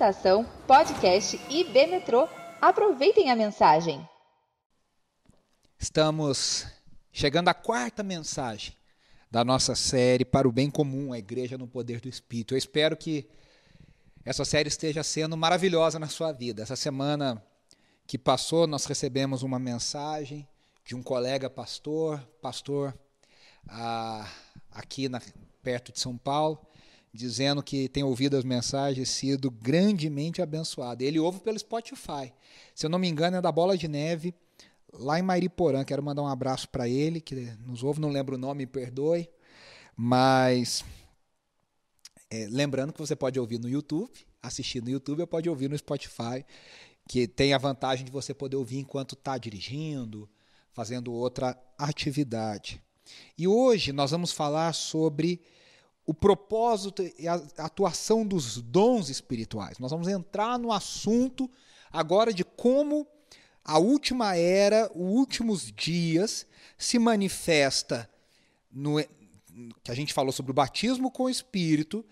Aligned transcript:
Estação 0.00 0.46
Podcast 0.66 1.38
IB 1.50 1.86
Metrô. 1.88 2.26
Aproveitem 2.58 3.30
a 3.30 3.36
mensagem. 3.36 4.08
Estamos 5.78 6.66
chegando 7.12 7.48
à 7.48 7.54
quarta 7.54 8.02
mensagem 8.02 8.74
da 9.30 9.44
nossa 9.44 9.74
série 9.74 10.24
para 10.24 10.48
o 10.48 10.52
bem 10.52 10.70
comum, 10.70 11.12
a 11.12 11.18
igreja 11.18 11.58
no 11.58 11.68
poder 11.68 12.00
do 12.00 12.08
Espírito. 12.08 12.54
Eu 12.54 12.58
espero 12.58 12.96
que 12.96 13.28
essa 14.24 14.42
série 14.42 14.68
esteja 14.68 15.02
sendo 15.02 15.36
maravilhosa 15.36 15.98
na 15.98 16.08
sua 16.08 16.32
vida. 16.32 16.62
Essa 16.62 16.76
semana 16.76 17.44
que 18.06 18.16
passou, 18.16 18.66
nós 18.66 18.86
recebemos 18.86 19.42
uma 19.42 19.58
mensagem 19.58 20.48
de 20.82 20.96
um 20.96 21.02
colega 21.02 21.50
pastor, 21.50 22.26
pastor 22.40 22.98
ah, 23.68 24.26
aqui 24.70 25.10
na, 25.10 25.20
perto 25.62 25.92
de 25.92 26.00
São 26.00 26.16
Paulo, 26.16 26.58
dizendo 27.12 27.62
que 27.62 27.88
tem 27.88 28.02
ouvido 28.02 28.36
as 28.36 28.44
mensagens 28.44 29.08
sido 29.08 29.50
grandemente 29.50 30.40
abençoado. 30.40 31.02
Ele 31.02 31.18
ouve 31.18 31.40
pelo 31.40 31.58
Spotify. 31.58 32.32
Se 32.74 32.86
eu 32.86 32.90
não 32.90 32.98
me 32.98 33.08
engano, 33.08 33.36
é 33.36 33.40
da 33.40 33.50
Bola 33.50 33.76
de 33.76 33.88
Neve, 33.88 34.34
lá 34.92 35.18
em 35.18 35.22
Mariporã. 35.22 35.84
Quero 35.84 36.02
mandar 36.02 36.22
um 36.22 36.28
abraço 36.28 36.68
para 36.68 36.88
ele, 36.88 37.20
que 37.20 37.34
nos 37.66 37.82
ouve, 37.82 38.00
não 38.00 38.10
lembro 38.10 38.36
o 38.36 38.38
nome, 38.38 38.60
me 38.60 38.66
perdoe. 38.66 39.28
Mas 39.96 40.84
é, 42.30 42.46
lembrando 42.48 42.92
que 42.92 43.00
você 43.00 43.16
pode 43.16 43.38
ouvir 43.40 43.58
no 43.58 43.68
YouTube, 43.68 44.12
assistir 44.42 44.82
no 44.82 44.88
YouTube, 44.88 45.20
ou 45.20 45.26
pode 45.26 45.48
ouvir 45.48 45.68
no 45.68 45.76
Spotify, 45.76 46.44
que 47.08 47.26
tem 47.26 47.52
a 47.52 47.58
vantagem 47.58 48.04
de 48.04 48.12
você 48.12 48.32
poder 48.32 48.56
ouvir 48.56 48.78
enquanto 48.78 49.14
está 49.14 49.36
dirigindo, 49.36 50.30
fazendo 50.72 51.12
outra 51.12 51.60
atividade. 51.76 52.80
E 53.36 53.48
hoje 53.48 53.92
nós 53.92 54.12
vamos 54.12 54.30
falar 54.30 54.72
sobre 54.72 55.42
o 56.06 56.14
propósito 56.14 57.02
e 57.18 57.28
a 57.28 57.34
atuação 57.58 58.26
dos 58.26 58.60
dons 58.60 59.08
espirituais. 59.08 59.78
Nós 59.78 59.90
vamos 59.90 60.08
entrar 60.08 60.58
no 60.58 60.72
assunto 60.72 61.50
agora 61.92 62.32
de 62.32 62.44
como 62.44 63.06
a 63.64 63.78
última 63.78 64.36
era, 64.36 64.90
os 64.94 65.14
últimos 65.14 65.70
dias, 65.70 66.46
se 66.76 66.98
manifesta 66.98 68.10
no 68.70 68.96
que 69.82 69.90
a 69.90 69.94
gente 69.94 70.14
falou 70.14 70.32
sobre 70.32 70.52
o 70.52 70.54
batismo 70.54 71.10
com 71.10 71.24
o 71.24 71.30
Espírito, 71.30 72.04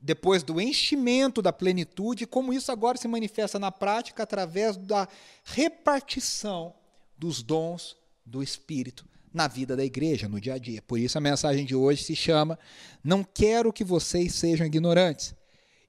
depois 0.00 0.42
do 0.42 0.60
enchimento 0.60 1.40
da 1.40 1.52
plenitude, 1.52 2.26
como 2.26 2.52
isso 2.52 2.72
agora 2.72 2.98
se 2.98 3.06
manifesta 3.06 3.58
na 3.58 3.70
prática 3.70 4.22
através 4.22 4.76
da 4.76 5.08
repartição 5.44 6.74
dos 7.16 7.42
dons 7.42 7.96
do 8.24 8.42
Espírito 8.42 9.06
na 9.36 9.46
vida 9.46 9.76
da 9.76 9.84
igreja, 9.84 10.28
no 10.28 10.40
dia 10.40 10.54
a 10.54 10.58
dia. 10.58 10.80
Por 10.80 10.98
isso 10.98 11.18
a 11.18 11.20
mensagem 11.20 11.66
de 11.66 11.74
hoje 11.74 12.02
se 12.02 12.16
chama 12.16 12.58
Não 13.04 13.22
quero 13.22 13.70
que 13.70 13.84
vocês 13.84 14.34
sejam 14.34 14.66
ignorantes. 14.66 15.34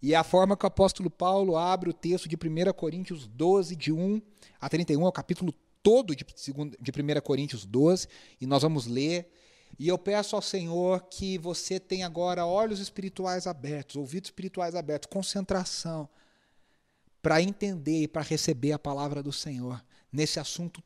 E 0.01 0.13
é 0.13 0.17
a 0.17 0.23
forma 0.23 0.57
que 0.57 0.65
o 0.65 0.67
apóstolo 0.67 1.09
Paulo 1.09 1.55
abre 1.55 1.89
o 1.89 1.93
texto 1.93 2.27
de 2.27 2.35
1 2.35 2.73
Coríntios 2.73 3.25
12, 3.25 3.75
de 3.75 3.93
1 3.93 4.21
a 4.59 4.67
31, 4.67 5.01
é 5.01 5.07
o 5.07 5.11
capítulo 5.13 5.53
todo 5.81 6.13
de, 6.13 6.25
de 6.79 6.91
1 6.91 7.21
Coríntios 7.21 7.65
12, 7.65 8.07
e 8.41 8.45
nós 8.45 8.61
vamos 8.61 8.85
ler. 8.85 9.31
E 9.79 9.87
eu 9.87 9.97
peço 9.97 10.35
ao 10.35 10.41
Senhor 10.41 11.07
que 11.09 11.37
você 11.37 11.79
tenha 11.79 12.05
agora 12.05 12.45
olhos 12.45 12.81
espirituais 12.81 13.47
abertos, 13.47 13.95
ouvidos 13.95 14.27
espirituais 14.27 14.75
abertos, 14.75 15.07
concentração, 15.09 16.09
para 17.21 17.41
entender 17.41 18.03
e 18.03 18.07
para 18.07 18.21
receber 18.21 18.73
a 18.73 18.79
palavra 18.79 19.23
do 19.23 19.31
Senhor 19.31 19.81
nesse 20.11 20.37
assunto 20.37 20.83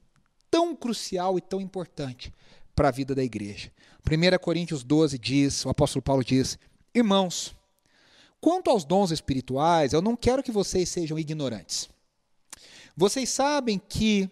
tão 0.51 0.75
crucial 0.75 1.37
e 1.37 1.41
tão 1.41 1.61
importante 1.61 2.31
para 2.75 2.89
a 2.89 2.91
vida 2.91 3.15
da 3.15 3.23
igreja. 3.23 3.71
1 4.05 4.37
Coríntios 4.43 4.83
12 4.83 5.17
diz, 5.17 5.65
o 5.65 5.69
apóstolo 5.69 6.03
Paulo 6.03 6.23
diz: 6.23 6.59
Irmãos, 6.93 7.55
quanto 8.41 8.69
aos 8.69 8.83
dons 8.83 9.11
espirituais, 9.11 9.93
eu 9.93 10.01
não 10.01 10.15
quero 10.15 10.43
que 10.43 10.51
vocês 10.51 10.89
sejam 10.89 11.17
ignorantes. 11.17 11.89
Vocês 12.95 13.29
sabem 13.29 13.79
que, 13.79 14.29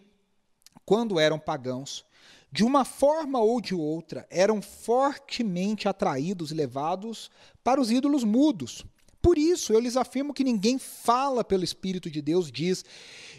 quando 0.83 1.19
eram 1.19 1.39
pagãos, 1.39 2.05
de 2.51 2.63
uma 2.63 2.83
forma 2.83 3.39
ou 3.39 3.61
de 3.61 3.75
outra, 3.75 4.27
eram 4.29 4.61
fortemente 4.61 5.87
atraídos 5.87 6.51
e 6.51 6.55
levados 6.55 7.29
para 7.63 7.79
os 7.79 7.91
ídolos 7.91 8.23
mudos. 8.23 8.83
Por 9.21 9.37
isso, 9.37 9.73
eu 9.73 9.79
lhes 9.79 9.97
afirmo 9.97 10.33
que 10.33 10.43
ninguém 10.43 10.79
fala 10.79 11.43
pelo 11.43 11.63
Espírito 11.63 12.09
de 12.09 12.21
Deus, 12.21 12.51
diz 12.51 12.85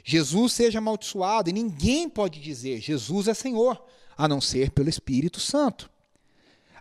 Jesus 0.04 0.52
seja 0.52 0.78
amaldiçoado, 0.78 1.50
e 1.50 1.52
ninguém 1.52 2.08
pode 2.08 2.40
dizer 2.40 2.80
Jesus 2.80 3.28
é 3.28 3.34
Senhor, 3.34 3.82
a 4.16 4.28
não 4.28 4.40
ser 4.40 4.70
pelo 4.70 4.88
Espírito 4.88 5.40
Santo. 5.40 5.90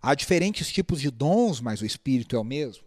Há 0.02 0.16
diferentes 0.16 0.72
tipos 0.72 1.02
de 1.02 1.10
dons, 1.10 1.60
mas 1.60 1.82
o 1.82 1.86
Espírito 1.86 2.36
é 2.36 2.40
o 2.40 2.44
mesmo. 2.44 2.84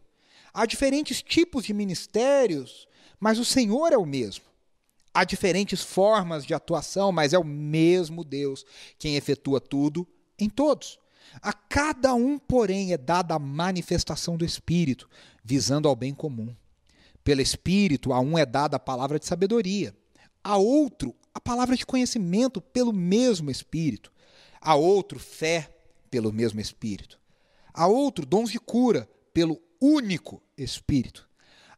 Há 0.53 0.67
diferentes 0.67 1.23
tipos 1.23 1.65
de 1.65 1.73
ministérios, 1.73 2.87
mas 3.19 3.39
o 3.39 3.45
Senhor 3.45 3.93
é 3.93 3.97
o 3.97 4.07
mesmo. 4.07 4.45
Há 5.15 5.25
diferentes 5.25 5.83
formas 5.83 6.45
de 6.45 6.55
atuação, 6.55 7.13
mas 7.13 7.33
é 7.33 7.39
o 7.39 7.45
mesmo 7.45 8.25
Deus 8.25 8.65
quem 8.99 9.17
efetua 9.17 9.61
tudo 9.61 10.07
em 10.39 10.49
todos. 10.49 10.99
A 11.41 11.53
cada 11.53 12.15
um, 12.15 12.39
porém, 12.39 12.93
é 12.93 12.99
dada 12.99 13.35
a 13.35 13.39
manifestação 13.39 14.37
do 14.37 14.45
Espírito, 14.45 15.09
visando 15.43 15.89
ao 15.89 15.97
bem 15.97 16.15
comum. 16.15 16.55
Pelo 17.25 17.41
Espírito, 17.41 18.13
a 18.13 18.21
um 18.21 18.37
é 18.37 18.45
dada 18.45 18.77
a 18.77 18.81
palavra 18.81 19.19
de 19.19 19.27
sabedoria, 19.27 19.95
a 20.43 20.57
outro 20.57 21.15
a 21.35 21.41
palavra 21.41 21.77
de 21.77 21.87
conhecimento 21.87 22.61
pelo 22.61 22.93
mesmo 22.93 23.51
Espírito, 23.51 24.13
a 24.61 24.75
outro 24.75 25.19
fé 25.19 25.75
pelo 26.11 26.33
mesmo 26.33 26.61
Espírito, 26.61 27.19
a 27.73 27.87
outro 27.87 28.27
dons 28.27 28.51
de 28.51 28.59
cura 28.59 29.09
pelo 29.33 29.61
único 29.81 30.43
Espírito, 30.57 31.29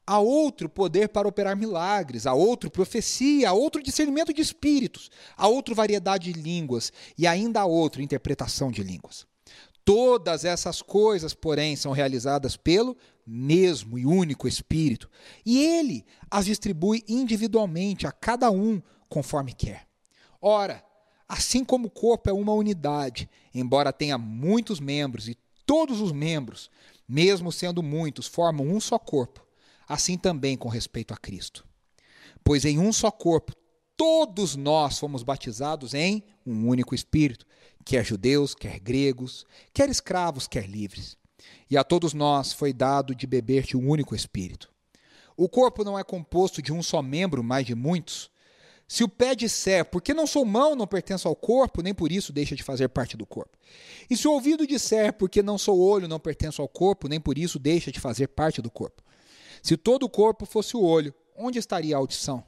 a 0.06 0.18
outro 0.18 0.68
poder 0.68 1.08
para 1.08 1.28
operar 1.28 1.56
milagres, 1.56 2.26
a 2.26 2.34
outro 2.34 2.70
profecia, 2.70 3.48
a 3.48 3.52
outro 3.52 3.82
discernimento 3.82 4.34
de 4.34 4.42
espíritos, 4.42 5.10
a 5.36 5.46
outro 5.46 5.74
variedade 5.74 6.32
de 6.32 6.38
línguas 6.38 6.92
e 7.16 7.26
ainda 7.26 7.60
a 7.60 7.64
outro 7.64 8.02
interpretação 8.02 8.70
de 8.70 8.82
línguas. 8.82 9.26
Todas 9.84 10.44
essas 10.44 10.80
coisas, 10.80 11.34
porém, 11.34 11.76
são 11.76 11.92
realizadas 11.92 12.56
pelo 12.56 12.96
mesmo 13.26 13.98
e 13.98 14.06
único 14.06 14.48
Espírito, 14.48 15.10
e 15.44 15.62
ele 15.62 16.04
as 16.30 16.46
distribui 16.46 17.02
individualmente 17.08 18.06
a 18.06 18.12
cada 18.12 18.50
um 18.50 18.82
conforme 19.08 19.52
quer. 19.52 19.86
Ora, 20.40 20.84
assim 21.28 21.64
como 21.64 21.88
o 21.88 21.90
corpo 21.90 22.28
é 22.28 22.32
uma 22.32 22.52
unidade, 22.52 23.28
embora 23.54 23.92
tenha 23.92 24.18
muitos 24.18 24.80
membros 24.80 25.28
e 25.28 25.36
todos 25.66 26.00
os 26.00 26.12
membros, 26.12 26.70
mesmo 27.08 27.50
sendo 27.52 27.82
muitos, 27.82 28.26
formam 28.26 28.66
um 28.66 28.80
só 28.80 28.98
corpo, 28.98 29.46
assim 29.88 30.16
também 30.16 30.56
com 30.56 30.68
respeito 30.68 31.12
a 31.12 31.16
Cristo. 31.16 31.66
Pois 32.42 32.64
em 32.64 32.78
um 32.78 32.92
só 32.92 33.10
corpo 33.10 33.54
todos 33.96 34.56
nós 34.56 34.98
fomos 34.98 35.22
batizados 35.22 35.94
em 35.94 36.22
um 36.46 36.68
único 36.68 36.94
Espírito, 36.94 37.46
quer 37.84 38.04
judeus, 38.04 38.54
quer 38.54 38.78
gregos, 38.78 39.46
quer 39.72 39.88
escravos, 39.88 40.46
quer 40.46 40.68
livres. 40.68 41.16
E 41.70 41.76
a 41.76 41.84
todos 41.84 42.14
nós 42.14 42.52
foi 42.52 42.72
dado 42.72 43.14
de 43.14 43.26
beber 43.26 43.64
de 43.64 43.76
um 43.76 43.88
único 43.88 44.14
Espírito. 44.14 44.72
O 45.36 45.48
corpo 45.48 45.84
não 45.84 45.98
é 45.98 46.04
composto 46.04 46.62
de 46.62 46.72
um 46.72 46.82
só 46.82 47.02
membro, 47.02 47.42
mas 47.42 47.66
de 47.66 47.74
muitos. 47.74 48.30
Se 48.86 49.02
o 49.02 49.08
pé 49.08 49.34
disser, 49.34 49.84
porque 49.84 50.12
não 50.12 50.26
sou 50.26 50.44
mão, 50.44 50.76
não 50.76 50.86
pertenço 50.86 51.26
ao 51.26 51.34
corpo, 51.34 51.82
nem 51.82 51.94
por 51.94 52.12
isso 52.12 52.32
deixa 52.32 52.54
de 52.54 52.62
fazer 52.62 52.88
parte 52.88 53.16
do 53.16 53.26
corpo. 53.26 53.58
E 54.08 54.16
se 54.16 54.28
o 54.28 54.32
ouvido 54.32 54.66
disser, 54.66 55.12
porque 55.14 55.42
não 55.42 55.56
sou 55.56 55.80
olho, 55.80 56.06
não 56.06 56.20
pertenço 56.20 56.60
ao 56.60 56.68
corpo, 56.68 57.08
nem 57.08 57.18
por 57.18 57.38
isso 57.38 57.58
deixa 57.58 57.90
de 57.90 57.98
fazer 57.98 58.28
parte 58.28 58.60
do 58.60 58.70
corpo. 58.70 59.02
Se 59.62 59.76
todo 59.76 60.04
o 60.04 60.10
corpo 60.10 60.44
fosse 60.44 60.76
o 60.76 60.82
olho, 60.82 61.14
onde 61.36 61.58
estaria 61.58 61.96
a 61.96 61.98
audição? 61.98 62.44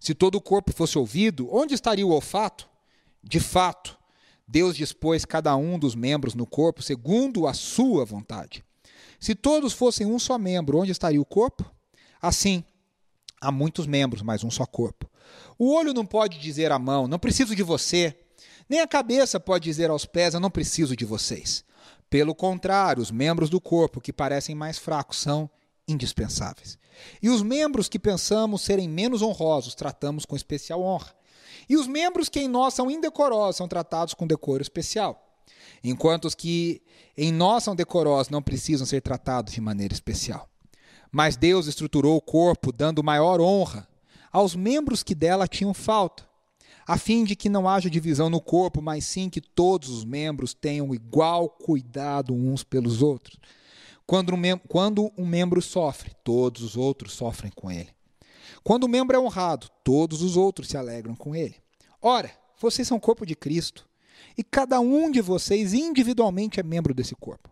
Se 0.00 0.14
todo 0.14 0.36
o 0.36 0.40
corpo 0.40 0.72
fosse 0.72 0.96
ouvido, 0.98 1.46
onde 1.54 1.74
estaria 1.74 2.06
o 2.06 2.10
olfato? 2.10 2.66
De 3.22 3.38
fato, 3.38 3.98
Deus 4.48 4.74
dispôs 4.74 5.26
cada 5.26 5.54
um 5.54 5.78
dos 5.78 5.94
membros 5.94 6.34
no 6.34 6.46
corpo 6.46 6.82
segundo 6.82 7.46
a 7.46 7.52
sua 7.52 8.04
vontade. 8.06 8.64
Se 9.20 9.34
todos 9.34 9.74
fossem 9.74 10.06
um 10.06 10.18
só 10.18 10.38
membro, 10.38 10.78
onde 10.78 10.90
estaria 10.90 11.20
o 11.20 11.24
corpo? 11.24 11.70
Assim, 12.20 12.64
há 13.38 13.52
muitos 13.52 13.86
membros, 13.86 14.22
mas 14.22 14.42
um 14.42 14.50
só 14.50 14.64
corpo. 14.64 15.08
O 15.58 15.74
olho 15.74 15.92
não 15.92 16.06
pode 16.06 16.38
dizer 16.38 16.72
à 16.72 16.78
mão, 16.78 17.06
não 17.06 17.18
preciso 17.18 17.54
de 17.54 17.62
você. 17.62 18.18
Nem 18.68 18.80
a 18.80 18.86
cabeça 18.86 19.38
pode 19.38 19.64
dizer 19.64 19.90
aos 19.90 20.06
pés, 20.06 20.32
eu 20.32 20.40
não 20.40 20.50
preciso 20.50 20.96
de 20.96 21.04
vocês. 21.04 21.62
Pelo 22.08 22.34
contrário, 22.34 23.02
os 23.02 23.10
membros 23.10 23.50
do 23.50 23.60
corpo 23.60 24.00
que 24.00 24.12
parecem 24.12 24.54
mais 24.54 24.78
fracos 24.78 25.18
são 25.18 25.50
indispensáveis. 25.90 26.78
E 27.22 27.28
os 27.28 27.42
membros 27.42 27.88
que 27.88 27.98
pensamos 27.98 28.62
serem 28.62 28.88
menos 28.88 29.22
honrosos 29.22 29.74
tratamos 29.74 30.24
com 30.24 30.36
especial 30.36 30.82
honra. 30.82 31.14
E 31.68 31.76
os 31.76 31.86
membros 31.86 32.28
que 32.28 32.40
em 32.40 32.48
nós 32.48 32.74
são 32.74 32.90
indecorosos 32.90 33.56
são 33.56 33.68
tratados 33.68 34.14
com 34.14 34.26
decoro 34.26 34.62
especial. 34.62 35.26
Enquanto 35.82 36.26
os 36.26 36.34
que 36.34 36.82
em 37.16 37.32
nós 37.32 37.64
são 37.64 37.74
decorosos 37.74 38.30
não 38.30 38.42
precisam 38.42 38.86
ser 38.86 39.00
tratados 39.00 39.52
de 39.52 39.60
maneira 39.60 39.94
especial. 39.94 40.48
Mas 41.10 41.36
Deus 41.36 41.66
estruturou 41.66 42.16
o 42.16 42.20
corpo 42.20 42.72
dando 42.72 43.02
maior 43.02 43.40
honra 43.40 43.88
aos 44.32 44.54
membros 44.54 45.02
que 45.02 45.14
dela 45.14 45.48
tinham 45.48 45.74
falta, 45.74 46.28
a 46.86 46.96
fim 46.96 47.24
de 47.24 47.34
que 47.34 47.48
não 47.48 47.68
haja 47.68 47.90
divisão 47.90 48.30
no 48.30 48.40
corpo, 48.40 48.80
mas 48.80 49.04
sim 49.04 49.28
que 49.28 49.40
todos 49.40 49.88
os 49.88 50.04
membros 50.04 50.54
tenham 50.54 50.94
igual 50.94 51.48
cuidado 51.48 52.34
uns 52.34 52.62
pelos 52.62 53.02
outros. 53.02 53.38
Quando 54.10 54.34
um, 54.34 54.58
quando 54.66 55.12
um 55.16 55.24
membro 55.24 55.62
sofre, 55.62 56.10
todos 56.24 56.62
os 56.62 56.76
outros 56.76 57.12
sofrem 57.12 57.52
com 57.54 57.70
ele. 57.70 57.90
Quando 58.64 58.82
o 58.82 58.88
membro 58.88 59.16
é 59.16 59.20
honrado, 59.20 59.68
todos 59.84 60.20
os 60.20 60.36
outros 60.36 60.66
se 60.66 60.76
alegram 60.76 61.14
com 61.14 61.32
ele. 61.32 61.54
Ora, 62.02 62.28
vocês 62.60 62.88
são 62.88 62.98
corpo 62.98 63.24
de 63.24 63.36
Cristo, 63.36 63.88
e 64.36 64.42
cada 64.42 64.80
um 64.80 65.12
de 65.12 65.20
vocês 65.20 65.72
individualmente 65.72 66.58
é 66.58 66.62
membro 66.64 66.92
desse 66.92 67.14
corpo. 67.14 67.48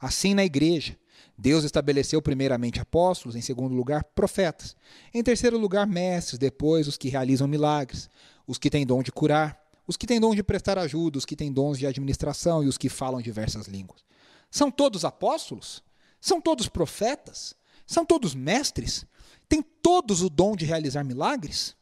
Assim, 0.00 0.32
na 0.32 0.46
igreja, 0.46 0.96
Deus 1.36 1.62
estabeleceu 1.62 2.22
primeiramente 2.22 2.80
apóstolos, 2.80 3.36
em 3.36 3.42
segundo 3.42 3.74
lugar, 3.74 4.02
profetas, 4.02 4.74
em 5.12 5.22
terceiro 5.22 5.58
lugar, 5.58 5.86
mestres, 5.86 6.38
depois 6.38 6.88
os 6.88 6.96
que 6.96 7.10
realizam 7.10 7.46
milagres, 7.46 8.08
os 8.46 8.56
que 8.56 8.70
têm 8.70 8.86
dom 8.86 9.02
de 9.02 9.12
curar, 9.12 9.60
os 9.86 9.94
que 9.94 10.06
têm 10.06 10.18
dom 10.18 10.34
de 10.34 10.42
prestar 10.42 10.78
ajuda, 10.78 11.18
os 11.18 11.26
que 11.26 11.36
têm 11.36 11.52
dons 11.52 11.78
de 11.78 11.86
administração 11.86 12.64
e 12.64 12.66
os 12.66 12.78
que 12.78 12.88
falam 12.88 13.20
diversas 13.20 13.66
línguas. 13.66 14.02
São 14.50 14.70
todos 14.70 15.04
apóstolos? 15.04 15.86
São 16.20 16.40
todos 16.40 16.68
profetas? 16.68 17.54
São 17.86 18.04
todos 18.04 18.34
mestres? 18.34 19.06
Têm 19.48 19.62
todos 19.62 20.22
o 20.22 20.28
dom 20.28 20.54
de 20.54 20.64
realizar 20.64 21.04
milagres? 21.04 21.76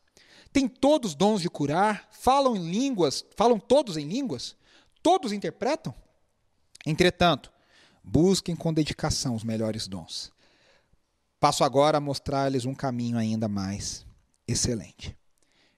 Têm 0.53 0.69
todos 0.69 1.15
dons 1.15 1.43
de 1.43 1.51
curar? 1.51 2.09
Falam 2.11 2.57
em 2.57 2.71
línguas? 2.71 3.25
Falam 3.37 3.59
todos 3.59 3.97
em 3.97 4.07
línguas? 4.07 4.57
Todos 5.03 5.33
interpretam? 5.33 5.95
Entretanto, 6.87 7.53
busquem 8.03 8.55
com 8.55 8.73
dedicação 8.73 9.35
os 9.35 9.45
melhores 9.45 9.89
dons. 9.89 10.33
Passo 11.41 11.65
agora 11.65 11.99
a 11.99 12.01
mostrar-lhes 12.01 12.65
um 12.65 12.75
caminho 12.75 13.19
ainda 13.19 13.49
mais 13.49 14.07
excelente. 14.47 15.17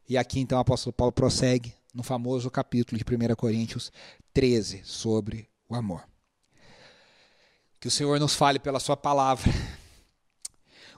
E 0.08 0.16
aqui 0.16 0.40
então 0.40 0.58
o 0.58 0.60
apóstolo 0.60 0.92
Paulo 0.92 1.12
prossegue 1.12 1.74
no 1.92 2.02
famoso 2.02 2.50
capítulo 2.50 2.98
de 2.98 3.04
1 3.04 3.34
Coríntios 3.34 3.90
13 4.32 4.82
sobre 4.84 5.48
o 5.68 5.74
amor. 5.74 6.06
Que 7.80 7.88
o 7.88 7.90
Senhor 7.90 8.18
nos 8.18 8.34
fale 8.34 8.58
pela 8.58 8.80
Sua 8.80 8.96
palavra. 8.96 9.52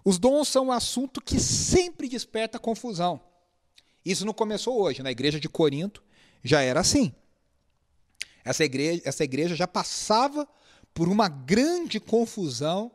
Os 0.05 0.19
dons 0.19 0.49
são 0.49 0.67
um 0.67 0.73
assunto 0.73 1.21
que 1.21 1.39
sempre 1.39 2.09
desperta 2.09 2.59
confusão. 2.59 3.21
Isso 4.05 4.25
não 4.25 4.33
começou 4.33 4.81
hoje. 4.81 5.03
Na 5.03 5.11
igreja 5.11 5.39
de 5.39 5.49
Corinto 5.49 6.03
já 6.43 6.63
era 6.63 6.81
assim. 6.81 7.15
Essa 8.45 8.65
igreja, 8.65 9.03
essa 9.05 9.25
igreja 9.25 9.55
já 9.55 9.69
passava 9.69 10.49
por 10.95 11.09
uma 11.09 11.29
grande 11.29 12.01
confusão 12.01 12.91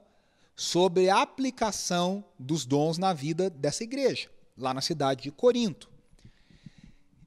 sobre 0.55 1.09
a 1.09 1.21
aplicação 1.21 2.23
dos 2.39 2.65
dons 2.65 2.97
na 2.97 3.13
vida 3.13 3.49
dessa 3.49 3.83
igreja, 3.83 4.29
lá 4.57 4.73
na 4.73 4.81
cidade 4.81 5.23
de 5.23 5.31
Corinto. 5.31 5.89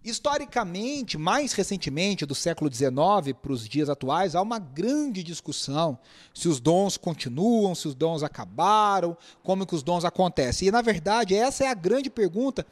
Historicamente, 0.08 1.18
mais 1.18 1.52
recentemente, 1.52 2.24
do 2.24 2.34
século 2.34 2.72
XIX 2.72 3.36
para 3.42 3.52
os 3.52 3.68
dias 3.68 3.90
atuais, 3.90 4.34
há 4.34 4.40
uma 4.40 4.58
grande 4.58 5.22
discussão 5.22 5.98
se 6.32 6.48
os 6.48 6.60
dons 6.60 6.96
continuam, 6.96 7.74
se 7.74 7.86
os 7.86 7.94
dons 7.94 8.22
acabaram, 8.22 9.14
como 9.42 9.66
que 9.66 9.74
os 9.74 9.82
dons 9.82 10.06
acontecem. 10.06 10.68
E, 10.68 10.70
na 10.70 10.80
verdade, 10.80 11.34
essa 11.34 11.64
é 11.64 11.66
a 11.66 11.74
grande 11.74 12.08
pergunta. 12.08 12.66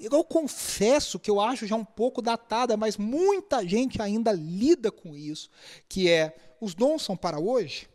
Eu 0.00 0.22
confesso 0.22 1.18
que 1.18 1.28
eu 1.28 1.40
acho 1.40 1.66
já 1.66 1.74
um 1.74 1.84
pouco 1.84 2.22
datada, 2.22 2.76
mas 2.76 2.96
muita 2.96 3.66
gente 3.66 4.00
ainda 4.00 4.30
lida 4.30 4.92
com 4.92 5.16
isso, 5.16 5.50
que 5.88 6.08
é, 6.08 6.36
os 6.60 6.76
dons 6.76 7.02
são 7.02 7.16
para 7.16 7.40
hoje? 7.40 7.88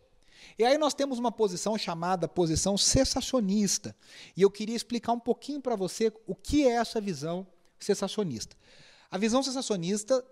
E 0.59 0.65
aí 0.65 0.77
nós 0.77 0.93
temos 0.93 1.17
uma 1.17 1.31
posição 1.31 1.77
chamada 1.77 2.27
posição 2.27 2.77
cessacionista. 2.77 3.95
E 4.35 4.41
eu 4.41 4.51
queria 4.51 4.75
explicar 4.75 5.13
um 5.13 5.19
pouquinho 5.19 5.61
para 5.61 5.77
você 5.77 6.11
o 6.27 6.35
que 6.35 6.67
é 6.67 6.71
essa 6.71 6.99
visão 6.99 7.47
cessacionista. 7.83 8.55
A 9.11 9.17
visão 9.17 9.43
cessacionista 9.43 10.23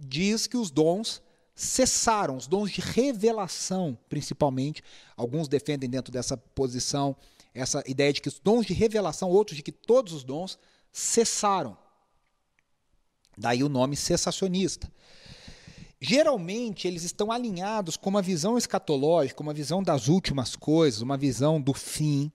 diz 0.00 0.46
que 0.46 0.56
os 0.56 0.70
dons 0.70 1.22
cessaram, 1.54 2.36
os 2.36 2.46
dons 2.46 2.70
de 2.70 2.80
revelação, 2.80 3.98
principalmente. 4.08 4.82
Alguns 5.16 5.48
defendem 5.48 5.88
dentro 5.88 6.12
dessa 6.12 6.36
posição 6.36 7.16
essa 7.54 7.82
ideia 7.86 8.12
de 8.12 8.22
que 8.22 8.28
os 8.28 8.38
dons 8.38 8.64
de 8.64 8.72
revelação, 8.72 9.28
outros 9.28 9.56
de 9.56 9.62
que 9.62 9.72
todos 9.72 10.12
os 10.12 10.24
dons 10.24 10.58
cessaram. 10.90 11.76
Daí 13.36 13.62
o 13.62 13.68
nome 13.68 13.96
cessacionista. 13.96 14.90
Geralmente 16.00 16.88
eles 16.88 17.04
estão 17.04 17.30
alinhados 17.30 17.96
com 17.96 18.10
uma 18.10 18.22
visão 18.22 18.58
escatológica, 18.58 19.42
uma 19.42 19.54
visão 19.54 19.82
das 19.82 20.08
últimas 20.08 20.56
coisas, 20.56 21.00
uma 21.00 21.16
visão 21.16 21.60
do 21.60 21.72
fim, 21.72 22.32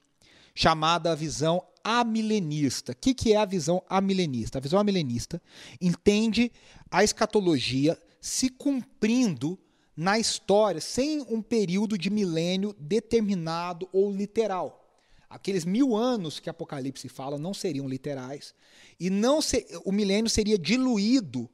chamada 0.58 1.16
visão 1.16 1.64
amilenista. 1.84 2.92
O 2.92 2.96
que, 2.96 3.14
que 3.14 3.34
é 3.34 3.38
a 3.38 3.46
visão 3.46 3.84
amilenista? 3.88 4.58
A 4.58 4.62
visão 4.62 4.80
amilenista 4.80 5.40
entende 5.80 6.52
a 6.90 7.04
escatologia 7.04 7.96
se 8.20 8.50
cumprindo 8.50 9.60
na 9.96 10.18
história 10.18 10.82
sem 10.82 11.22
um 11.30 11.44
período 11.44 11.96
de 11.96 12.10
milênio 12.10 12.76
determinado 12.80 13.88
ou 13.94 14.12
literal. 14.12 14.84
Aqueles 15.30 15.64
mil 15.64 15.96
anos 15.96 16.40
que 16.40 16.50
Apocalipse 16.50 17.08
fala 17.08 17.38
não 17.38 17.54
seriam 17.54 17.88
literais 17.88 18.56
e 19.00 19.12
não 19.12 19.44
se, 19.44 19.64
o 19.86 19.92
milênio 19.92 20.28
seria 20.28 20.58
diluído 20.58 21.48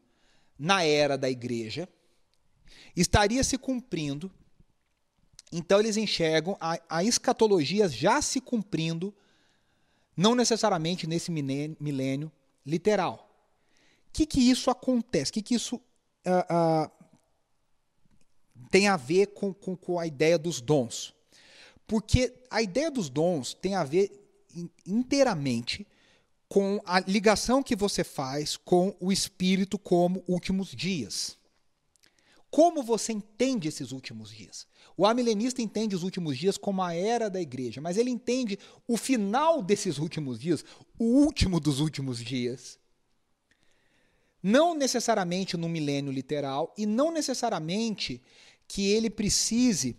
na 0.58 0.82
era 0.82 1.18
da 1.18 1.30
igreja, 1.30 1.90
estaria 2.96 3.44
se 3.44 3.58
cumprindo. 3.58 4.32
Então 5.56 5.80
eles 5.80 5.98
enxergam 5.98 6.58
a, 6.60 6.80
a 6.90 7.04
escatologia 7.04 7.88
já 7.88 8.20
se 8.24 8.42
cumprindo 8.42 9.14
não 10.18 10.34
necessariamente 10.34 11.06
nesse 11.06 11.32
milênio 11.32 12.32
literal. 12.66 13.30
O 14.10 14.14
que, 14.14 14.26
que 14.26 14.40
isso 14.42 14.72
acontece? 14.72 15.30
O 15.30 15.34
que, 15.36 15.44
que 15.44 15.54
isso 15.54 15.76
uh, 15.76 16.88
uh, 16.88 16.92
tem 18.72 18.88
a 18.88 18.98
ver 18.98 19.28
com, 19.28 19.54
com, 19.54 19.76
com 19.76 20.00
a 20.00 20.08
ideia 20.08 20.40
dos 20.40 20.60
dons? 20.60 21.14
Porque 21.86 22.34
a 22.50 22.60
ideia 22.62 22.90
dos 22.90 23.08
dons 23.08 23.54
tem 23.54 23.76
a 23.76 23.84
ver 23.84 24.12
inteiramente 24.88 25.86
com 26.50 26.82
a 26.84 27.00
ligação 27.00 27.62
que 27.62 27.76
você 27.76 28.04
faz 28.04 28.58
com 28.58 28.96
o 29.00 29.12
Espírito 29.12 29.78
como 29.78 30.24
últimos 30.28 30.70
dias. 30.70 31.38
Como 32.50 32.82
você 32.82 33.12
entende 33.14 33.68
esses 33.68 33.92
últimos 33.92 34.32
dias? 34.32 34.68
O 34.96 35.06
amilenista 35.06 35.62
entende 35.62 35.96
os 35.96 36.04
últimos 36.04 36.38
dias 36.38 36.58
como 36.58 36.82
a 36.82 36.94
era 36.94 37.30
da 37.30 37.42
igreja, 37.42 37.82
mas 37.82 37.98
ele 37.98 38.10
entende 38.10 38.60
o 38.88 38.96
final 38.96 39.62
desses 39.62 39.98
últimos 39.98 40.40
dias, 40.40 40.64
o 41.00 41.06
último 41.06 41.60
dos 41.60 41.80
últimos 41.80 42.20
dias. 42.20 42.80
Não 44.42 44.76
necessariamente 44.76 45.58
no 45.58 45.70
milênio 45.70 46.12
literal 46.12 46.74
e 46.78 46.86
não 46.86 47.12
necessariamente 47.12 48.22
que 48.68 48.92
ele 48.92 49.10
precise 49.10 49.96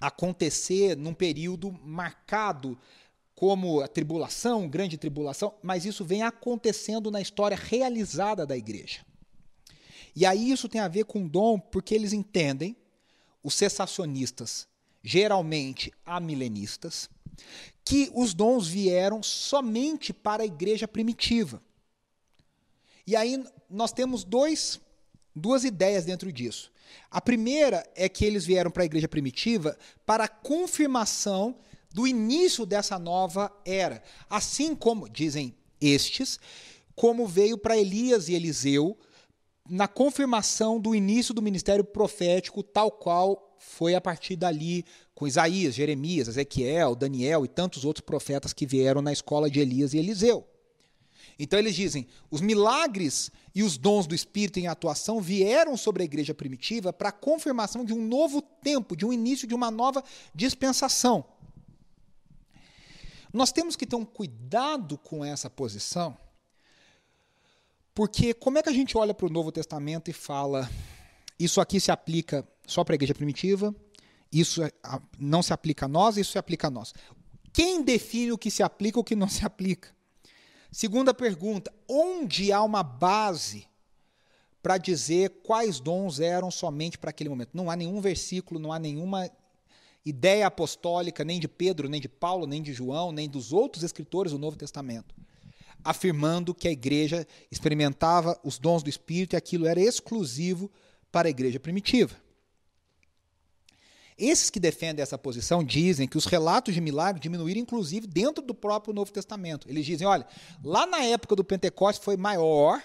acontecer 0.00 0.96
num 0.96 1.12
período 1.12 1.72
marcado 1.72 2.78
como 3.34 3.80
a 3.80 3.88
tribulação, 3.88 4.68
grande 4.68 4.96
tribulação, 4.96 5.54
mas 5.62 5.84
isso 5.84 6.04
vem 6.04 6.22
acontecendo 6.22 7.10
na 7.10 7.20
história 7.20 7.56
realizada 7.56 8.44
da 8.46 8.56
igreja. 8.56 9.04
E 10.14 10.26
aí 10.26 10.50
isso 10.50 10.68
tem 10.68 10.80
a 10.80 10.88
ver 10.88 11.04
com 11.04 11.26
dom, 11.26 11.58
porque 11.58 11.94
eles 11.94 12.12
entendem, 12.12 12.76
os 13.42 13.54
cessacionistas, 13.54 14.66
geralmente 15.02 15.92
amilenistas, 16.04 17.08
que 17.84 18.10
os 18.14 18.34
dons 18.34 18.66
vieram 18.66 19.22
somente 19.22 20.12
para 20.12 20.42
a 20.42 20.46
igreja 20.46 20.86
primitiva. 20.86 21.62
E 23.06 23.16
aí 23.16 23.42
nós 23.70 23.92
temos 23.92 24.24
dois, 24.24 24.80
duas 25.34 25.64
ideias 25.64 26.04
dentro 26.04 26.30
disso. 26.32 26.70
A 27.10 27.20
primeira 27.20 27.88
é 27.94 28.08
que 28.08 28.24
eles 28.24 28.44
vieram 28.44 28.70
para 28.70 28.82
a 28.82 28.86
igreja 28.86 29.08
primitiva 29.08 29.78
para 30.04 30.24
a 30.24 30.28
confirmação 30.28 31.56
do 31.90 32.06
início 32.06 32.66
dessa 32.66 32.98
nova 32.98 33.50
era. 33.64 34.02
Assim 34.28 34.74
como, 34.74 35.08
dizem 35.08 35.54
estes, 35.80 36.38
como 36.94 37.26
veio 37.26 37.56
para 37.56 37.78
Elias 37.78 38.28
e 38.28 38.34
Eliseu 38.34 38.98
na 39.68 39.86
confirmação 39.86 40.80
do 40.80 40.94
início 40.94 41.34
do 41.34 41.42
ministério 41.42 41.84
profético, 41.84 42.62
tal 42.62 42.90
qual 42.90 43.56
foi 43.58 43.94
a 43.94 44.00
partir 44.00 44.36
dali 44.36 44.84
com 45.14 45.26
Isaías, 45.26 45.74
Jeremias, 45.74 46.28
Ezequiel, 46.28 46.94
Daniel 46.94 47.44
e 47.44 47.48
tantos 47.48 47.84
outros 47.84 48.04
profetas 48.04 48.52
que 48.52 48.66
vieram 48.66 49.02
na 49.02 49.12
escola 49.12 49.50
de 49.50 49.60
Elias 49.60 49.92
e 49.92 49.98
Eliseu. 49.98 50.46
Então 51.38 51.58
eles 51.58 51.74
dizem: 51.74 52.06
os 52.30 52.40
milagres 52.40 53.30
e 53.54 53.62
os 53.62 53.76
dons 53.76 54.06
do 54.06 54.14
Espírito 54.14 54.58
em 54.58 54.66
atuação 54.66 55.20
vieram 55.20 55.76
sobre 55.76 56.02
a 56.02 56.04
igreja 56.04 56.34
primitiva 56.34 56.92
para 56.92 57.10
a 57.10 57.12
confirmação 57.12 57.84
de 57.84 57.92
um 57.92 58.04
novo 58.04 58.40
tempo, 58.40 58.96
de 58.96 59.04
um 59.04 59.12
início 59.12 59.46
de 59.46 59.54
uma 59.54 59.70
nova 59.70 60.02
dispensação. 60.34 61.24
Nós 63.32 63.52
temos 63.52 63.76
que 63.76 63.86
ter 63.86 63.96
um 63.96 64.04
cuidado 64.04 64.96
com 64.96 65.24
essa 65.24 65.50
posição, 65.50 66.16
porque 67.98 68.32
como 68.32 68.56
é 68.56 68.62
que 68.62 68.68
a 68.68 68.72
gente 68.72 68.96
olha 68.96 69.12
para 69.12 69.26
o 69.26 69.28
Novo 69.28 69.50
Testamento 69.50 70.08
e 70.08 70.12
fala 70.12 70.70
isso 71.36 71.60
aqui 71.60 71.80
se 71.80 71.90
aplica 71.90 72.46
só 72.64 72.84
para 72.84 72.94
a 72.94 72.96
igreja 72.96 73.12
primitiva, 73.12 73.74
isso 74.30 74.62
é, 74.62 74.70
não 75.18 75.42
se 75.42 75.52
aplica 75.52 75.86
a 75.86 75.88
nós, 75.88 76.16
isso 76.16 76.30
se 76.30 76.38
aplica 76.38 76.68
a 76.68 76.70
nós. 76.70 76.94
Quem 77.52 77.82
define 77.82 78.30
o 78.30 78.38
que 78.38 78.52
se 78.52 78.62
aplica 78.62 79.00
e 79.00 79.02
o 79.02 79.04
que 79.04 79.16
não 79.16 79.28
se 79.28 79.44
aplica? 79.44 79.88
Segunda 80.70 81.12
pergunta: 81.12 81.74
onde 81.88 82.52
há 82.52 82.62
uma 82.62 82.84
base 82.84 83.66
para 84.62 84.78
dizer 84.78 85.30
quais 85.42 85.80
dons 85.80 86.20
eram 86.20 86.52
somente 86.52 86.98
para 86.98 87.10
aquele 87.10 87.30
momento? 87.30 87.50
Não 87.52 87.68
há 87.68 87.74
nenhum 87.74 88.00
versículo, 88.00 88.60
não 88.60 88.72
há 88.72 88.78
nenhuma 88.78 89.28
ideia 90.04 90.46
apostólica 90.46 91.24
nem 91.24 91.40
de 91.40 91.48
Pedro, 91.48 91.88
nem 91.88 92.00
de 92.00 92.08
Paulo, 92.08 92.46
nem 92.46 92.62
de 92.62 92.72
João, 92.72 93.10
nem 93.10 93.28
dos 93.28 93.52
outros 93.52 93.82
escritores 93.82 94.30
do 94.30 94.38
Novo 94.38 94.56
Testamento, 94.56 95.16
afirmando 95.84 96.54
que 96.54 96.68
a 96.68 96.72
igreja 96.72 97.26
experimentava 97.50 98.38
os 98.44 98.58
dons 98.58 98.82
do 98.82 98.90
Espírito 98.90 99.34
e 99.34 99.36
aquilo 99.36 99.66
era 99.66 99.80
exclusivo 99.80 100.70
para 101.10 101.28
a 101.28 101.30
igreja 101.30 101.58
primitiva. 101.58 102.14
Esses 104.18 104.50
que 104.50 104.58
defendem 104.58 105.02
essa 105.02 105.16
posição 105.16 105.62
dizem 105.62 106.08
que 106.08 106.18
os 106.18 106.24
relatos 106.24 106.74
de 106.74 106.80
milagres 106.80 107.22
diminuíram, 107.22 107.60
inclusive, 107.60 108.06
dentro 108.06 108.42
do 108.42 108.52
próprio 108.52 108.92
Novo 108.92 109.12
Testamento. 109.12 109.68
Eles 109.68 109.86
dizem: 109.86 110.06
olha, 110.06 110.26
lá 110.64 110.86
na 110.86 111.04
época 111.04 111.36
do 111.36 111.44
Pentecostes 111.44 112.04
foi 112.04 112.16
maior 112.16 112.82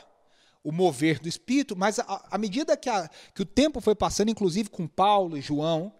o 0.64 0.72
mover 0.72 1.20
do 1.20 1.28
Espírito, 1.28 1.76
mas 1.76 2.00
à 2.00 2.38
medida 2.38 2.78
que, 2.78 2.88
a, 2.88 3.10
que 3.34 3.42
o 3.42 3.46
tempo 3.46 3.82
foi 3.82 3.96
passando, 3.96 4.30
inclusive 4.30 4.70
com 4.70 4.88
Paulo 4.88 5.36
e 5.36 5.42
João, 5.42 5.92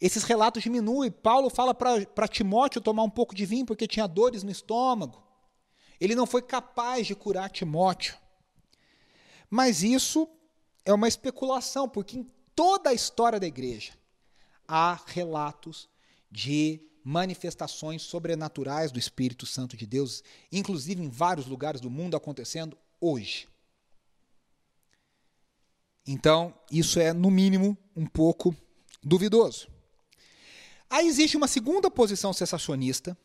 esses 0.00 0.22
relatos 0.24 0.62
diminuem. 0.62 1.10
Paulo 1.10 1.50
fala 1.50 1.74
para 1.74 2.28
Timóteo 2.28 2.80
tomar 2.80 3.02
um 3.02 3.10
pouco 3.10 3.34
de 3.34 3.44
vinho 3.44 3.66
porque 3.66 3.86
tinha 3.86 4.06
dores 4.06 4.42
no 4.42 4.50
estômago. 4.50 5.22
Ele 6.02 6.16
não 6.16 6.26
foi 6.26 6.42
capaz 6.42 7.06
de 7.06 7.14
curar 7.14 7.48
Timóteo. 7.48 8.16
Mas 9.48 9.84
isso 9.84 10.28
é 10.84 10.92
uma 10.92 11.06
especulação, 11.06 11.88
porque 11.88 12.18
em 12.18 12.28
toda 12.56 12.90
a 12.90 12.92
história 12.92 13.38
da 13.38 13.46
igreja, 13.46 13.92
há 14.66 15.00
relatos 15.06 15.88
de 16.28 16.80
manifestações 17.04 18.02
sobrenaturais 18.02 18.90
do 18.90 18.98
Espírito 18.98 19.46
Santo 19.46 19.76
de 19.76 19.86
Deus, 19.86 20.24
inclusive 20.50 21.00
em 21.00 21.08
vários 21.08 21.46
lugares 21.46 21.80
do 21.80 21.88
mundo 21.88 22.16
acontecendo 22.16 22.76
hoje. 23.00 23.46
Então, 26.04 26.52
isso 26.68 26.98
é, 26.98 27.12
no 27.12 27.30
mínimo, 27.30 27.78
um 27.94 28.06
pouco 28.06 28.52
duvidoso. 29.00 29.68
Aí 30.90 31.06
existe 31.06 31.36
uma 31.36 31.46
segunda 31.46 31.88
posição 31.88 32.32
sensacionista 32.32 33.16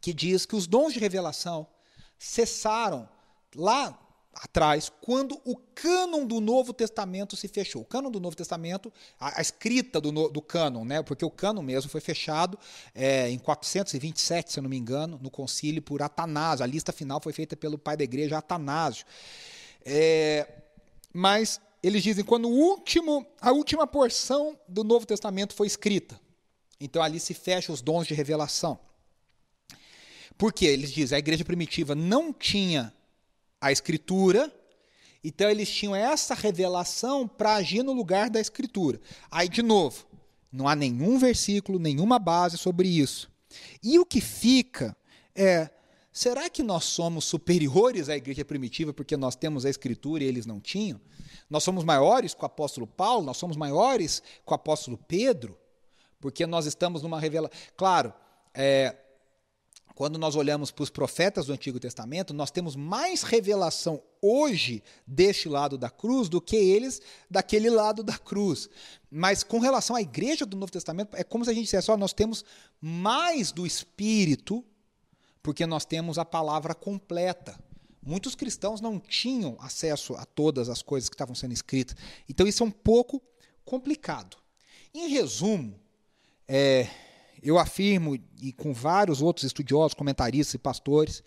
que 0.00 0.12
diz 0.12 0.44
que 0.44 0.56
os 0.56 0.66
dons 0.66 0.92
de 0.92 0.98
revelação 0.98 1.68
cessaram 2.18 3.08
lá 3.54 3.98
atrás, 4.34 4.90
quando 5.00 5.40
o 5.44 5.56
cânon 5.74 6.26
do 6.26 6.40
Novo 6.40 6.72
Testamento 6.72 7.36
se 7.36 7.46
fechou. 7.48 7.82
O 7.82 7.84
cânon 7.84 8.10
do 8.10 8.20
Novo 8.20 8.36
Testamento, 8.36 8.92
a, 9.18 9.38
a 9.38 9.42
escrita 9.42 10.00
do, 10.00 10.28
do 10.28 10.42
cânon, 10.42 10.84
né, 10.84 11.02
porque 11.02 11.24
o 11.24 11.30
cânon 11.30 11.62
mesmo 11.62 11.90
foi 11.90 12.00
fechado 12.00 12.58
é, 12.94 13.30
em 13.30 13.38
427, 13.38 14.52
se 14.52 14.58
eu 14.58 14.62
não 14.62 14.70
me 14.70 14.76
engano, 14.76 15.18
no 15.22 15.30
concílio 15.30 15.80
por 15.80 16.02
Atanásio. 16.02 16.64
A 16.64 16.66
lista 16.66 16.92
final 16.92 17.20
foi 17.22 17.32
feita 17.32 17.56
pelo 17.56 17.78
pai 17.78 17.96
da 17.96 18.04
igreja, 18.04 18.38
Atanásio. 18.38 19.06
É, 19.84 20.48
mas 21.12 21.60
eles 21.82 22.02
dizem 22.02 22.24
quando 22.24 22.48
o 22.48 22.52
último, 22.52 23.26
a 23.40 23.52
última 23.52 23.86
porção 23.86 24.58
do 24.66 24.82
Novo 24.82 25.06
Testamento 25.06 25.54
foi 25.54 25.66
escrita. 25.66 26.20
Então 26.80 27.02
ali 27.02 27.20
se 27.20 27.34
fecha 27.34 27.72
os 27.72 27.80
dons 27.80 28.06
de 28.06 28.14
revelação. 28.14 28.78
Porque 30.36 30.66
eles 30.66 30.92
dizem 30.92 31.16
a 31.16 31.18
igreja 31.18 31.44
primitiva 31.44 31.94
não 31.94 32.32
tinha 32.32 32.92
a 33.60 33.72
escritura, 33.72 34.52
então 35.22 35.48
eles 35.48 35.70
tinham 35.70 35.96
essa 35.96 36.34
revelação 36.34 37.26
para 37.26 37.54
agir 37.54 37.82
no 37.82 37.92
lugar 37.92 38.28
da 38.28 38.40
escritura. 38.40 39.00
Aí, 39.30 39.48
de 39.48 39.62
novo, 39.62 40.06
não 40.52 40.68
há 40.68 40.76
nenhum 40.76 41.18
versículo, 41.18 41.78
nenhuma 41.78 42.18
base 42.18 42.58
sobre 42.58 42.88
isso. 42.88 43.32
E 43.82 43.98
o 43.98 44.04
que 44.04 44.20
fica 44.20 44.96
é: 45.34 45.70
será 46.12 46.50
que 46.50 46.62
nós 46.62 46.84
somos 46.84 47.24
superiores 47.24 48.08
à 48.08 48.16
igreja 48.16 48.44
primitiva 48.44 48.92
porque 48.92 49.16
nós 49.16 49.34
temos 49.34 49.64
a 49.64 49.70
escritura 49.70 50.22
e 50.22 50.26
eles 50.26 50.44
não 50.44 50.60
tinham? 50.60 51.00
Nós 51.48 51.62
somos 51.62 51.84
maiores 51.84 52.34
com 52.34 52.42
o 52.42 52.46
apóstolo 52.46 52.86
Paulo, 52.86 53.24
nós 53.24 53.36
somos 53.36 53.56
maiores 53.56 54.22
com 54.44 54.52
o 54.52 54.56
apóstolo 54.56 54.98
Pedro, 55.08 55.58
porque 56.20 56.46
nós 56.46 56.66
estamos 56.66 57.02
numa 57.02 57.18
revelação. 57.18 57.56
Claro, 57.76 58.12
é, 58.52 58.96
quando 59.94 60.18
nós 60.18 60.34
olhamos 60.34 60.72
para 60.72 60.82
os 60.82 60.90
profetas 60.90 61.46
do 61.46 61.52
Antigo 61.52 61.78
Testamento, 61.78 62.34
nós 62.34 62.50
temos 62.50 62.74
mais 62.74 63.22
revelação 63.22 64.02
hoje 64.20 64.82
deste 65.06 65.48
lado 65.48 65.78
da 65.78 65.88
cruz 65.88 66.28
do 66.28 66.40
que 66.40 66.56
eles 66.56 67.00
daquele 67.30 67.70
lado 67.70 68.02
da 68.02 68.18
cruz. 68.18 68.68
Mas 69.08 69.44
com 69.44 69.60
relação 69.60 69.94
à 69.94 70.02
igreja 70.02 70.44
do 70.44 70.56
Novo 70.56 70.72
Testamento, 70.72 71.16
é 71.16 71.22
como 71.22 71.44
se 71.44 71.50
a 71.50 71.54
gente 71.54 71.64
dissesse: 71.64 71.92
ó, 71.92 71.96
nós 71.96 72.12
temos 72.12 72.44
mais 72.80 73.52
do 73.52 73.64
Espírito, 73.64 74.64
porque 75.40 75.64
nós 75.64 75.84
temos 75.84 76.18
a 76.18 76.24
palavra 76.24 76.74
completa. 76.74 77.56
Muitos 78.02 78.34
cristãos 78.34 78.80
não 78.80 78.98
tinham 78.98 79.56
acesso 79.60 80.14
a 80.14 80.26
todas 80.26 80.68
as 80.68 80.82
coisas 80.82 81.08
que 81.08 81.14
estavam 81.14 81.36
sendo 81.36 81.52
escritas. 81.52 81.96
Então 82.28 82.46
isso 82.46 82.64
é 82.64 82.66
um 82.66 82.70
pouco 82.70 83.22
complicado. 83.64 84.36
Em 84.92 85.08
resumo, 85.08 85.78
é, 86.48 86.88
eu 87.44 87.58
afirmo, 87.58 88.16
e 88.40 88.52
com 88.52 88.72
vários 88.72 89.20
outros 89.20 89.44
estudiosos, 89.44 89.92
comentaristas 89.92 90.54
e 90.54 90.58
pastores, 90.58 91.22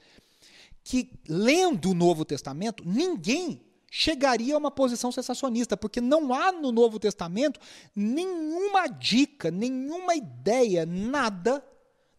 que 0.83 1.11
lendo 1.29 1.91
o 1.91 1.93
Novo 1.93 2.25
Testamento, 2.25 2.83
ninguém 2.85 3.61
chegaria 3.89 4.55
a 4.55 4.57
uma 4.57 4.71
posição 4.71 5.11
sensacionista, 5.11 5.77
porque 5.77 6.01
não 6.01 6.33
há 6.33 6.51
no 6.51 6.71
Novo 6.71 6.99
Testamento 6.99 7.59
nenhuma 7.95 8.87
dica, 8.87 9.51
nenhuma 9.51 10.15
ideia, 10.15 10.85
nada, 10.85 11.63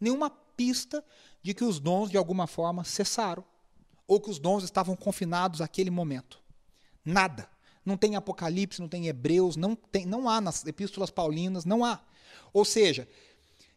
nenhuma 0.01 0.31
pista 0.31 1.05
de 1.43 1.53
que 1.53 1.65
os 1.65 1.81
dons 1.81 2.11
de 2.11 2.17
alguma 2.17 2.47
forma 2.47 2.85
cessaram 2.85 3.45
ou 4.07 4.21
que 4.21 4.31
os 4.31 4.39
dons 4.39 4.65
estavam 4.65 4.97
confinados 4.97 5.61
àquele 5.61 5.91
momento. 5.91 6.41
Nada. 7.05 7.49
Não 7.85 7.97
tem 7.97 8.17
Apocalipse, 8.17 8.81
não 8.81 8.89
tem 8.89 9.07
Hebreus, 9.07 9.57
não 9.57 9.75
tem, 9.75 10.05
não 10.05 10.29
há 10.29 10.41
nas 10.41 10.67
epístolas 10.67 11.11
paulinas, 11.11 11.65
não 11.65 11.85
há. 11.85 12.01
Ou 12.53 12.65
seja, 12.65 13.09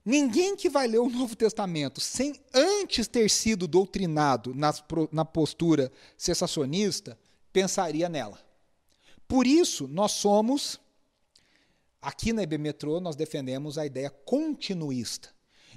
Ninguém 0.04 0.56
que 0.56 0.70
vai 0.70 0.88
ler 0.88 0.98
o 0.98 1.10
Novo 1.10 1.36
Testamento 1.36 2.02
sem 2.02 2.34
antes 2.54 3.08
ter 3.08 3.30
sido 3.30 3.68
doutrinado 3.68 4.54
nas, 4.56 4.84
na 5.12 5.24
postura 5.24 5.92
sensacionista 6.18 7.18
pensaria 7.54 8.10
nela. 8.10 8.40
Por 9.28 9.46
isso, 9.46 9.88
nós 9.88 10.14
somos, 10.14 10.80
aqui 12.02 12.34
na 12.34 12.46
Metrô, 12.46 13.00
nós 13.00 13.16
defendemos 13.16 13.78
a 13.78 13.86
ideia 13.86 14.10
continuista, 14.10 15.30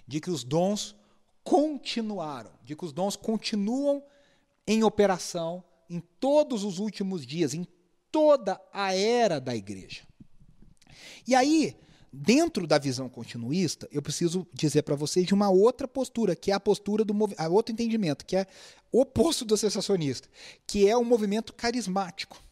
de 0.07 0.21
que 0.21 0.31
os 0.31 0.43
dons 0.43 0.97
continuaram, 1.43 2.51
de 2.65 2.75
que 2.75 2.85
os 2.85 2.93
dons 2.93 3.17
continuam 3.17 4.03
em 4.67 4.83
operação 4.83 5.63
em 5.89 6.01
todos 6.19 6.65
os 6.65 6.79
últimos 6.79 7.27
dias, 7.27 7.53
em 7.53 7.67
toda 8.11 8.61
a 8.73 8.95
era 8.95 9.39
da 9.39 9.55
igreja. 9.55 10.03
E 11.27 11.35
aí, 11.35 11.77
dentro 12.15 12.67
da 12.67 12.79
visão 12.79 13.09
continuista, 13.09 13.89
eu 13.91 14.01
preciso 14.01 14.47
dizer 14.53 14.83
para 14.83 14.95
vocês 14.95 15.27
de 15.27 15.35
uma 15.35 15.51
outra 15.51 15.89
postura, 15.89 16.37
que 16.37 16.51
é 16.51 16.55
a 16.55 16.61
postura 16.61 17.05
do 17.05 17.15
outro 17.51 17.73
entendimento, 17.73 18.25
que 18.25 18.37
é 18.37 18.47
oposto 18.93 19.45
do 19.45 19.57
sensacionista, 19.57 20.29
que 20.67 20.89
é 20.89 20.97
o 20.97 21.05
movimento 21.05 21.53
carismático. 21.53 22.43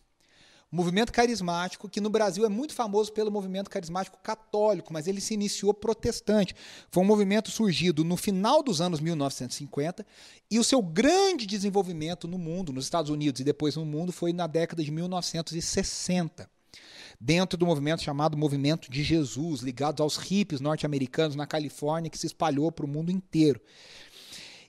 O 0.71 0.77
movimento 0.77 1.13
carismático, 1.13 1.89
que 1.89 2.01
no 2.01 2.09
Brasil 2.09 2.47
é 2.47 2.49
muito 2.49 2.75
famoso 2.75 3.13
pelo 3.13 3.31
movimento 3.31 3.69
carismático 3.69 4.19
católico, 4.23 4.91
mas 4.93 5.07
ele 5.07 5.21
se 5.21 5.35
iniciou 5.35 5.75
protestante. 5.75 6.57
Foi 6.91 7.03
um 7.03 7.07
movimento 7.07 7.51
surgido 7.51 8.03
no 8.03 8.17
final 8.17 8.63
dos 8.63 8.81
anos 8.81 8.99
1950 8.99 10.05
e 10.51 10.59
o 10.59 10.65
seu 10.65 10.81
grande 10.81 11.47
desenvolvimento 11.47 12.27
no 12.27 12.39
mundo, 12.39 12.73
nos 12.73 12.85
Estados 12.85 13.11
Unidos 13.11 13.41
e 13.41 13.45
depois 13.45 13.77
no 13.77 13.85
mundo, 13.85 14.13
foi 14.13 14.33
na 14.33 14.47
década 14.47 14.83
de 14.83 14.91
1960 14.91 16.51
dentro 17.25 17.57
do 17.57 17.65
movimento 17.65 18.03
chamado 18.03 18.37
Movimento 18.37 18.91
de 18.91 19.05
Jesus, 19.05 19.61
ligado 19.61 20.03
aos 20.03 20.17
hippies 20.17 20.61
norte-americanos 20.61 21.37
na 21.37 21.47
Califórnia, 21.47 22.11
que 22.11 22.19
se 22.19 22.27
espalhou 22.27 22.73
para 22.73 22.85
o 22.85 22.89
mundo 22.89 23.13
inteiro. 23.13 23.61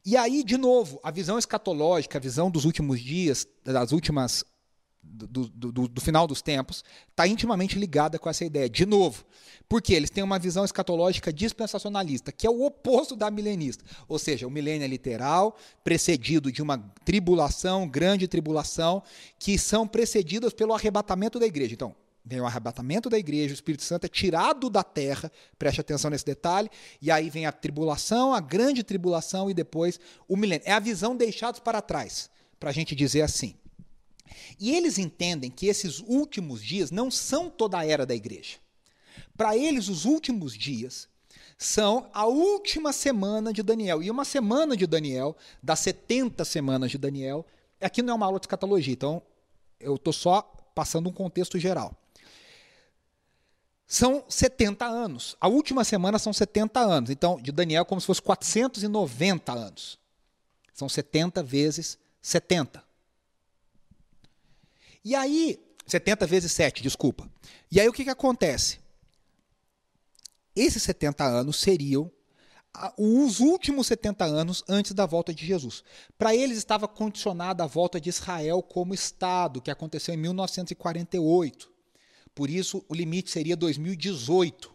E 0.06 0.16
aí, 0.16 0.44
de 0.44 0.56
novo, 0.56 1.00
a 1.02 1.10
visão 1.10 1.40
escatológica, 1.40 2.20
a 2.20 2.22
visão 2.22 2.52
dos 2.52 2.64
últimos 2.64 3.02
dias, 3.02 3.48
das 3.64 3.92
últimas. 3.92 4.46
Do, 5.06 5.50
do, 5.50 5.88
do 5.90 6.00
final 6.00 6.26
dos 6.26 6.42
tempos, 6.42 6.82
está 7.10 7.28
intimamente 7.28 7.78
ligada 7.78 8.18
com 8.18 8.30
essa 8.30 8.46
ideia. 8.46 8.70
De 8.70 8.86
novo, 8.86 9.26
porque 9.68 9.94
eles 9.94 10.10
têm 10.10 10.24
uma 10.24 10.40
visão 10.40 10.64
escatológica 10.64 11.32
dispensacionalista, 11.34 12.32
que 12.32 12.48
é 12.48 12.50
o 12.50 12.66
oposto 12.66 13.14
da 13.14 13.30
milenista. 13.30 13.84
Ou 14.08 14.18
seja, 14.18 14.48
o 14.48 14.50
milênio 14.50 14.86
é 14.86 14.88
literal, 14.88 15.58
precedido 15.84 16.50
de 16.50 16.62
uma 16.62 16.78
tribulação, 17.04 17.86
grande 17.86 18.30
tribulação, 18.30 19.04
que 19.38 19.58
são 19.58 19.86
precedidas 19.86 20.54
pelo 20.54 20.74
arrebatamento 20.74 21.38
da 21.38 21.46
igreja. 21.46 21.74
Então, 21.74 21.94
vem 22.26 22.40
o 22.40 22.46
arrebatamento 22.46 23.10
da 23.10 23.18
igreja, 23.18 23.52
o 23.52 23.54
Espírito 23.54 23.84
Santo 23.84 24.06
é 24.06 24.10
tirado 24.10 24.70
da 24.70 24.84
terra, 24.84 25.32
preste 25.60 25.82
atenção 25.82 26.10
nesse 26.10 26.26
detalhe, 26.26 26.70
e 27.02 27.12
aí 27.12 27.30
vem 27.30 27.46
a 27.46 27.52
tribulação, 27.52 28.34
a 28.34 28.40
grande 28.40 28.84
tribulação 28.84 29.50
e 29.50 29.54
depois 29.54 30.00
o 30.28 30.38
milênio. 30.38 30.66
É 30.66 30.72
a 30.72 30.80
visão 30.80 31.16
deixados 31.16 31.60
para 31.60 31.82
trás, 31.82 32.30
para 32.60 32.70
a 32.70 32.74
gente 32.74 32.96
dizer 32.96 33.22
assim. 33.22 33.56
E 34.60 34.74
eles 34.74 34.98
entendem 34.98 35.52
que 35.52 35.68
esses 35.68 36.00
últimos 36.00 36.64
dias 36.64 36.92
não 36.92 37.12
são 37.12 37.50
toda 37.50 37.78
a 37.78 37.86
era 37.86 38.06
da 38.06 38.16
igreja. 38.16 38.58
Para 39.36 39.58
eles, 39.58 39.90
os 39.90 40.06
últimos 40.06 40.58
dias 40.58 41.08
são 41.58 42.10
a 42.14 42.26
última 42.26 42.92
semana 42.94 43.54
de 43.54 43.62
Daniel. 43.62 44.02
E 44.02 44.10
uma 44.10 44.26
semana 44.26 44.76
de 44.76 44.88
Daniel, 44.88 45.36
das 45.62 45.80
70 45.80 46.44
semanas 46.46 46.90
de 46.90 46.98
Daniel, 46.98 47.46
aqui 47.82 48.02
não 48.02 48.14
é 48.14 48.16
uma 48.16 48.26
aula 48.26 48.40
de 48.40 48.46
escatologia, 48.46 48.94
então 48.94 49.22
eu 49.80 49.96
estou 49.96 50.14
só 50.14 50.42
passando 50.74 51.10
um 51.10 51.14
contexto 51.14 51.60
geral. 51.60 51.96
São 53.94 54.26
70 54.28 54.88
anos. 54.88 55.38
A 55.40 55.48
última 55.48 55.84
semana 55.84 56.18
são 56.18 56.34
70 56.34 56.80
anos. 56.80 57.12
Então, 57.12 57.40
de 57.40 57.52
Daniel, 57.52 57.86
como 57.86 58.02
se 58.02 58.08
fosse 58.08 58.24
490 58.24 59.54
anos. 59.54 60.00
São 60.74 60.90
70 60.90 61.44
vezes 61.44 62.00
70. 62.20 62.84
E 65.06 65.14
aí, 65.14 65.64
70 65.86 66.26
vezes 66.26 66.52
7, 66.54 66.82
desculpa. 66.82 67.30
E 67.72 67.80
aí 67.80 67.88
o 67.88 67.94
que, 67.94 68.04
que 68.04 68.10
acontece? 68.10 68.80
Esses 70.56 70.82
70 70.82 71.24
anos 71.24 71.60
seriam 71.60 72.12
os 72.98 73.40
últimos 73.40 73.86
70 73.86 74.26
anos 74.26 74.64
antes 74.68 74.94
da 74.94 75.06
volta 75.06 75.32
de 75.32 75.46
Jesus. 75.46 75.84
Para 76.18 76.36
eles 76.36 76.58
estava 76.58 76.88
condicionada 76.88 77.64
a 77.64 77.68
volta 77.68 78.02
de 78.02 78.10
Israel 78.10 78.64
como 78.64 78.96
Estado, 78.96 79.62
que 79.62 79.70
aconteceu 79.70 80.16
em 80.16 80.18
1948. 80.18 81.73
Por 82.36 82.50
isso, 82.50 82.84
o 82.88 82.94
limite 82.94 83.30
seria 83.30 83.56
2018. 83.56 84.74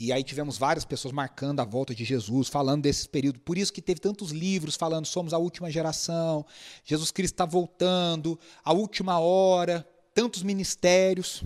E 0.00 0.12
aí 0.12 0.22
tivemos 0.22 0.56
várias 0.56 0.84
pessoas 0.84 1.12
marcando 1.12 1.58
a 1.58 1.64
volta 1.64 1.92
de 1.92 2.04
Jesus, 2.04 2.48
falando 2.48 2.82
desse 2.82 3.08
período. 3.08 3.40
Por 3.40 3.58
isso 3.58 3.72
que 3.72 3.82
teve 3.82 3.98
tantos 3.98 4.30
livros 4.30 4.76
falando 4.76 5.06
somos 5.06 5.34
a 5.34 5.38
última 5.38 5.68
geração, 5.70 6.46
Jesus 6.84 7.10
Cristo 7.10 7.34
está 7.34 7.44
voltando, 7.44 8.38
a 8.64 8.72
última 8.72 9.18
hora, 9.18 9.84
tantos 10.14 10.44
ministérios. 10.44 11.42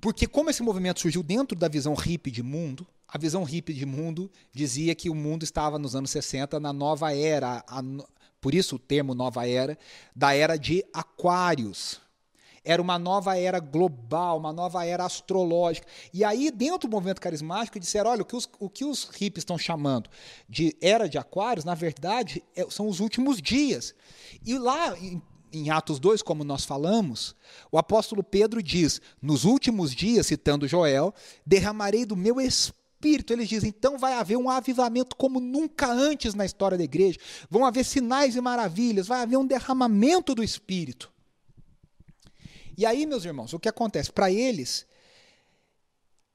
Porque 0.00 0.28
como 0.28 0.48
esse 0.48 0.62
movimento 0.62 1.00
surgiu 1.00 1.24
dentro 1.24 1.58
da 1.58 1.66
visão 1.66 1.92
hippie 1.92 2.30
de 2.30 2.42
mundo, 2.42 2.86
a 3.06 3.18
visão 3.18 3.42
hippie 3.42 3.74
de 3.74 3.84
mundo 3.84 4.30
dizia 4.52 4.94
que 4.94 5.10
o 5.10 5.14
mundo 5.14 5.42
estava 5.42 5.76
nos 5.76 5.96
anos 5.96 6.12
60 6.12 6.60
na 6.60 6.72
nova 6.72 7.12
era, 7.12 7.64
a, 7.66 7.82
por 8.40 8.54
isso 8.54 8.76
o 8.76 8.78
termo 8.78 9.12
nova 9.12 9.46
era, 9.46 9.76
da 10.14 10.32
era 10.32 10.56
de 10.56 10.84
Aquários. 10.94 12.00
Era 12.62 12.80
uma 12.80 12.98
nova 12.98 13.38
era 13.38 13.58
global, 13.58 14.38
uma 14.38 14.52
nova 14.52 14.84
era 14.84 15.04
astrológica. 15.04 15.86
E 16.12 16.22
aí, 16.22 16.50
dentro 16.50 16.88
do 16.88 16.92
movimento 16.92 17.20
carismático, 17.20 17.80
disseram: 17.80 18.10
olha, 18.10 18.22
o 18.22 18.24
que 18.24 18.36
os, 18.36 18.48
o 18.58 18.68
que 18.68 18.84
os 18.84 19.04
hippies 19.04 19.42
estão 19.42 19.56
chamando 19.56 20.10
de 20.48 20.76
era 20.80 21.08
de 21.08 21.16
Aquários, 21.16 21.64
na 21.64 21.74
verdade, 21.74 22.42
é, 22.54 22.66
são 22.68 22.86
os 22.86 23.00
últimos 23.00 23.40
dias. 23.40 23.94
E 24.44 24.58
lá, 24.58 24.96
em, 24.98 25.22
em 25.50 25.70
Atos 25.70 25.98
2, 25.98 26.20
como 26.20 26.44
nós 26.44 26.66
falamos, 26.66 27.34
o 27.72 27.78
apóstolo 27.78 28.22
Pedro 28.22 28.62
diz: 28.62 29.00
Nos 29.22 29.44
últimos 29.44 29.94
dias, 29.94 30.26
citando 30.26 30.68
Joel, 30.68 31.14
derramarei 31.46 32.04
do 32.04 32.16
meu 32.16 32.38
espírito. 32.38 33.32
Eles 33.32 33.48
dizem: 33.48 33.70
então 33.70 33.96
vai 33.96 34.12
haver 34.12 34.36
um 34.36 34.50
avivamento 34.50 35.16
como 35.16 35.40
nunca 35.40 35.90
antes 35.90 36.34
na 36.34 36.44
história 36.44 36.76
da 36.76 36.84
igreja. 36.84 37.18
Vão 37.48 37.64
haver 37.64 37.86
sinais 37.86 38.36
e 38.36 38.40
maravilhas, 38.42 39.06
vai 39.06 39.22
haver 39.22 39.38
um 39.38 39.46
derramamento 39.46 40.34
do 40.34 40.44
espírito. 40.44 41.10
E 42.80 42.86
aí, 42.86 43.04
meus 43.04 43.26
irmãos, 43.26 43.52
o 43.52 43.60
que 43.60 43.68
acontece? 43.68 44.10
Para 44.10 44.32
eles, 44.32 44.86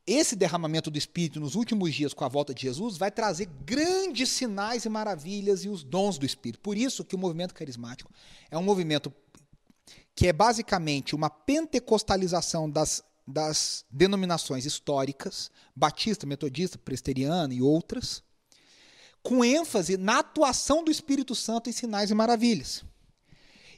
esse 0.06 0.36
derramamento 0.36 0.92
do 0.92 0.98
Espírito 1.00 1.40
nos 1.40 1.56
últimos 1.56 1.92
dias 1.92 2.14
com 2.14 2.24
a 2.24 2.28
volta 2.28 2.54
de 2.54 2.62
Jesus 2.62 2.98
vai 2.98 3.10
trazer 3.10 3.48
grandes 3.66 4.30
sinais 4.30 4.86
e 4.86 4.90
maravilhas 4.90 5.66
e 5.66 5.70
os 5.70 5.84
dons 5.84 6.20
do 6.20 6.26
Espírito. 6.26 6.60
Por 6.60 6.78
isso 6.78 7.04
que 7.04 7.16
o 7.16 7.18
movimento 7.18 7.56
carismático 7.56 8.12
é 8.52 8.56
um 8.60 8.62
movimento 8.62 9.12
que 10.14 10.28
é 10.28 10.34
basicamente 10.34 11.16
uma 11.16 11.32
pentecostalização 11.32 12.70
das, 12.70 13.04
das 13.28 13.84
denominações 13.90 14.66
históricas, 14.68 15.50
batista, 15.76 16.28
metodista, 16.28 16.78
presteriana 16.78 17.56
e 17.56 17.62
outras, 17.64 18.22
com 19.24 19.44
ênfase 19.44 19.98
na 19.98 20.20
atuação 20.20 20.84
do 20.84 20.92
Espírito 20.92 21.34
Santo 21.34 21.72
em 21.72 21.74
sinais 21.74 22.12
e 22.12 22.14
maravilhas. 22.14 22.86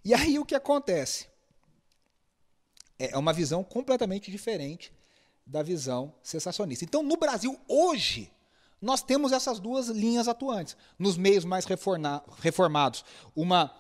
E 0.04 0.14
aí 0.14 0.38
o 0.38 0.44
que 0.44 0.54
acontece? 0.54 1.37
É, 3.00 3.12
é 3.12 3.18
uma 3.18 3.34
visão 3.34 3.64
completamente 3.64 4.32
diferente 4.32 4.92
da 5.46 5.64
visão 5.64 6.14
sensacionista. 6.22 6.84
Então, 6.84 7.02
no 7.02 7.18
Brasil, 7.18 7.58
hoje, 7.68 8.32
nós 8.82 9.02
temos 9.02 9.32
essas 9.32 9.60
duas 9.60 9.88
linhas 9.88 10.28
atuantes. 10.28 10.76
Nos 11.00 11.18
meios 11.18 11.46
mais 11.46 11.66
reformados, 12.40 13.04
uma 13.36 13.74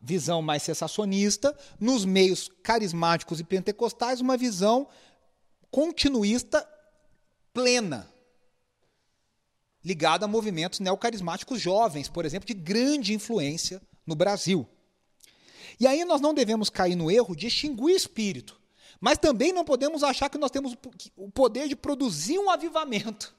visão 0.00 0.42
mais 0.42 0.62
sensacionista, 0.62 1.56
nos 1.80 2.04
meios 2.04 2.50
carismáticos 2.62 3.40
e 3.40 3.44
pentecostais, 3.44 4.20
uma 4.20 4.36
visão 4.36 4.86
continuista 5.70 6.68
plena, 7.52 8.08
ligada 9.82 10.24
a 10.24 10.28
movimentos 10.28 10.80
neocarismáticos 10.80 11.60
jovens, 11.60 12.08
por 12.08 12.24
exemplo, 12.24 12.46
de 12.46 12.54
grande 12.54 13.14
influência 13.14 13.80
no 14.06 14.14
Brasil. 14.14 14.68
E 15.80 15.86
aí 15.86 16.04
nós 16.04 16.20
não 16.20 16.34
devemos 16.34 16.70
cair 16.70 16.94
no 16.94 17.10
erro 17.10 17.34
de 17.34 17.46
extinguir 17.46 17.94
espírito. 17.94 18.60
Mas 19.00 19.18
também 19.18 19.52
não 19.52 19.64
podemos 19.64 20.02
achar 20.02 20.28
que 20.28 20.38
nós 20.38 20.50
temos 20.50 20.76
o 21.16 21.30
poder 21.30 21.68
de 21.68 21.76
produzir 21.76 22.38
um 22.38 22.50
avivamento. 22.50 23.34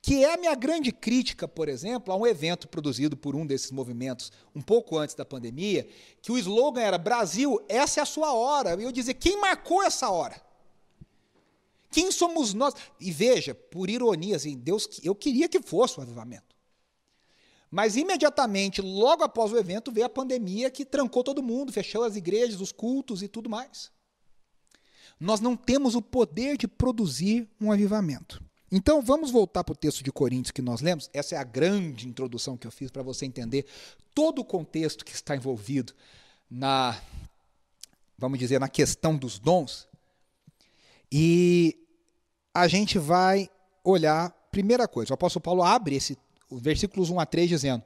Que 0.00 0.24
é 0.24 0.34
a 0.34 0.36
minha 0.36 0.54
grande 0.54 0.90
crítica, 0.92 1.46
por 1.46 1.68
exemplo, 1.68 2.12
a 2.12 2.16
um 2.16 2.26
evento 2.26 2.68
produzido 2.68 3.16
por 3.16 3.36
um 3.36 3.46
desses 3.46 3.70
movimentos 3.70 4.32
um 4.54 4.60
pouco 4.60 4.98
antes 4.98 5.14
da 5.14 5.24
pandemia, 5.24 5.88
que 6.20 6.32
o 6.32 6.38
slogan 6.38 6.80
era 6.80 6.98
Brasil, 6.98 7.64
essa 7.68 8.00
é 8.00 8.02
a 8.02 8.06
sua 8.06 8.32
hora. 8.32 8.80
E 8.80 8.84
eu 8.84 8.92
dizer, 8.92 9.14
quem 9.14 9.40
marcou 9.40 9.82
essa 9.82 10.10
hora? 10.10 10.40
Quem 11.90 12.10
somos 12.10 12.54
nós? 12.54 12.74
E 12.98 13.12
veja, 13.12 13.54
por 13.54 13.88
ironia, 13.88 14.36
assim, 14.36 14.56
Deus, 14.56 15.00
eu 15.04 15.14
queria 15.14 15.48
que 15.48 15.60
fosse 15.60 16.00
um 16.00 16.02
avivamento. 16.02 16.56
Mas 17.70 17.96
imediatamente, 17.96 18.82
logo 18.82 19.22
após 19.22 19.52
o 19.52 19.58
evento, 19.58 19.92
veio 19.92 20.06
a 20.06 20.10
pandemia 20.10 20.70
que 20.70 20.84
trancou 20.84 21.22
todo 21.22 21.42
mundo, 21.42 21.72
fechou 21.72 22.02
as 22.02 22.16
igrejas, 22.16 22.60
os 22.60 22.72
cultos 22.72 23.22
e 23.22 23.28
tudo 23.28 23.48
mais 23.48 23.90
nós 25.18 25.40
não 25.40 25.56
temos 25.56 25.94
o 25.94 26.02
poder 26.02 26.56
de 26.56 26.66
produzir 26.66 27.48
um 27.60 27.70
avivamento. 27.70 28.42
Então 28.70 29.02
vamos 29.02 29.30
voltar 29.30 29.62
para 29.62 29.72
o 29.72 29.76
texto 29.76 30.02
de 30.02 30.10
Coríntios 30.10 30.50
que 30.50 30.62
nós 30.62 30.80
lemos. 30.80 31.10
Essa 31.12 31.34
é 31.34 31.38
a 31.38 31.44
grande 31.44 32.08
introdução 32.08 32.56
que 32.56 32.66
eu 32.66 32.70
fiz 32.70 32.90
para 32.90 33.02
você 33.02 33.26
entender 33.26 33.66
todo 34.14 34.40
o 34.40 34.44
contexto 34.44 35.04
que 35.04 35.12
está 35.12 35.36
envolvido 35.36 35.92
na, 36.50 36.98
vamos 38.16 38.38
dizer, 38.38 38.58
na 38.58 38.68
questão 38.68 39.16
dos 39.16 39.38
dons. 39.38 39.86
E 41.10 41.76
a 42.54 42.66
gente 42.66 42.98
vai 42.98 43.50
olhar, 43.84 44.30
primeira 44.50 44.88
coisa, 44.88 45.12
o 45.12 45.14
apóstolo 45.14 45.42
Paulo 45.42 45.62
abre 45.62 45.96
esse 45.96 46.16
versículos 46.50 47.10
1 47.10 47.20
a 47.20 47.26
3 47.26 47.48
dizendo: 47.48 47.84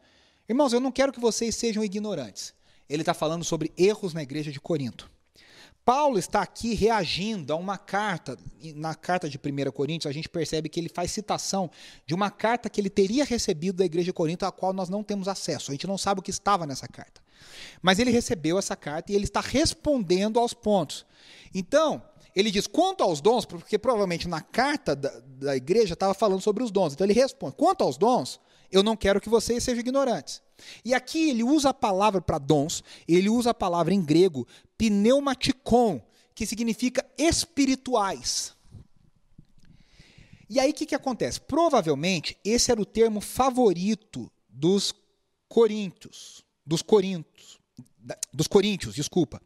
Irmãos, 0.48 0.72
eu 0.72 0.80
não 0.80 0.92
quero 0.92 1.12
que 1.12 1.20
vocês 1.20 1.54
sejam 1.54 1.84
ignorantes. 1.84 2.54
Ele 2.88 3.02
está 3.02 3.14
falando 3.14 3.44
sobre 3.44 3.72
erros 3.76 4.14
na 4.14 4.22
igreja 4.22 4.52
de 4.52 4.60
Corinto. 4.60 5.10
Paulo 5.86 6.18
está 6.18 6.42
aqui 6.42 6.74
reagindo 6.74 7.52
a 7.52 7.56
uma 7.56 7.78
carta, 7.78 8.36
na 8.74 8.92
carta 8.92 9.28
de 9.28 9.38
1 9.38 9.70
Coríntios, 9.70 10.10
a 10.10 10.12
gente 10.12 10.28
percebe 10.28 10.68
que 10.68 10.80
ele 10.80 10.88
faz 10.88 11.12
citação 11.12 11.70
de 12.04 12.12
uma 12.12 12.28
carta 12.28 12.68
que 12.68 12.80
ele 12.80 12.90
teria 12.90 13.24
recebido 13.24 13.76
da 13.76 13.84
igreja 13.84 14.06
de 14.06 14.12
Corinto, 14.12 14.44
a 14.44 14.50
qual 14.50 14.72
nós 14.72 14.88
não 14.88 15.04
temos 15.04 15.28
acesso. 15.28 15.70
A 15.70 15.74
gente 15.74 15.86
não 15.86 15.96
sabe 15.96 16.18
o 16.18 16.22
que 16.24 16.32
estava 16.32 16.66
nessa 16.66 16.88
carta. 16.88 17.22
Mas 17.80 18.00
ele 18.00 18.10
recebeu 18.10 18.58
essa 18.58 18.74
carta 18.74 19.12
e 19.12 19.14
ele 19.14 19.26
está 19.26 19.40
respondendo 19.40 20.40
aos 20.40 20.52
pontos. 20.52 21.06
Então, 21.54 22.02
ele 22.34 22.50
diz: 22.50 22.66
quanto 22.66 23.04
aos 23.04 23.20
dons, 23.20 23.44
porque 23.44 23.78
provavelmente 23.78 24.26
na 24.26 24.40
carta 24.40 24.96
da, 24.96 25.12
da 25.24 25.56
igreja 25.56 25.94
estava 25.94 26.14
falando 26.14 26.40
sobre 26.40 26.64
os 26.64 26.72
dons. 26.72 26.94
Então 26.94 27.06
ele 27.06 27.14
responde: 27.14 27.54
quanto 27.54 27.84
aos 27.84 27.96
dons, 27.96 28.40
eu 28.72 28.82
não 28.82 28.96
quero 28.96 29.20
que 29.20 29.28
vocês 29.28 29.62
sejam 29.62 29.82
ignorantes. 29.82 30.42
E 30.84 30.94
aqui 30.94 31.30
ele 31.30 31.42
usa 31.42 31.70
a 31.70 31.74
palavra 31.74 32.20
para 32.20 32.38
dons, 32.38 32.82
ele 33.06 33.28
usa 33.28 33.50
a 33.50 33.54
palavra 33.54 33.92
em 33.92 34.02
grego 34.02 34.46
pneumaticon, 34.78 36.00
que 36.34 36.46
significa 36.46 37.04
espirituais. 37.16 38.54
E 40.48 40.60
aí 40.60 40.70
o 40.70 40.74
que, 40.74 40.86
que 40.86 40.94
acontece? 40.94 41.40
Provavelmente 41.40 42.38
esse 42.44 42.70
era 42.70 42.80
o 42.80 42.86
termo 42.86 43.20
favorito 43.20 44.30
dos 44.48 44.94
coríntios, 45.48 46.44
dos 46.64 46.82
coríntios, 46.82 47.58
dos 48.32 48.46
coríntios, 48.46 48.94
desculpa, 48.94 49.40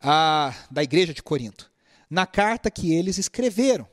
a, 0.00 0.54
da 0.70 0.82
igreja 0.82 1.14
de 1.14 1.22
Corinto, 1.22 1.70
na 2.08 2.26
carta 2.26 2.70
que 2.70 2.92
eles 2.92 3.18
escreveram. 3.18 3.88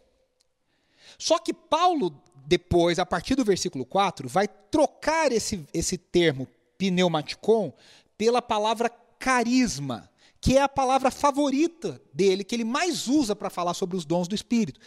Só 1.18 1.38
que 1.38 1.54
Paulo 1.54 2.22
depois, 2.50 2.98
a 2.98 3.06
partir 3.06 3.36
do 3.36 3.46
versículo 3.46 3.86
4, 3.86 4.28
vai 4.28 4.48
trocar 4.48 5.32
esse, 5.32 5.64
esse 5.72 6.00
termo 6.00 6.48
pneumaticon 6.80 7.72
pela 8.18 8.42
palavra 8.42 8.90
carisma, 9.20 10.10
que 10.42 10.58
é 10.58 10.62
a 10.64 10.68
palavra 10.68 11.12
favorita 11.12 12.02
dele, 12.12 12.44
que 12.44 12.56
ele 12.56 12.64
mais 12.64 13.08
usa 13.08 13.36
para 13.36 13.52
falar 13.52 13.76
sobre 13.76 13.96
os 13.96 14.04
dons 14.04 14.28
do 14.28 14.34
Espírito. 14.34 14.80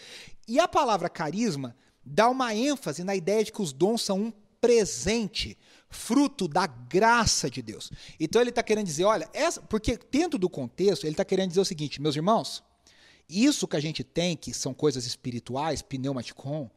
E 0.48 0.58
a 0.58 0.66
palavra 0.66 1.08
carisma 1.08 1.76
dá 2.04 2.28
uma 2.28 2.52
ênfase 2.52 3.04
na 3.04 3.14
ideia 3.14 3.44
de 3.44 3.52
que 3.52 3.62
os 3.62 3.72
dons 3.72 4.02
são 4.02 4.18
um 4.20 4.32
presente, 4.60 5.56
fruto 5.88 6.48
da 6.48 6.66
graça 6.66 7.48
de 7.48 7.62
Deus. 7.62 7.92
Então 8.18 8.40
ele 8.40 8.50
está 8.50 8.64
querendo 8.64 8.86
dizer, 8.86 9.04
olha, 9.04 9.30
essa, 9.32 9.62
porque 9.62 9.96
dentro 10.10 10.36
do 10.36 10.50
contexto, 10.50 11.04
ele 11.04 11.12
está 11.12 11.24
querendo 11.24 11.50
dizer 11.50 11.60
o 11.60 11.64
seguinte, 11.64 12.02
meus 12.02 12.16
irmãos, 12.16 12.60
isso 13.28 13.68
que 13.68 13.76
a 13.76 13.80
gente 13.80 14.02
tem, 14.02 14.36
que 14.36 14.52
são 14.52 14.74
coisas 14.74 15.06
espirituais, 15.06 15.80
pneumaticon, 15.80 16.68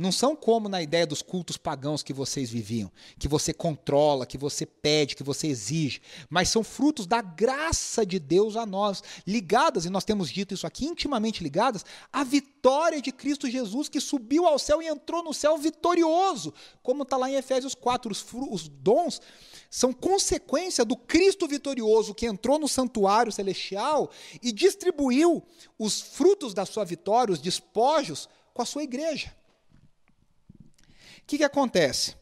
não 0.00 0.10
são 0.10 0.34
como 0.34 0.66
na 0.66 0.80
ideia 0.80 1.06
dos 1.06 1.20
cultos 1.20 1.58
pagãos 1.58 2.02
que 2.02 2.14
vocês 2.14 2.48
viviam, 2.48 2.90
que 3.18 3.28
você 3.28 3.52
controla, 3.52 4.24
que 4.24 4.38
você 4.38 4.64
pede, 4.64 5.14
que 5.14 5.22
você 5.22 5.46
exige, 5.46 6.00
mas 6.30 6.48
são 6.48 6.64
frutos 6.64 7.06
da 7.06 7.20
graça 7.20 8.06
de 8.06 8.18
Deus 8.18 8.56
a 8.56 8.64
nós, 8.64 9.02
ligadas, 9.26 9.84
e 9.84 9.90
nós 9.90 10.02
temos 10.02 10.30
dito 10.30 10.54
isso 10.54 10.66
aqui, 10.66 10.86
intimamente 10.86 11.42
ligadas 11.42 11.84
à 12.10 12.24
vitória 12.24 13.02
de 13.02 13.12
Cristo 13.12 13.46
Jesus, 13.46 13.90
que 13.90 14.00
subiu 14.00 14.46
ao 14.46 14.58
céu 14.58 14.80
e 14.80 14.88
entrou 14.88 15.22
no 15.22 15.34
céu 15.34 15.58
vitorioso, 15.58 16.54
como 16.82 17.02
está 17.02 17.18
lá 17.18 17.28
em 17.30 17.34
Efésios 17.34 17.74
4. 17.74 18.10
Os, 18.10 18.24
os 18.50 18.68
dons 18.68 19.20
são 19.68 19.92
consequência 19.92 20.82
do 20.82 20.96
Cristo 20.96 21.46
vitorioso 21.46 22.14
que 22.14 22.24
entrou 22.24 22.58
no 22.58 22.68
santuário 22.68 23.30
celestial 23.30 24.10
e 24.42 24.50
distribuiu 24.50 25.42
os 25.78 26.00
frutos 26.00 26.54
da 26.54 26.64
sua 26.64 26.86
vitória, 26.86 27.34
os 27.34 27.38
despojos, 27.38 28.30
com 28.54 28.62
a 28.62 28.66
sua 28.66 28.82
igreja 28.82 29.38
que, 31.30 31.38
que 31.38 31.44
acontece? 31.44 32.16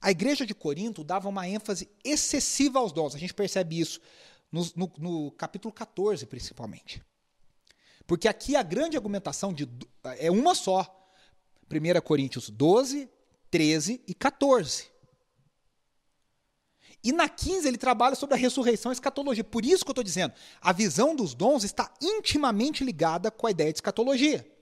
A 0.00 0.10
igreja 0.10 0.46
de 0.46 0.54
Corinto 0.54 1.04
dava 1.04 1.28
uma 1.28 1.46
ênfase 1.46 1.88
excessiva 2.02 2.78
aos 2.78 2.92
dons. 2.92 3.14
A 3.14 3.18
gente 3.18 3.34
percebe 3.34 3.78
isso 3.78 4.00
no, 4.50 4.66
no, 4.74 4.92
no 4.98 5.30
capítulo 5.32 5.72
14, 5.72 6.24
principalmente. 6.26 7.02
Porque 8.06 8.26
aqui 8.26 8.56
a 8.56 8.62
grande 8.62 8.96
argumentação 8.96 9.52
de, 9.52 9.68
é 10.18 10.30
uma 10.30 10.54
só. 10.54 10.90
1 11.70 12.00
Coríntios 12.02 12.48
12, 12.50 13.08
13 13.50 14.02
e 14.06 14.14
14. 14.14 14.90
E 17.02 17.12
na 17.12 17.28
15 17.28 17.68
ele 17.68 17.76
trabalha 17.76 18.14
sobre 18.14 18.34
a 18.34 18.38
ressurreição 18.38 18.92
e 18.92 18.94
escatologia. 18.94 19.44
Por 19.44 19.64
isso 19.64 19.84
que 19.84 19.90
eu 19.90 19.92
estou 19.92 20.04
dizendo, 20.04 20.32
a 20.60 20.72
visão 20.72 21.14
dos 21.14 21.34
dons 21.34 21.64
está 21.64 21.92
intimamente 22.00 22.82
ligada 22.82 23.30
com 23.30 23.46
a 23.46 23.50
ideia 23.50 23.72
de 23.72 23.78
escatologia. 23.78 24.53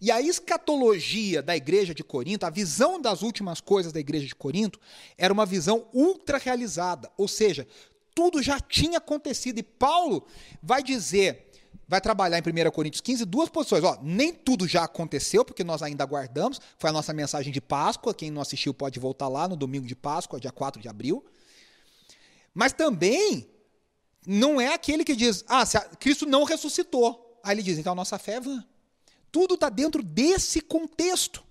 E 0.00 0.10
a 0.10 0.20
escatologia 0.20 1.42
da 1.42 1.56
igreja 1.56 1.94
de 1.94 2.04
Corinto, 2.04 2.44
a 2.44 2.50
visão 2.50 3.00
das 3.00 3.22
últimas 3.22 3.60
coisas 3.60 3.92
da 3.92 4.00
igreja 4.00 4.26
de 4.26 4.34
Corinto, 4.34 4.78
era 5.16 5.32
uma 5.32 5.46
visão 5.46 5.86
ultra 5.92 6.38
realizada, 6.38 7.10
ou 7.16 7.26
seja, 7.26 7.66
tudo 8.14 8.42
já 8.42 8.60
tinha 8.60 8.98
acontecido. 8.98 9.58
E 9.58 9.62
Paulo 9.62 10.26
vai 10.62 10.82
dizer, 10.82 11.50
vai 11.88 12.00
trabalhar 12.00 12.38
em 12.38 12.66
1 12.66 12.70
Coríntios 12.70 13.00
15, 13.00 13.24
duas 13.24 13.48
posições. 13.48 13.82
Ó, 13.82 13.98
nem 14.02 14.32
tudo 14.32 14.68
já 14.68 14.84
aconteceu, 14.84 15.44
porque 15.44 15.64
nós 15.64 15.82
ainda 15.82 16.04
aguardamos. 16.04 16.60
Foi 16.78 16.90
a 16.90 16.92
nossa 16.92 17.12
mensagem 17.12 17.52
de 17.52 17.60
Páscoa. 17.60 18.14
Quem 18.14 18.30
não 18.30 18.42
assistiu 18.42 18.74
pode 18.74 19.00
voltar 19.00 19.28
lá 19.28 19.48
no 19.48 19.56
domingo 19.56 19.86
de 19.86 19.96
Páscoa, 19.96 20.40
dia 20.40 20.52
4 20.52 20.80
de 20.80 20.88
abril. 20.88 21.24
Mas 22.54 22.72
também 22.72 23.48
não 24.26 24.60
é 24.60 24.74
aquele 24.74 25.04
que 25.04 25.16
diz, 25.16 25.44
ah, 25.48 25.64
Cristo 25.98 26.26
não 26.26 26.44
ressuscitou. 26.44 27.40
Aí 27.42 27.54
ele 27.54 27.62
diz, 27.62 27.78
então 27.78 27.92
a 27.92 27.96
nossa 27.96 28.18
fé 28.18 28.34
é 28.34 28.40
vã. 28.40 28.64
Tudo 29.30 29.54
está 29.54 29.68
dentro 29.68 30.02
desse 30.02 30.60
contexto. 30.60 31.42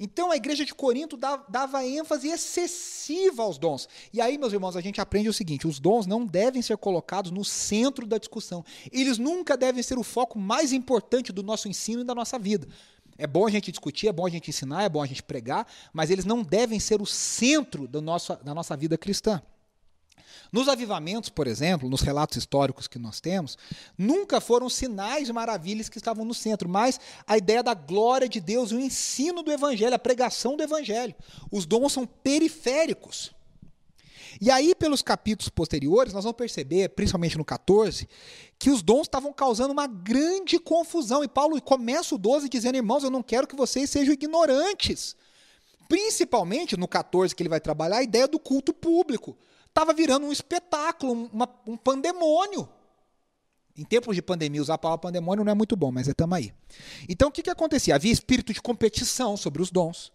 Então 0.00 0.30
a 0.30 0.36
igreja 0.36 0.64
de 0.64 0.72
Corinto 0.72 1.16
dava 1.16 1.84
ênfase 1.84 2.28
excessiva 2.28 3.42
aos 3.42 3.58
dons. 3.58 3.88
E 4.12 4.20
aí, 4.20 4.38
meus 4.38 4.52
irmãos, 4.52 4.76
a 4.76 4.80
gente 4.80 5.00
aprende 5.00 5.28
o 5.28 5.32
seguinte: 5.32 5.66
os 5.66 5.80
dons 5.80 6.06
não 6.06 6.24
devem 6.24 6.62
ser 6.62 6.76
colocados 6.76 7.32
no 7.32 7.44
centro 7.44 8.06
da 8.06 8.16
discussão. 8.16 8.64
Eles 8.92 9.18
nunca 9.18 9.56
devem 9.56 9.82
ser 9.82 9.98
o 9.98 10.04
foco 10.04 10.38
mais 10.38 10.72
importante 10.72 11.32
do 11.32 11.42
nosso 11.42 11.68
ensino 11.68 12.02
e 12.02 12.04
da 12.04 12.14
nossa 12.14 12.38
vida. 12.38 12.68
É 13.16 13.26
bom 13.26 13.44
a 13.44 13.50
gente 13.50 13.72
discutir, 13.72 14.06
é 14.06 14.12
bom 14.12 14.24
a 14.24 14.30
gente 14.30 14.48
ensinar, 14.48 14.84
é 14.84 14.88
bom 14.88 15.02
a 15.02 15.06
gente 15.06 15.24
pregar, 15.24 15.66
mas 15.92 16.08
eles 16.08 16.24
não 16.24 16.44
devem 16.44 16.78
ser 16.78 17.02
o 17.02 17.06
centro 17.06 17.88
do 17.88 18.00
nosso, 18.00 18.36
da 18.36 18.54
nossa 18.54 18.76
vida 18.76 18.96
cristã. 18.96 19.42
Nos 20.52 20.68
avivamentos, 20.68 21.28
por 21.28 21.46
exemplo, 21.46 21.88
nos 21.88 22.00
relatos 22.00 22.36
históricos 22.36 22.86
que 22.86 22.98
nós 22.98 23.20
temos, 23.20 23.58
nunca 23.96 24.40
foram 24.40 24.68
sinais 24.68 25.28
e 25.28 25.32
maravilhas 25.32 25.88
que 25.88 25.98
estavam 25.98 26.24
no 26.24 26.34
centro, 26.34 26.68
mas 26.68 26.98
a 27.26 27.36
ideia 27.36 27.62
da 27.62 27.74
glória 27.74 28.28
de 28.28 28.40
Deus, 28.40 28.72
o 28.72 28.80
ensino 28.80 29.42
do 29.42 29.52
evangelho, 29.52 29.94
a 29.94 29.98
pregação 29.98 30.56
do 30.56 30.62
evangelho. 30.62 31.14
Os 31.50 31.66
dons 31.66 31.92
são 31.92 32.06
periféricos. 32.06 33.32
E 34.40 34.50
aí, 34.50 34.74
pelos 34.74 35.02
capítulos 35.02 35.48
posteriores, 35.48 36.12
nós 36.12 36.22
vamos 36.22 36.36
perceber, 36.36 36.90
principalmente 36.90 37.36
no 37.36 37.44
14, 37.44 38.08
que 38.58 38.70
os 38.70 38.82
dons 38.82 39.02
estavam 39.02 39.32
causando 39.32 39.72
uma 39.72 39.86
grande 39.86 40.58
confusão. 40.58 41.24
E 41.24 41.28
Paulo 41.28 41.60
começa 41.60 42.14
o 42.14 42.18
12 42.18 42.48
dizendo: 42.48 42.76
Irmãos, 42.76 43.02
eu 43.02 43.10
não 43.10 43.22
quero 43.22 43.46
que 43.46 43.56
vocês 43.56 43.90
sejam 43.90 44.14
ignorantes. 44.14 45.16
Principalmente 45.88 46.76
no 46.76 46.86
14, 46.86 47.34
que 47.34 47.42
ele 47.42 47.48
vai 47.48 47.60
trabalhar, 47.60 47.98
a 47.98 48.02
ideia 48.02 48.28
do 48.28 48.38
culto 48.38 48.72
público 48.72 49.36
estava 49.78 49.92
virando 49.92 50.26
um 50.26 50.32
espetáculo, 50.32 51.30
uma, 51.32 51.48
um 51.64 51.76
pandemônio. 51.76 52.68
Em 53.76 53.84
tempos 53.84 54.16
de 54.16 54.20
pandemia, 54.20 54.60
usar 54.60 54.74
a 54.74 54.78
palavra 54.78 55.02
pandemônio 55.02 55.44
não 55.44 55.52
é 55.52 55.54
muito 55.54 55.76
bom, 55.76 55.92
mas 55.92 56.08
é 56.08 56.12
aí. 56.32 56.52
Então, 57.08 57.28
o 57.28 57.30
que, 57.30 57.44
que 57.44 57.50
acontecia? 57.50 57.94
Havia 57.94 58.10
espírito 58.10 58.52
de 58.52 58.60
competição 58.60 59.36
sobre 59.36 59.62
os 59.62 59.70
dons. 59.70 60.12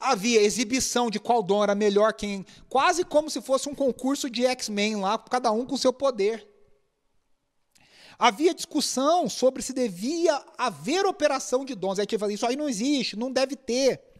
Havia 0.00 0.40
exibição 0.40 1.10
de 1.10 1.20
qual 1.20 1.42
dom 1.42 1.62
era 1.62 1.74
melhor, 1.74 2.14
quem. 2.14 2.46
Quase 2.66 3.04
como 3.04 3.28
se 3.28 3.42
fosse 3.42 3.68
um 3.68 3.74
concurso 3.74 4.30
de 4.30 4.46
X-Men 4.46 4.96
lá, 4.96 5.18
cada 5.18 5.52
um 5.52 5.66
com 5.66 5.76
seu 5.76 5.92
poder. 5.92 6.48
Havia 8.18 8.54
discussão 8.54 9.28
sobre 9.28 9.62
se 9.62 9.74
devia 9.74 10.42
haver 10.56 11.04
operação 11.04 11.62
de 11.62 11.74
dons. 11.74 11.98
Aí 11.98 12.06
tinha 12.06 12.32
isso 12.32 12.46
aí 12.46 12.56
não 12.56 12.70
existe, 12.70 13.16
não 13.16 13.30
deve 13.30 13.54
ter. 13.54 14.13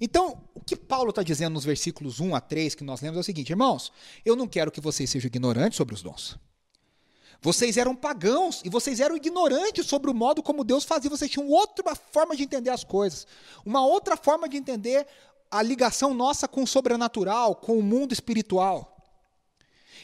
Então, 0.00 0.42
o 0.54 0.60
que 0.60 0.76
Paulo 0.76 1.10
está 1.10 1.22
dizendo 1.22 1.54
nos 1.54 1.64
versículos 1.64 2.20
1 2.20 2.34
a 2.34 2.40
3 2.40 2.74
que 2.74 2.84
nós 2.84 3.00
lemos 3.00 3.16
é 3.16 3.20
o 3.20 3.24
seguinte: 3.24 3.50
irmãos, 3.50 3.92
eu 4.24 4.36
não 4.36 4.46
quero 4.46 4.70
que 4.70 4.80
vocês 4.80 5.08
sejam 5.08 5.28
ignorantes 5.28 5.76
sobre 5.76 5.94
os 5.94 6.02
dons. 6.02 6.38
Vocês 7.40 7.76
eram 7.76 7.94
pagãos 7.94 8.62
e 8.64 8.68
vocês 8.68 8.98
eram 8.98 9.16
ignorantes 9.16 9.86
sobre 9.86 10.10
o 10.10 10.14
modo 10.14 10.42
como 10.42 10.64
Deus 10.64 10.84
fazia. 10.84 11.08
Vocês 11.08 11.30
tinham 11.30 11.48
outra 11.48 11.94
forma 11.94 12.36
de 12.36 12.42
entender 12.42 12.70
as 12.70 12.82
coisas, 12.82 13.26
uma 13.64 13.84
outra 13.84 14.16
forma 14.16 14.48
de 14.48 14.56
entender 14.56 15.06
a 15.50 15.62
ligação 15.62 16.12
nossa 16.12 16.48
com 16.48 16.64
o 16.64 16.66
sobrenatural, 16.66 17.54
com 17.54 17.78
o 17.78 17.82
mundo 17.82 18.12
espiritual. 18.12 18.96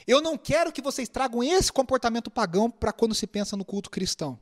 Eu 0.07 0.21
não 0.21 0.37
quero 0.39 0.73
que 0.73 0.83
vocês 0.83 1.09
tragam 1.09 1.43
esse 1.43 1.73
comportamento 1.73 2.31
pagão 2.31 2.71
para 2.71 2.93
quando 2.93 3.15
se 3.15 3.27
pensa 3.27 3.57
no 3.57 3.65
culto 3.65 3.91
cristão. 3.91 4.39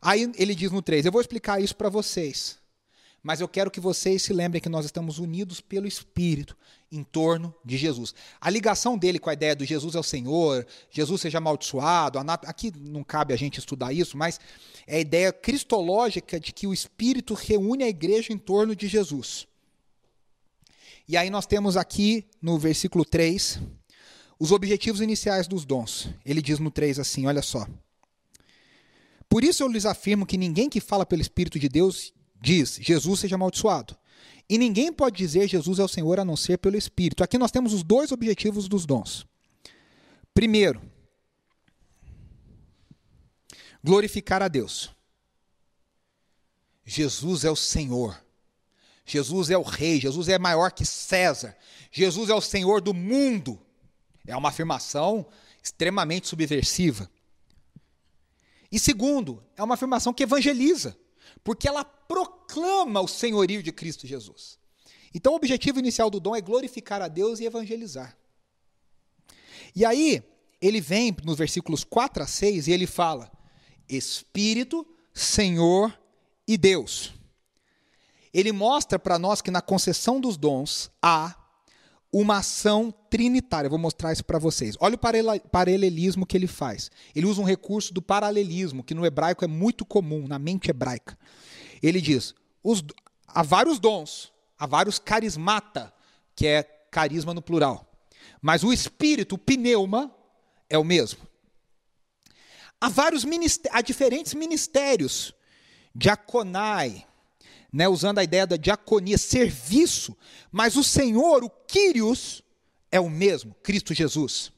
Aí 0.00 0.30
ele 0.36 0.54
diz 0.54 0.72
no 0.72 0.82
3: 0.82 1.06
Eu 1.06 1.12
vou 1.12 1.20
explicar 1.20 1.60
isso 1.60 1.76
para 1.76 1.88
vocês. 1.88 2.58
Mas 3.22 3.40
eu 3.40 3.48
quero 3.48 3.70
que 3.70 3.80
vocês 3.80 4.22
se 4.22 4.32
lembrem 4.32 4.62
que 4.62 4.68
nós 4.68 4.84
estamos 4.84 5.18
unidos 5.18 5.60
pelo 5.60 5.86
Espírito 5.86 6.56
em 6.90 7.02
torno 7.02 7.54
de 7.64 7.76
Jesus. 7.76 8.14
A 8.40 8.48
ligação 8.48 8.96
dele 8.96 9.18
com 9.18 9.28
a 9.28 9.32
ideia 9.32 9.54
do 9.54 9.64
Jesus 9.64 9.94
é 9.94 9.98
o 9.98 10.02
Senhor, 10.02 10.66
Jesus 10.90 11.20
seja 11.20 11.38
amaldiçoado, 11.38 12.18
aqui 12.18 12.72
não 12.76 13.02
cabe 13.04 13.34
a 13.34 13.36
gente 13.36 13.58
estudar 13.58 13.92
isso, 13.92 14.16
mas 14.16 14.40
é 14.86 14.96
a 14.96 15.00
ideia 15.00 15.32
cristológica 15.32 16.38
de 16.38 16.52
que 16.52 16.66
o 16.66 16.72
Espírito 16.72 17.34
reúne 17.34 17.84
a 17.84 17.88
igreja 17.88 18.32
em 18.32 18.38
torno 18.38 18.74
de 18.74 18.86
Jesus. 18.86 19.46
E 21.06 21.16
aí 21.16 21.30
nós 21.30 21.46
temos 21.46 21.76
aqui 21.76 22.26
no 22.40 22.58
versículo 22.58 23.04
3 23.04 23.60
os 24.38 24.52
objetivos 24.52 25.00
iniciais 25.00 25.48
dos 25.48 25.64
dons. 25.64 26.08
Ele 26.24 26.40
diz 26.40 26.58
no 26.58 26.70
3 26.70 26.98
assim: 26.98 27.26
olha 27.26 27.42
só. 27.42 27.66
Por 29.28 29.42
isso 29.42 29.62
eu 29.62 29.68
lhes 29.68 29.84
afirmo 29.84 30.24
que 30.24 30.38
ninguém 30.38 30.70
que 30.70 30.80
fala 30.80 31.04
pelo 31.04 31.20
Espírito 31.20 31.58
de 31.58 31.68
Deus 31.68 32.12
diz: 32.40 32.78
Jesus 32.80 33.20
seja 33.20 33.36
amaldiçoado. 33.36 33.96
E 34.48 34.56
ninguém 34.56 34.92
pode 34.92 35.16
dizer 35.16 35.46
Jesus 35.46 35.78
é 35.78 35.84
o 35.84 35.88
Senhor 35.88 36.18
a 36.18 36.24
não 36.24 36.36
ser 36.36 36.58
pelo 36.58 36.76
Espírito. 36.76 37.22
Aqui 37.22 37.36
nós 37.36 37.50
temos 37.50 37.74
os 37.74 37.82
dois 37.82 38.12
objetivos 38.12 38.66
dos 38.66 38.86
dons. 38.86 39.26
Primeiro, 40.32 40.80
glorificar 43.84 44.42
a 44.42 44.48
Deus. 44.48 44.90
Jesus 46.84 47.44
é 47.44 47.50
o 47.50 47.56
Senhor. 47.56 48.18
Jesus 49.04 49.50
é 49.50 49.58
o 49.58 49.62
Rei. 49.62 50.00
Jesus 50.00 50.28
é 50.28 50.38
maior 50.38 50.72
que 50.72 50.84
César. 50.84 51.54
Jesus 51.92 52.30
é 52.30 52.34
o 52.34 52.40
Senhor 52.40 52.80
do 52.80 52.94
mundo. 52.94 53.60
É 54.26 54.34
uma 54.34 54.48
afirmação 54.48 55.26
extremamente 55.62 56.28
subversiva. 56.28 57.10
E 58.72 58.78
segundo, 58.78 59.42
é 59.56 59.62
uma 59.62 59.74
afirmação 59.74 60.14
que 60.14 60.22
evangeliza 60.22 60.96
porque 61.48 61.66
ela 61.66 61.82
proclama 61.82 63.00
o 63.00 63.08
senhorio 63.08 63.62
de 63.62 63.72
Cristo 63.72 64.06
Jesus. 64.06 64.58
Então, 65.14 65.32
o 65.32 65.36
objetivo 65.36 65.78
inicial 65.78 66.10
do 66.10 66.20
dom 66.20 66.36
é 66.36 66.42
glorificar 66.42 67.00
a 67.00 67.08
Deus 67.08 67.40
e 67.40 67.46
evangelizar. 67.46 68.14
E 69.74 69.82
aí, 69.82 70.22
ele 70.60 70.78
vem 70.78 71.16
nos 71.24 71.38
versículos 71.38 71.84
4 71.84 72.22
a 72.22 72.26
6 72.26 72.68
e 72.68 72.72
ele 72.72 72.86
fala: 72.86 73.32
Espírito, 73.88 74.86
Senhor 75.14 75.98
e 76.46 76.58
Deus. 76.58 77.14
Ele 78.30 78.52
mostra 78.52 78.98
para 78.98 79.18
nós 79.18 79.40
que 79.40 79.50
na 79.50 79.62
concessão 79.62 80.20
dos 80.20 80.36
dons 80.36 80.90
há 81.00 81.34
uma 82.12 82.38
ação 82.38 82.92
trinitária. 83.10 83.66
Eu 83.66 83.70
vou 83.70 83.78
mostrar 83.78 84.12
isso 84.12 84.24
para 84.24 84.38
vocês. 84.38 84.76
Olha 84.80 84.96
o 84.96 85.48
paralelismo 85.50 86.26
que 86.26 86.36
ele 86.36 86.46
faz. 86.46 86.90
Ele 87.14 87.26
usa 87.26 87.40
um 87.40 87.44
recurso 87.44 87.92
do 87.92 88.00
paralelismo, 88.00 88.82
que 88.82 88.94
no 88.94 89.04
hebraico 89.04 89.44
é 89.44 89.48
muito 89.48 89.84
comum, 89.84 90.26
na 90.26 90.38
mente 90.38 90.70
hebraica. 90.70 91.18
Ele 91.82 92.00
diz: 92.00 92.34
os, 92.62 92.82
há 93.26 93.42
vários 93.42 93.78
dons, 93.78 94.32
há 94.58 94.66
vários 94.66 94.98
carismata, 94.98 95.92
que 96.34 96.46
é 96.46 96.62
carisma 96.90 97.34
no 97.34 97.42
plural. 97.42 97.84
Mas 98.40 98.62
o 98.62 98.72
espírito, 98.72 99.34
o 99.34 99.38
pneuma, 99.38 100.14
é 100.68 100.78
o 100.78 100.84
mesmo. 100.84 101.20
Há 102.80 102.88
vários 102.88 103.24
há 103.72 103.80
diferentes 103.80 104.34
ministérios, 104.34 105.34
diaconai, 105.94 107.07
né, 107.72 107.88
usando 107.88 108.18
a 108.18 108.24
ideia 108.24 108.46
da 108.46 108.56
diaconia, 108.56 109.18
serviço, 109.18 110.16
mas 110.50 110.76
o 110.76 110.84
Senhor, 110.84 111.44
o 111.44 111.50
Kyrios, 111.50 112.42
é 112.90 112.98
o 112.98 113.10
mesmo, 113.10 113.54
Cristo 113.62 113.92
Jesus. 113.92 114.50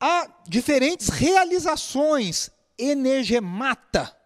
Há 0.00 0.42
diferentes 0.48 1.08
realizações 1.08 2.50
energemata, 2.78 4.16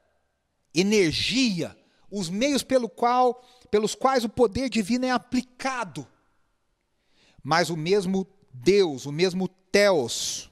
energia, 0.72 1.76
os 2.10 2.30
meios 2.30 2.62
pelo 2.62 2.88
qual, 2.88 3.44
pelos 3.70 3.94
quais 3.94 4.24
o 4.24 4.28
poder 4.28 4.70
divino 4.70 5.04
é 5.04 5.10
aplicado. 5.10 6.06
Mas 7.42 7.68
o 7.68 7.76
mesmo 7.76 8.26
Deus, 8.52 9.04
o 9.04 9.12
mesmo 9.12 9.48
Theos. 9.48 10.48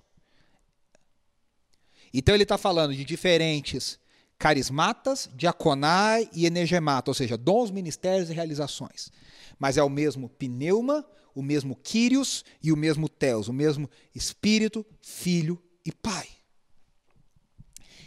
Então 2.12 2.34
ele 2.34 2.42
está 2.42 2.58
falando 2.58 2.94
de 2.94 3.04
diferentes 3.04 3.98
carismatas, 4.42 5.30
diaconai 5.36 6.28
e 6.32 6.46
energemata, 6.46 7.12
ou 7.12 7.14
seja, 7.14 7.38
dons, 7.38 7.70
ministérios 7.70 8.28
e 8.28 8.32
realizações. 8.32 9.12
Mas 9.56 9.76
é 9.76 9.84
o 9.84 9.88
mesmo 9.88 10.28
pneuma, 10.30 11.06
o 11.32 11.40
mesmo 11.40 11.76
Kyrios 11.76 12.44
e 12.60 12.72
o 12.72 12.76
mesmo 12.76 13.08
Theos, 13.08 13.46
o 13.46 13.52
mesmo 13.52 13.88
Espírito, 14.12 14.84
Filho 15.00 15.62
e 15.86 15.92
Pai. 15.92 16.26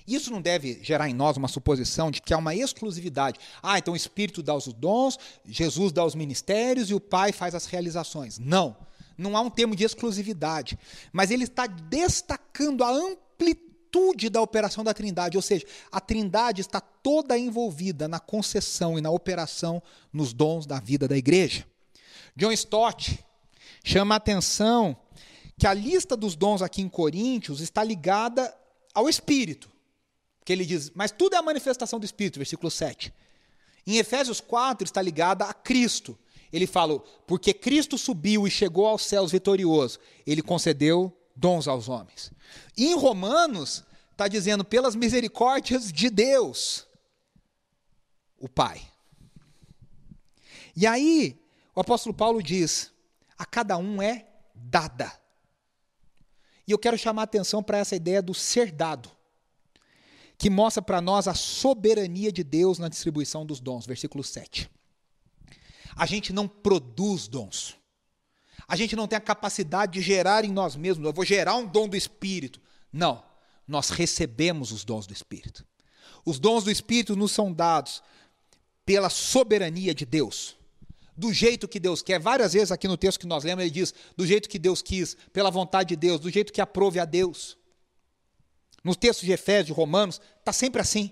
Isso 0.06 0.30
não 0.30 0.42
deve 0.42 0.84
gerar 0.84 1.08
em 1.08 1.14
nós 1.14 1.38
uma 1.38 1.48
suposição 1.48 2.12
de 2.12 2.22
que 2.22 2.34
há 2.34 2.38
uma 2.38 2.54
exclusividade. 2.54 3.40
Ah, 3.64 3.80
então 3.80 3.94
o 3.94 3.98
Espírito 3.98 4.44
dá 4.44 4.54
os 4.54 4.66
dons, 4.74 5.18
Jesus 5.46 5.94
dá 5.94 6.04
os 6.04 6.16
ministérios 6.16 6.90
e 6.90 6.94
o 6.94 7.00
Pai 7.00 7.32
faz 7.32 7.56
as 7.56 7.66
realizações. 7.66 8.38
Não. 8.38 8.76
Não 9.18 9.38
há 9.38 9.42
um 9.42 9.50
termo 9.50 9.74
de 9.74 9.86
exclusividade. 9.86 10.78
Mas 11.14 11.32
ele 11.32 11.46
está 11.46 11.66
destacando 11.66 12.84
a 12.84 12.92
amplitude 12.92 13.75
da 14.32 14.42
operação 14.42 14.84
da 14.84 14.94
Trindade. 14.94 15.38
Ou 15.38 15.42
seja, 15.42 15.66
a 15.92 16.00
Trindade 16.02 16.62
está 16.62 16.80
toda 16.80 17.38
envolvida 17.38 18.08
na 18.08 18.20
concessão 18.20 18.98
e 18.98 19.02
na 19.02 19.10
operação 19.10 19.82
nos 20.12 20.34
dons 20.34 20.66
da 20.66 20.80
vida 20.80 21.08
da 21.08 21.18
igreja. 21.18 21.66
John 22.36 22.52
Stott 22.52 23.24
chama 23.84 24.16
a 24.16 24.18
atenção 24.18 24.98
que 25.58 25.66
a 25.66 25.74
lista 25.74 26.18
dos 26.18 26.36
dons 26.36 26.62
aqui 26.62 26.82
em 26.82 26.90
Coríntios 26.90 27.62
está 27.62 27.84
ligada 27.84 28.54
ao 28.94 29.08
Espírito 29.08 29.76
que 30.46 30.54
ele 30.54 30.64
diz, 30.64 30.92
mas 30.94 31.12
tudo 31.12 31.36
é 31.36 31.40
a 31.40 31.42
manifestação 31.42 32.00
do 32.00 32.06
Espírito, 32.06 32.38
versículo 32.38 32.70
7. 32.70 33.12
Em 33.86 33.98
Efésios 33.98 34.40
4 34.40 34.86
está 34.86 35.02
ligada 35.02 35.44
a 35.44 35.54
Cristo. 35.54 36.16
Ele 36.54 36.68
fala, 36.68 37.00
porque 37.26 37.52
Cristo 37.52 37.98
subiu 37.98 38.48
e 38.48 38.52
chegou 38.52 38.86
aos 38.86 39.04
céus 39.04 39.32
vitorioso, 39.32 40.00
ele 40.26 40.44
concedeu 40.44 41.12
dons 41.36 41.68
aos 41.68 41.90
homens. 41.90 42.32
E 42.78 42.88
em 42.88 42.96
Romanos 42.96 43.84
está 44.12 44.28
dizendo, 44.28 44.64
pelas 44.64 44.96
misericórdias 44.96 45.92
de 45.92 46.10
Deus, 46.10 46.88
o 48.40 48.48
Pai. 48.48 48.82
E 50.76 50.88
aí, 50.88 51.42
o 51.74 51.82
apóstolo 51.82 52.16
Paulo 52.16 52.42
diz: 52.42 52.92
a 53.38 53.46
cada 53.46 53.78
um 53.78 54.02
é 54.02 54.28
dada. 54.54 55.12
E 56.68 56.72
eu 56.72 56.80
quero 56.80 56.98
chamar 56.98 57.24
a 57.24 57.26
atenção 57.26 57.62
para 57.62 57.78
essa 57.78 57.96
ideia 57.96 58.22
do 58.22 58.34
ser 58.34 58.72
dado 58.72 59.12
que 60.38 60.50
mostra 60.50 60.82
para 60.82 61.02
nós 61.02 61.28
a 61.28 61.34
soberania 61.34 62.32
de 62.32 62.44
Deus 62.44 62.78
na 62.78 62.90
distribuição 62.90 63.46
dos 63.46 63.60
dons, 63.60 63.86
versículo 63.86 64.24
7. 64.24 64.70
A 65.96 66.06
gente 66.06 66.34
não 66.34 66.48
produz 66.48 67.28
dons. 67.28 67.78
A 68.68 68.76
gente 68.76 68.96
não 68.96 69.08
tem 69.08 69.18
a 69.18 69.22
capacidade 69.22 69.94
de 69.94 70.02
gerar 70.02 70.44
em 70.44 70.52
nós 70.52 70.76
mesmos, 70.76 71.06
eu 71.06 71.14
vou 71.14 71.26
gerar 71.26 71.56
um 71.56 71.68
dom 71.68 71.88
do 71.88 71.96
Espírito. 71.96 72.60
Não, 72.92 73.24
nós 73.68 73.90
recebemos 73.90 74.72
os 74.72 74.84
dons 74.84 75.06
do 75.06 75.14
Espírito. 75.14 75.66
Os 76.26 76.40
dons 76.40 76.64
do 76.64 76.72
Espírito 76.72 77.16
nos 77.16 77.32
são 77.32 77.54
dados 77.54 78.02
pela 78.86 79.10
soberania 79.10 79.94
de 79.94 80.06
Deus, 80.06 80.56
do 81.16 81.32
jeito 81.32 81.68
que 81.68 81.80
Deus 81.80 82.02
quer. 82.02 82.20
Várias 82.20 82.54
vezes 82.54 82.72
aqui 82.72 82.88
no 82.88 82.98
texto 82.98 83.20
que 83.20 83.28
nós 83.28 83.44
lemos, 83.44 83.64
ele 83.64 83.72
diz: 83.72 83.94
do 84.18 84.26
jeito 84.26 84.50
que 84.50 84.60
Deus 84.60 84.82
quis, 84.82 85.16
pela 85.32 85.52
vontade 85.52 85.90
de 85.90 85.96
Deus, 85.96 86.20
do 86.20 86.30
jeito 86.30 86.52
que 86.52 86.62
aprove 86.62 87.00
a 87.00 87.06
Deus. 87.06 87.58
Nos 88.84 88.98
textos 88.98 89.26
de 89.26 89.32
Efésios, 89.32 89.68
de 89.68 89.74
Romanos, 89.74 90.22
está 90.40 90.54
sempre 90.54 90.82
assim. 90.82 91.12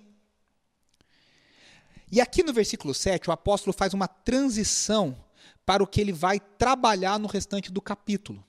E 2.11 2.21
aqui 2.21 2.43
no 2.43 2.53
versículo 2.53 2.93
7, 2.93 3.29
o 3.29 3.33
apóstolo 3.33 3.73
faz 3.73 3.93
uma 3.93 4.07
transição 4.07 5.17
para 5.65 5.83
o 5.83 5.87
que 5.87 6.01
ele 6.01 6.11
vai 6.11 6.39
trabalhar 6.39 7.19
no 7.19 7.27
restante 7.27 7.71
do 7.71 7.81
capítulo. 7.81 8.43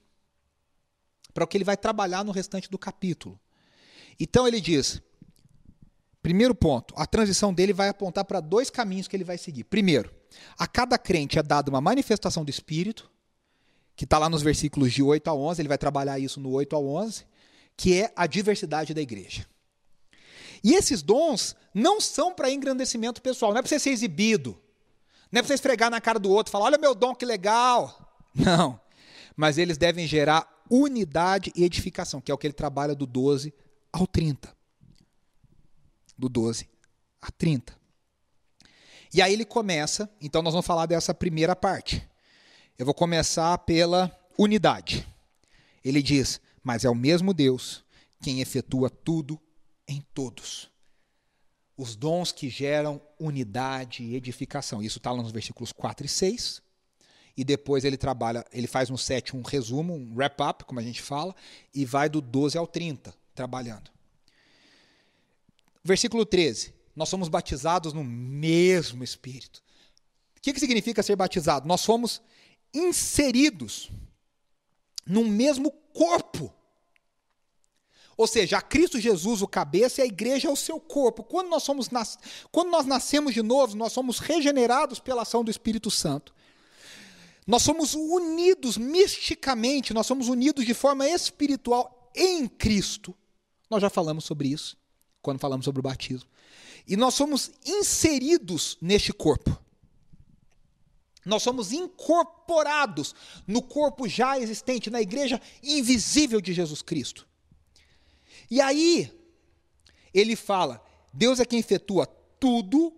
Para 1.33 1.45
o 1.45 1.47
que 1.47 1.57
ele 1.57 1.65
vai 1.65 1.77
trabalhar 1.77 2.25
no 2.25 2.33
restante 2.33 2.71
do 2.71 2.79
capítulo. 2.79 3.39
Então 4.19 4.47
ele 4.47 4.61
diz: 4.61 5.03
primeiro 6.23 6.55
ponto, 6.55 6.95
a 6.97 7.07
transição 7.07 7.53
dele 7.53 7.73
vai 7.73 7.89
apontar 7.89 8.25
para 8.25 8.41
dois 8.41 8.71
caminhos 8.71 9.09
que 9.09 9.17
ele 9.17 9.25
vai 9.25 9.39
seguir. 9.39 9.65
Primeiro, 9.65 10.15
a 10.59 10.67
cada 10.67 10.97
crente 10.97 11.39
é 11.39 11.43
dada 11.43 11.71
uma 11.71 11.81
manifestação 11.81 12.45
do 12.45 12.51
Espírito, 12.51 13.11
que 13.97 14.05
está 14.05 14.19
lá 14.19 14.29
nos 14.29 14.43
versículos 14.43 14.93
de 14.93 15.03
8 15.03 15.29
a 15.29 15.35
11, 15.35 15.61
ele 15.61 15.69
vai 15.69 15.79
trabalhar 15.79 16.19
isso 16.19 16.41
no 16.41 16.51
8 16.51 16.75
a 16.75 16.79
11 16.79 17.35
que 17.77 18.01
é 18.01 18.13
a 18.15 18.27
diversidade 18.27 18.95
da 18.95 19.01
igreja. 19.01 19.47
E 20.63 20.75
esses 20.75 21.03
dons 21.03 21.55
não 21.75 22.01
são 22.01 22.33
para 22.33 22.51
engrandecimento 22.51 23.21
pessoal, 23.21 23.53
não 23.53 23.59
é 23.59 23.63
para 23.63 23.69
você 23.69 23.79
ser 23.79 23.91
exibido, 23.91 24.59
não 25.35 25.41
é 25.41 25.43
para 25.43 25.49
você 25.49 25.55
esfregar 25.55 25.91
na 25.91 26.01
cara 26.01 26.17
do 26.17 26.31
outro 26.31 26.51
e 26.51 26.53
falar: 26.53 26.67
olha 26.67 26.79
meu 26.79 26.95
dom, 26.95 27.13
que 27.13 27.27
legal. 27.27 28.17
Não. 28.33 28.81
Mas 29.35 29.59
eles 29.59 29.77
devem 29.77 30.07
gerar 30.07 30.49
unidade 30.71 31.53
e 31.57 31.65
edificação, 31.65 32.21
que 32.21 32.31
é 32.31 32.35
o 32.35 32.39
que 32.39 32.47
ele 32.47 32.55
trabalha 32.55 32.95
do 32.95 33.05
12 33.05 33.53
ao 33.93 34.07
30. 34.07 34.57
Do 36.17 36.29
12 36.29 36.71
a 37.21 37.33
30. 37.33 37.77
E 39.13 39.21
aí 39.21 39.33
ele 39.33 39.45
começa, 39.45 40.09
então 40.21 40.41
nós 40.41 40.53
vamos 40.53 40.67
falar 40.67 40.87
dessa 40.87 41.13
primeira 41.13 41.57
parte. 41.57 42.09
Eu 42.79 42.87
vou 42.87 42.95
começar 42.95 43.59
pela 43.59 44.17
unidade. 44.39 45.05
Ele 45.85 46.01
diz: 46.01 46.41
mas 46.63 46.85
é 46.85 46.89
o 46.89 46.95
mesmo 46.95 47.35
Deus 47.35 47.85
quem 48.23 48.41
efetua 48.41 48.89
tudo 48.89 49.41
em 49.89 50.01
todos. 50.15 50.71
Os 51.77 51.97
dons 51.97 52.31
que 52.31 52.49
geram 52.49 53.01
unidade 53.19 54.05
e 54.05 54.15
edificação. 54.15 54.83
Isso 54.83 54.99
está 54.99 55.11
lá 55.11 55.23
nos 55.23 55.33
versículos 55.33 55.73
4 55.73 56.07
e 56.07 56.09
6. 56.09 56.63
E 57.37 57.43
depois 57.45 57.85
ele 57.85 57.97
trabalha, 57.97 58.45
ele 58.53 58.69
faz 58.69 58.89
no 58.89 58.97
7 58.97 59.37
um 59.37 59.43
resumo, 59.43 59.93
um 59.93 60.15
wrap-up, 60.15 60.65
como 60.65 60.79
a 60.79 60.83
gente 60.83 61.03
fala, 61.03 61.35
e 61.75 61.85
vai 61.85 62.09
do 62.09 62.21
12 62.21 62.57
ao 62.57 62.67
30, 62.67 63.13
trabalhando. 63.35 63.91
Versículo 65.83 66.25
13. 66.25 66.73
Nós 66.95 67.09
somos 67.09 67.29
batizados 67.29 67.93
no 67.93 68.05
mesmo 68.05 69.03
Espírito. 69.03 69.63
O 70.39 70.41
que, 70.41 70.53
que 70.53 70.61
significa 70.61 71.03
ser 71.03 71.17
batizado? 71.17 71.67
Nós 71.67 71.81
somos 71.81 72.23
inseridos 72.73 73.91
no 75.05 75.25
mesmo 75.25 75.73
corpo. 75.93 76.54
Ou 78.17 78.27
seja, 78.27 78.59
a 78.59 78.63
Cristo 78.63 79.01
Jesus 79.01 79.43
o 79.43 79.49
cabeça 79.49 80.01
e 80.01 80.05
a 80.05 80.07
igreja 80.07 80.49
é 80.49 80.51
o 80.51 80.57
seu 80.57 80.79
corpo. 80.79 81.25
Quando 81.25 81.49
nós, 81.49 81.63
somos 81.63 81.91
nas... 81.91 82.19
Quando 82.53 82.71
nós 82.71 82.87
nascemos 82.87 83.35
de 83.35 83.43
novo, 83.43 83.77
nós 83.77 83.93
somos 83.93 84.19
regenerados 84.19 85.01
pela 85.01 85.23
ação 85.23 85.43
do 85.43 85.51
Espírito 85.51 85.91
Santo. 85.91 86.35
Nós 87.47 87.63
somos 87.63 87.95
unidos 87.95 88.79
misticamente, 88.79 89.93
nós 89.93 90.07
somos 90.07 90.29
unidos 90.29 90.65
de 90.65 90.73
forma 90.73 91.07
espiritual 91.09 92.11
em 92.15 92.47
Cristo. 92.47 93.15
Nós 93.69 93.83
já 93.83 93.91
falamos 93.91 94.25
sobre 94.25 94.49
isso 94.49 94.77
quando 95.21 95.41
falamos 95.41 95.65
sobre 95.65 95.81
o 95.81 95.83
batismo. 95.83 96.29
E 96.87 96.97
nós 96.97 97.15
somos 97.15 97.51
inseridos 97.65 98.77
neste 98.81 99.13
corpo. 99.13 99.59
Nós 101.25 101.43
somos 101.43 101.73
incorporados 101.73 103.15
no 103.47 103.63
corpo 103.63 104.07
já 104.07 104.39
existente, 104.39 104.91
na 104.91 105.01
igreja 105.01 105.41
invisível 105.63 106.41
de 106.41 106.53
Jesus 106.53 106.83
Cristo. 106.83 107.27
E 108.51 108.61
aí, 108.61 109.13
ele 110.13 110.37
fala: 110.37 110.85
Deus 111.13 111.41
é 111.41 111.45
quem 111.45 111.59
efetua 111.59 112.07
tudo 112.39 112.95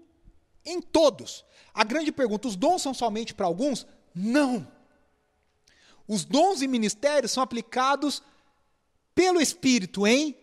em 0.65 0.81
todos. 0.81 1.45
A 1.73 1.85
grande 1.85 2.13
pergunta: 2.13 2.49
os 2.49 2.57
dons 2.57 2.83
são 2.83 2.93
somente 2.93 3.35
para 3.35 3.47
alguns? 3.47 3.87
Não. 4.15 4.67
Os 6.09 6.25
dons 6.25 6.63
e 6.63 6.69
ministérios 6.69 7.33
são 7.33 7.43
aplicados 7.43 8.23
pelo 9.15 9.41
Espírito 9.41 10.07
em 10.07 10.37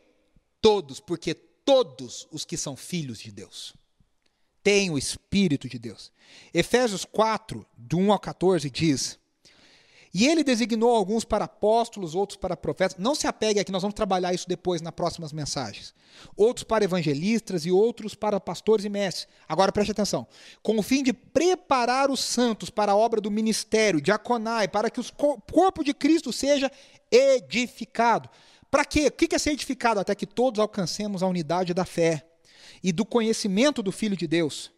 todos, 0.62 1.00
porque 1.00 1.34
todos 1.34 2.28
os 2.32 2.44
que 2.44 2.58
são 2.58 2.76
filhos 2.76 3.20
de 3.20 3.32
Deus 3.32 3.74
têm 4.64 4.90
o 4.90 4.98
Espírito 4.98 5.68
de 5.68 5.78
Deus. 5.78 6.12
Efésios 6.54 7.06
4, 7.06 7.66
do 7.78 7.98
1 7.98 8.12
ao 8.14 8.20
14, 8.20 8.70
diz: 8.70 9.20
E 10.14 10.28
ele 10.28 10.44
designou 10.44 10.96
alguns 10.96 11.26
para 11.26 11.46
apóstolos, 11.46 12.14
outros 12.14 12.38
para 12.38 12.56
profetas. 12.56 12.98
Não 13.00 13.16
se 13.16 13.26
apegue 13.26 13.60
aqui, 13.60 13.72
nós 13.72 13.82
vamos 13.82 13.96
trabalhar 13.96 14.32
isso 14.32 14.48
depois 14.48 14.80
nas 14.80 14.94
próximas 14.94 15.34
mensagens. 15.34 15.92
Outros 16.38 16.64
para 16.64 16.84
evangelistas 16.84 17.66
e 17.66 17.72
outros 17.72 18.14
para 18.14 18.40
pastores 18.40 18.86
e 18.86 18.90
mestres. 18.90 19.28
Agora 19.50 19.72
preste 19.72 19.92
atenção. 19.92 20.28
Com 20.62 20.78
o 20.78 20.84
fim 20.84 21.02
de 21.02 21.14
preparar 21.14 22.12
os 22.12 22.20
santos 22.20 22.70
para 22.70 22.92
a 22.92 22.96
obra 22.96 23.20
do 23.20 23.32
ministério, 23.32 24.00
diaconai, 24.00 24.68
para 24.68 24.92
que 24.92 25.00
o 25.00 25.06
corpo 25.52 25.84
de 25.84 25.96
Cristo 25.96 26.32
seja 26.32 26.72
edificado. 27.10 28.30
Para 28.70 28.86
quê? 28.86 29.08
O 29.08 29.12
que 29.12 29.34
é 29.34 29.40
ser 29.40 29.52
edificado? 29.52 30.00
Até 30.00 30.14
que 30.14 30.28
todos 30.28 30.60
alcancemos 30.60 31.24
a 31.24 31.28
unidade 31.28 31.74
da 31.74 31.86
fé 31.86 32.24
e 32.84 32.92
do 32.92 33.04
conhecimento 33.04 33.82
do 33.82 33.92
Filho 33.92 34.16
de 34.16 34.28
Deus. 34.28 34.72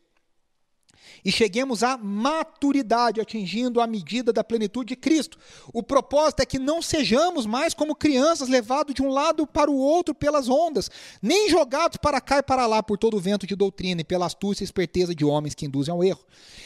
E 1.25 1.31
cheguemos 1.31 1.81
à 1.81 1.97
maturidade, 1.97 3.19
atingindo 3.19 3.81
a 3.81 3.87
medida 3.87 4.31
da 4.31 4.43
plenitude 4.43 4.89
de 4.89 4.95
Cristo. 4.95 5.39
O 5.73 5.81
propósito 5.81 6.41
é 6.41 6.45
que 6.45 6.59
não 6.59 6.83
sejamos 6.83 7.47
mais 7.47 7.73
como 7.73 7.95
crianças 7.95 8.47
levados 8.47 8.93
de 8.93 9.01
um 9.01 9.09
lado 9.09 9.47
para 9.47 9.71
o 9.71 9.75
outro 9.75 10.13
pelas 10.13 10.47
ondas, 10.47 10.87
nem 11.19 11.49
jogados 11.49 11.97
para 11.97 12.21
cá 12.21 12.37
e 12.37 12.43
para 12.43 12.67
lá 12.67 12.83
por 12.83 12.99
todo 12.99 13.17
o 13.17 13.19
vento 13.19 13.47
de 13.47 13.55
doutrina 13.55 14.01
e 14.01 14.03
pela 14.03 14.27
astúcia 14.27 14.63
e 14.63 14.65
esperteza 14.65 15.15
de 15.15 15.25
homens 15.25 15.55
que 15.55 15.65
induzem 15.65 15.91
ao 15.91 16.03
erro. 16.03 16.23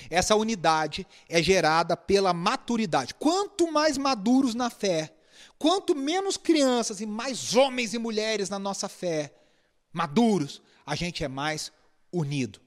Essa 0.10 0.36
unidade 0.36 1.08
é 1.30 1.42
gerada 1.42 1.96
pela 1.96 2.34
maturidade. 2.34 3.16
Quanto 3.16 3.72
mais 3.72 3.98
maduros 3.98 4.56
na 4.56 4.70
fé, 4.70 5.14
quanto 5.58 5.96
menos 5.96 6.36
crianças 6.36 7.00
e 7.00 7.06
mais 7.06 7.56
homens 7.56 7.94
e 7.94 7.98
mulheres 7.98 8.50
na 8.50 8.60
nossa 8.60 8.90
fé, 8.90 9.34
maduros, 9.94 10.62
a 10.86 10.96
gente 10.96 11.24
é 11.24 11.30
mais 11.30 11.72
unido. 12.12 12.60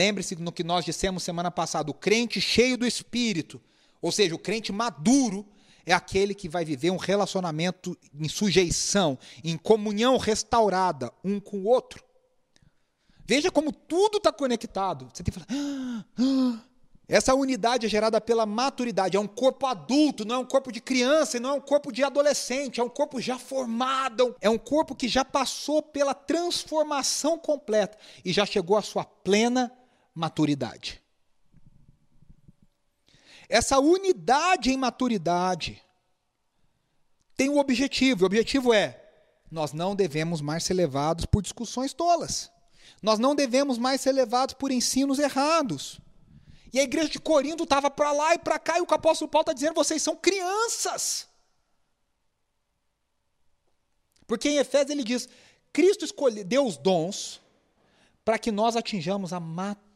Lembre-se 0.00 0.34
no 0.36 0.50
que 0.50 0.64
nós 0.64 0.82
dissemos 0.82 1.22
semana 1.22 1.50
passada: 1.50 1.90
o 1.90 1.94
crente 1.94 2.40
cheio 2.40 2.78
do 2.78 2.86
espírito, 2.86 3.60
ou 4.00 4.10
seja, 4.10 4.34
o 4.34 4.38
crente 4.38 4.72
maduro, 4.72 5.46
é 5.84 5.92
aquele 5.92 6.34
que 6.34 6.48
vai 6.48 6.64
viver 6.64 6.90
um 6.90 6.96
relacionamento 6.96 7.94
em 8.18 8.26
sujeição, 8.26 9.18
em 9.44 9.58
comunhão 9.58 10.16
restaurada 10.16 11.12
um 11.22 11.38
com 11.38 11.58
o 11.58 11.66
outro. 11.66 12.02
Veja 13.26 13.50
como 13.50 13.72
tudo 13.72 14.16
está 14.16 14.32
conectado. 14.32 15.10
Você 15.12 15.22
tem 15.22 15.34
que 15.34 15.38
falar. 15.38 15.46
Ah, 15.50 16.04
ah. 16.18 16.64
Essa 17.06 17.34
unidade 17.34 17.84
é 17.84 17.88
gerada 17.88 18.20
pela 18.22 18.46
maturidade. 18.46 19.18
É 19.18 19.20
um 19.20 19.26
corpo 19.26 19.66
adulto, 19.66 20.24
não 20.24 20.36
é 20.36 20.38
um 20.38 20.46
corpo 20.46 20.72
de 20.72 20.80
criança, 20.80 21.38
não 21.38 21.50
é 21.50 21.52
um 21.52 21.60
corpo 21.60 21.92
de 21.92 22.02
adolescente, 22.02 22.80
é 22.80 22.82
um 22.82 22.88
corpo 22.88 23.20
já 23.20 23.38
formado, 23.38 24.34
é 24.40 24.48
um 24.48 24.56
corpo 24.56 24.94
que 24.94 25.08
já 25.08 25.26
passou 25.26 25.82
pela 25.82 26.14
transformação 26.14 27.36
completa 27.36 27.98
e 28.24 28.32
já 28.32 28.46
chegou 28.46 28.78
à 28.78 28.82
sua 28.82 29.04
plena 29.04 29.70
maturidade. 30.20 31.02
Essa 33.48 33.80
unidade 33.80 34.70
em 34.70 34.76
maturidade 34.76 35.82
tem 37.36 37.48
um 37.48 37.58
objetivo. 37.58 38.22
O 38.22 38.26
objetivo 38.26 38.72
é: 38.72 39.02
nós 39.50 39.72
não 39.72 39.96
devemos 39.96 40.40
mais 40.40 40.62
ser 40.62 40.74
levados 40.74 41.24
por 41.24 41.42
discussões 41.42 41.92
tolas. 41.92 42.50
Nós 43.02 43.18
não 43.18 43.34
devemos 43.34 43.78
mais 43.78 44.00
ser 44.00 44.12
levados 44.12 44.54
por 44.54 44.70
ensinos 44.70 45.18
errados. 45.18 45.98
E 46.72 46.78
a 46.78 46.82
igreja 46.82 47.08
de 47.08 47.18
Corinto 47.18 47.64
estava 47.64 47.90
para 47.90 48.12
lá 48.12 48.34
e 48.34 48.38
para 48.38 48.58
cá, 48.58 48.78
e 48.78 48.82
o 48.82 48.86
apóstolo 48.88 49.28
Paulo 49.30 49.42
está 49.42 49.52
dizendo: 49.52 49.74
vocês 49.74 50.00
são 50.02 50.14
crianças. 50.14 51.26
Porque 54.26 54.48
em 54.48 54.58
Efésios 54.58 54.90
ele 54.90 55.02
diz: 55.02 55.28
Cristo 55.72 56.04
escolheu, 56.04 56.44
deu 56.44 56.64
os 56.64 56.76
dons 56.76 57.40
para 58.24 58.38
que 58.38 58.52
nós 58.52 58.76
atinjamos 58.76 59.32
a 59.32 59.40
maturidade. 59.40 59.89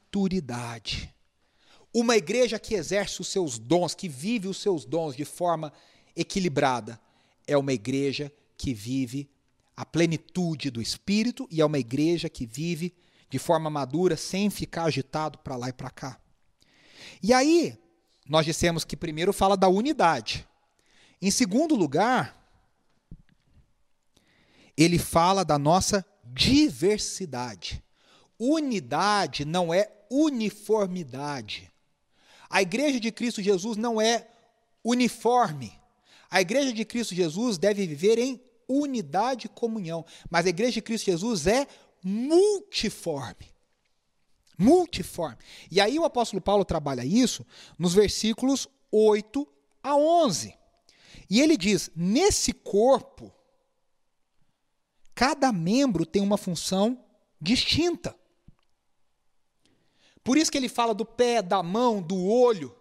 Uma 1.93 2.17
igreja 2.17 2.59
que 2.59 2.75
exerce 2.75 3.21
os 3.21 3.29
seus 3.29 3.59
dons, 3.59 3.95
que 3.95 4.09
vive 4.09 4.49
os 4.49 4.57
seus 4.57 4.85
dons 4.85 5.15
de 5.15 5.25
forma 5.25 5.73
equilibrada, 6.17 7.01
é 7.47 7.57
uma 7.57 7.73
igreja 7.73 8.33
que 8.57 8.75
vive 8.75 9.31
a 9.77 9.85
plenitude 9.85 10.71
do 10.71 10.81
Espírito 10.81 11.47
e 11.51 11.61
é 11.61 11.65
uma 11.65 11.79
igreja 11.79 12.29
que 12.29 12.47
vive 12.47 12.95
de 13.29 13.39
forma 13.39 13.69
madura, 13.69 14.17
sem 14.17 14.49
ficar 14.51 14.85
agitado 14.85 15.39
para 15.39 15.57
lá 15.57 15.69
e 15.69 15.73
para 15.73 15.91
cá. 15.91 16.21
E 17.23 17.33
aí, 17.33 17.77
nós 18.29 18.47
dissemos 18.47 18.85
que 18.85 18.97
primeiro 18.97 19.33
fala 19.33 19.57
da 19.57 19.69
unidade. 19.69 20.47
Em 21.21 21.31
segundo 21.31 21.75
lugar, 21.75 22.41
ele 24.77 24.99
fala 24.99 25.45
da 25.45 25.59
nossa 25.59 26.05
diversidade. 26.25 27.83
Unidade 28.39 29.45
não 29.45 29.73
é 29.73 29.91
uniformidade. 30.15 31.73
A 32.49 32.63
igreja 32.63 33.01
de 33.01 33.11
Cristo 33.11 33.43
Jesus 33.43 33.77
não 33.77 34.01
é 34.01 34.29
uniforme. 34.85 35.73
A 36.31 36.41
igreja 36.41 36.73
de 36.73 36.85
Cristo 36.85 37.15
Jesus 37.15 37.59
deve 37.59 37.87
viver 37.87 38.19
em 38.19 38.41
unidade 38.69 39.47
e 39.47 39.49
comunhão, 39.49 40.05
mas 40.31 40.47
a 40.47 40.51
igreja 40.51 40.73
de 40.73 40.83
Cristo 40.83 41.07
Jesus 41.07 41.47
é 41.47 41.67
multiforme. 42.03 43.53
Multiforme. 44.57 45.39
E 45.71 45.81
aí 45.81 45.99
o 45.99 46.05
apóstolo 46.05 46.41
Paulo 46.41 46.65
trabalha 46.65 47.05
isso 47.05 47.45
nos 47.77 47.93
versículos 47.93 48.69
8 48.93 49.47
a 49.83 49.97
11. 49.97 50.57
E 51.29 51.41
ele 51.41 51.57
diz: 51.57 51.91
nesse 51.97 52.53
corpo, 52.53 53.33
cada 55.13 55.53
membro 55.53 56.07
tem 56.07 56.23
uma 56.23 56.39
função 56.39 57.05
distinta. 57.41 58.17
Por 60.25 60.39
isso 60.39 60.51
que 60.51 60.57
ele 60.59 60.69
fala 60.69 60.95
do 60.95 61.05
pé, 61.05 61.43
da 61.43 61.63
mão, 61.63 62.01
do 62.03 62.27
olho. 62.27 62.75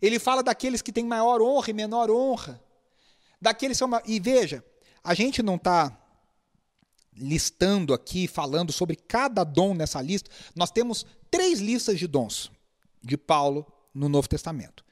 Ele 0.00 0.18
fala 0.18 0.42
daqueles 0.42 0.82
que 0.82 0.90
têm 0.90 1.04
maior 1.04 1.40
honra 1.40 1.70
e 1.70 1.74
menor 1.74 2.10
honra. 2.10 2.60
Daqueles 3.40 3.76
são. 3.76 3.90
E 4.06 4.18
veja, 4.18 4.64
a 5.04 5.14
gente 5.14 5.42
não 5.42 5.56
está 5.56 5.96
listando 7.14 7.92
aqui, 7.92 8.26
falando 8.26 8.72
sobre 8.72 8.96
cada 8.96 9.44
dom 9.44 9.74
nessa 9.74 10.00
lista, 10.00 10.30
nós 10.56 10.70
temos 10.70 11.04
três 11.30 11.60
listas 11.60 11.98
de 11.98 12.06
dons 12.06 12.50
de 13.02 13.16
Paulo 13.16 13.66
no 13.94 14.08
Novo 14.08 14.28
Testamento. 14.28 14.84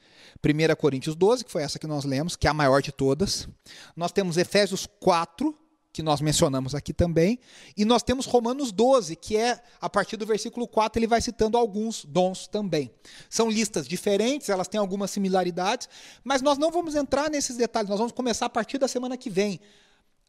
1 0.44 0.76
Coríntios 0.76 1.16
12, 1.16 1.44
que 1.44 1.50
foi 1.50 1.62
essa 1.62 1.78
que 1.78 1.86
nós 1.86 2.04
lemos, 2.04 2.36
que 2.36 2.46
é 2.46 2.50
a 2.50 2.54
maior 2.54 2.82
de 2.82 2.92
todas. 2.92 3.48
Nós 3.96 4.12
temos 4.12 4.36
Efésios 4.36 4.86
4, 5.00 5.56
que 5.92 6.02
nós 6.02 6.20
mencionamos 6.20 6.74
aqui 6.74 6.92
também. 6.92 7.38
E 7.76 7.84
nós 7.84 8.02
temos 8.02 8.26
Romanos 8.26 8.72
12, 8.72 9.16
que 9.16 9.36
é, 9.36 9.60
a 9.80 9.90
partir 9.90 10.16
do 10.16 10.24
versículo 10.24 10.68
4, 10.68 10.98
ele 10.98 11.06
vai 11.06 11.20
citando 11.20 11.56
alguns 11.56 12.04
dons 12.04 12.46
também. 12.46 12.90
São 13.28 13.50
listas 13.50 13.88
diferentes, 13.88 14.48
elas 14.48 14.68
têm 14.68 14.78
algumas 14.80 15.10
similaridades, 15.10 15.88
mas 16.22 16.42
nós 16.42 16.58
não 16.58 16.70
vamos 16.70 16.94
entrar 16.94 17.28
nesses 17.28 17.56
detalhes, 17.56 17.90
nós 17.90 17.98
vamos 17.98 18.12
começar 18.12 18.46
a 18.46 18.50
partir 18.50 18.78
da 18.78 18.86
semana 18.86 19.16
que 19.16 19.30
vem 19.30 19.60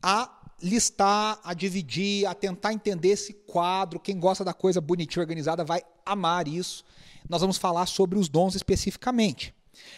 a 0.02 0.40
listar, 0.62 1.40
a 1.44 1.54
dividir, 1.54 2.26
a 2.26 2.34
tentar 2.34 2.74
entender 2.74 3.10
esse 3.10 3.34
quadro. 3.34 4.00
Quem 4.00 4.20
gosta 4.20 4.44
da 4.44 4.54
coisa 4.54 4.82
bonitinha, 4.82 5.22
organizada, 5.22 5.64
vai 5.64 5.82
amar 6.06 6.48
isso. 6.48 6.84
Nós 7.30 7.42
vamos 7.42 7.58
falar 7.58 7.86
sobre 7.86 8.18
os 8.18 8.28
dons 8.28 8.56
especificamente. 8.56 9.54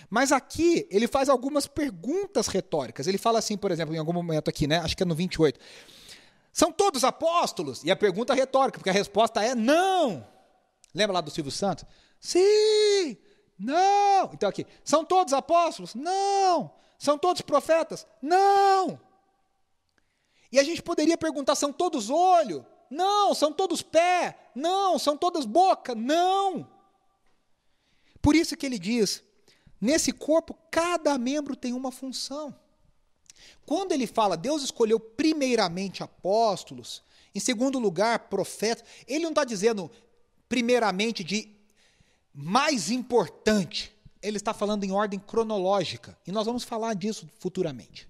Mas 0.09 0.31
aqui 0.31 0.87
ele 0.89 1.07
faz 1.07 1.29
algumas 1.29 1.67
perguntas 1.67 2.47
retóricas. 2.47 3.07
Ele 3.07 3.17
fala 3.17 3.39
assim, 3.39 3.57
por 3.57 3.71
exemplo, 3.71 3.93
em 3.95 3.97
algum 3.97 4.13
momento 4.13 4.49
aqui, 4.49 4.67
né? 4.67 4.77
Acho 4.79 4.95
que 4.95 5.03
é 5.03 5.05
no 5.05 5.15
28. 5.15 5.59
São 6.51 6.71
todos 6.71 7.03
apóstolos? 7.03 7.83
E 7.83 7.91
a 7.91 7.95
pergunta 7.95 8.33
é 8.33 8.35
retórica, 8.35 8.77
porque 8.77 8.89
a 8.89 8.93
resposta 8.93 9.43
é 9.43 9.55
não. 9.55 10.25
Lembra 10.93 11.15
lá 11.15 11.21
do 11.21 11.31
Silvio 11.31 11.51
Santos? 11.51 11.85
Sim! 12.19 13.17
Não! 13.57 14.29
Então 14.33 14.47
aqui, 14.49 14.65
são 14.83 15.03
todos 15.03 15.33
apóstolos? 15.33 15.95
Não! 15.95 16.71
São 16.99 17.17
todos 17.17 17.41
profetas? 17.41 18.05
Não! 18.21 18.99
E 20.53 20.59
a 20.59 20.63
gente 20.63 20.83
poderia 20.83 21.17
perguntar: 21.17 21.55
são 21.55 21.73
todos 21.73 22.11
olho? 22.11 22.63
Não. 22.89 23.33
São 23.33 23.51
todos 23.51 23.81
pé? 23.81 24.37
Não. 24.53 24.99
São 24.99 25.17
todas 25.17 25.45
boca? 25.45 25.95
Não. 25.95 26.69
Por 28.21 28.35
isso 28.35 28.55
que 28.55 28.63
ele 28.63 28.77
diz: 28.77 29.23
nesse 29.83 30.11
corpo, 30.11 30.57
cada 30.71 31.17
membro 31.17 31.55
tem 31.55 31.73
uma 31.73 31.91
função. 31.91 32.55
Quando 33.65 33.91
ele 33.91 34.07
fala, 34.07 34.37
Deus 34.37 34.63
escolheu 34.63 34.99
primeiramente 34.99 36.01
apóstolos, 36.01 37.03
em 37.35 37.39
segundo 37.39 37.79
lugar, 37.79 38.29
profetas, 38.29 38.83
ele 39.07 39.23
não 39.23 39.29
está 39.29 39.43
dizendo 39.43 39.91
primeiramente 40.47 41.23
de 41.23 41.49
mais 42.33 42.89
importante, 42.89 43.91
ele 44.21 44.37
está 44.37 44.53
falando 44.53 44.83
em 44.83 44.91
ordem 44.91 45.19
cronológica, 45.19 46.17
e 46.25 46.31
nós 46.31 46.45
vamos 46.45 46.63
falar 46.63 46.93
disso 46.93 47.27
futuramente. 47.39 48.07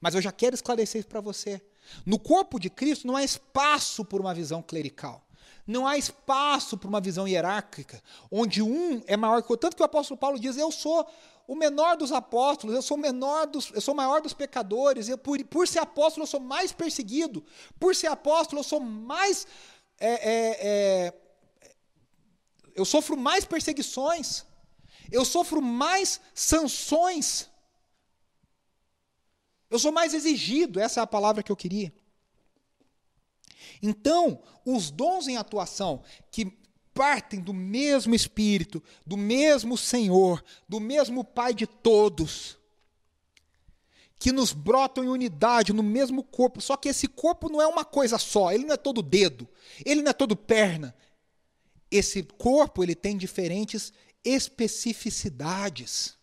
Mas 0.00 0.14
eu 0.14 0.20
já 0.20 0.32
quero 0.32 0.54
esclarecer 0.54 1.00
isso 1.00 1.08
para 1.08 1.20
você. 1.20 1.62
No 2.04 2.18
corpo 2.18 2.58
de 2.58 2.68
Cristo 2.68 3.06
não 3.06 3.16
há 3.16 3.22
espaço 3.22 4.04
por 4.04 4.20
uma 4.20 4.34
visão 4.34 4.60
clerical. 4.60 5.24
Não 5.66 5.86
há 5.86 5.96
espaço 5.96 6.76
para 6.76 6.88
uma 6.88 7.00
visão 7.00 7.26
hierárquica, 7.26 8.02
onde 8.30 8.60
um 8.62 9.02
é 9.06 9.16
maior 9.16 9.42
que 9.42 9.52
o. 9.52 9.56
Tanto 9.56 9.76
que 9.76 9.82
o 9.82 9.86
apóstolo 9.86 10.18
Paulo 10.18 10.38
diz: 10.38 10.56
Eu 10.56 10.72
sou 10.72 11.06
o 11.46 11.54
menor 11.54 11.96
dos 11.96 12.10
apóstolos, 12.12 12.74
eu 12.74 12.82
sou 12.82 12.96
o 12.96 13.00
menor 13.00 13.46
dos, 13.46 13.70
eu 13.72 13.80
sou 13.80 13.94
maior 13.94 14.20
dos 14.20 14.32
pecadores, 14.32 15.08
eu, 15.08 15.18
por, 15.18 15.42
por 15.44 15.68
ser 15.68 15.78
apóstolo, 15.78 16.24
eu 16.24 16.26
sou 16.26 16.40
mais 16.40 16.72
perseguido, 16.72 17.44
por 17.78 17.94
ser 17.94 18.08
apóstolo, 18.08 18.60
eu 18.60 18.64
sou 18.64 18.80
mais. 18.80 19.46
É, 20.00 20.12
é, 20.12 20.58
é, 20.60 21.14
eu 22.74 22.84
sofro 22.84 23.16
mais 23.16 23.44
perseguições, 23.44 24.44
eu 25.10 25.24
sofro 25.24 25.62
mais 25.62 26.20
sanções. 26.34 27.50
Eu 29.70 29.78
sou 29.78 29.90
mais 29.90 30.12
exigido, 30.12 30.78
essa 30.78 31.00
é 31.00 31.02
a 31.02 31.06
palavra 31.06 31.42
que 31.42 31.50
eu 31.50 31.56
queria. 31.56 31.92
Então, 33.82 34.40
os 34.64 34.90
dons 34.90 35.28
em 35.28 35.36
atuação 35.36 36.02
que 36.30 36.52
partem 36.94 37.40
do 37.40 37.52
mesmo 37.52 38.14
Espírito, 38.14 38.82
do 39.06 39.16
mesmo 39.16 39.76
Senhor, 39.76 40.44
do 40.68 40.78
mesmo 40.78 41.24
Pai 41.24 41.54
de 41.54 41.66
todos, 41.66 42.58
que 44.18 44.30
nos 44.30 44.52
brotam 44.52 45.02
em 45.02 45.08
unidade 45.08 45.72
no 45.72 45.82
mesmo 45.82 46.22
corpo, 46.22 46.60
só 46.60 46.76
que 46.76 46.88
esse 46.88 47.08
corpo 47.08 47.48
não 47.48 47.60
é 47.60 47.66
uma 47.66 47.84
coisa 47.84 48.18
só, 48.18 48.52
ele 48.52 48.64
não 48.64 48.74
é 48.74 48.76
todo 48.76 49.02
dedo, 49.02 49.48
ele 49.84 50.00
não 50.00 50.10
é 50.10 50.14
todo 50.14 50.36
perna. 50.36 50.94
Esse 51.90 52.22
corpo 52.22 52.82
ele 52.82 52.94
tem 52.94 53.16
diferentes 53.16 53.92
especificidades. 54.24 56.16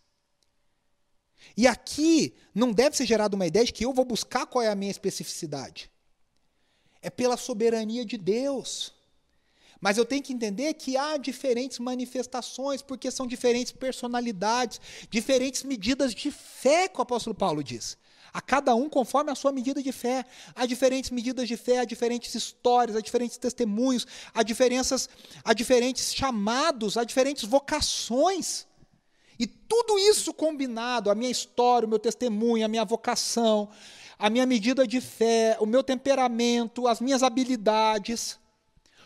E 1.56 1.66
aqui 1.66 2.34
não 2.54 2.72
deve 2.72 2.96
ser 2.96 3.04
gerada 3.04 3.36
uma 3.36 3.46
ideia 3.46 3.66
de 3.66 3.72
que 3.72 3.84
eu 3.84 3.92
vou 3.92 4.04
buscar 4.04 4.46
qual 4.46 4.64
é 4.64 4.68
a 4.68 4.74
minha 4.74 4.90
especificidade. 4.90 5.90
É 7.02 7.08
pela 7.08 7.36
soberania 7.36 8.04
de 8.04 8.16
Deus. 8.18 8.92
Mas 9.80 9.96
eu 9.96 10.04
tenho 10.04 10.22
que 10.22 10.32
entender 10.32 10.74
que 10.74 10.96
há 10.96 11.16
diferentes 11.16 11.78
manifestações, 11.78 12.82
porque 12.82 13.10
são 13.10 13.26
diferentes 13.26 13.72
personalidades, 13.72 14.80
diferentes 15.08 15.62
medidas 15.62 16.14
de 16.14 16.30
fé 16.30 16.86
que 16.86 16.98
o 16.98 17.02
apóstolo 17.02 17.34
Paulo 17.34 17.64
diz. 17.64 17.96
A 18.32 18.40
cada 18.40 18.74
um 18.74 18.88
conforme 18.88 19.32
a 19.32 19.34
sua 19.34 19.50
medida 19.50 19.82
de 19.82 19.90
fé. 19.90 20.24
Há 20.54 20.66
diferentes 20.66 21.10
medidas 21.10 21.48
de 21.48 21.56
fé, 21.56 21.78
há 21.78 21.84
diferentes 21.84 22.34
histórias, 22.34 22.96
há 22.96 23.00
diferentes 23.00 23.38
testemunhos, 23.38 24.06
há 24.34 24.42
diferenças, 24.42 25.08
há 25.42 25.52
diferentes 25.52 26.14
chamados, 26.14 26.96
há 26.96 27.02
diferentes 27.02 27.44
vocações. 27.44 28.66
E 29.38 29.46
tudo 29.46 29.98
isso 29.98 30.34
combinado, 30.34 31.10
a 31.10 31.14
minha 31.14 31.30
história, 31.30 31.86
o 31.86 31.88
meu 31.88 31.98
testemunho, 31.98 32.64
a 32.64 32.68
minha 32.68 32.84
vocação, 32.84 33.70
a 34.20 34.28
minha 34.28 34.44
medida 34.44 34.86
de 34.86 35.00
fé, 35.00 35.56
o 35.58 35.66
meu 35.66 35.82
temperamento, 35.82 36.86
as 36.86 37.00
minhas 37.00 37.22
habilidades, 37.22 38.38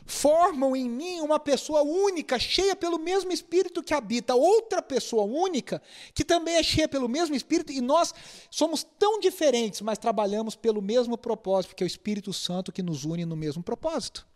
formam 0.05 0.75
em 0.75 0.91
mim 0.91 1.21
uma 1.21 1.39
pessoa 1.39 1.83
única, 1.83 2.37
cheia 2.39 2.75
pelo 2.75 2.99
mesmo 2.99 3.33
Espírito 3.33 3.83
que 3.83 3.95
habita 3.95 4.35
outra 4.35 4.83
pessoa 4.83 5.23
única, 5.23 5.81
que 6.13 6.25
também 6.25 6.57
é 6.57 6.63
cheia 6.63 6.89
pelo 6.89 7.09
mesmo 7.09 7.37
Espírito, 7.37 7.73
e 7.73 7.81
nós 7.81 8.13
somos 8.51 8.85
tão 8.99 9.21
diferentes, 9.21 9.81
mas 9.81 9.99
trabalhamos 9.99 10.57
pelo 10.57 10.83
mesmo 10.83 11.17
propósito, 11.17 11.77
que 11.77 11.85
é 11.85 11.87
o 11.87 11.89
Espírito 11.89 12.33
Santo 12.33 12.73
que 12.73 12.83
nos 12.83 13.05
une 13.05 13.25
no 13.25 13.37
mesmo 13.37 13.63
propósito. 13.63 14.27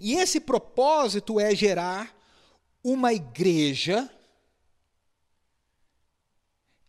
E 0.00 0.14
esse 0.14 0.40
propósito 0.40 1.38
é 1.38 1.54
gerar 1.54 2.14
uma 2.82 3.12
igreja 3.14 4.10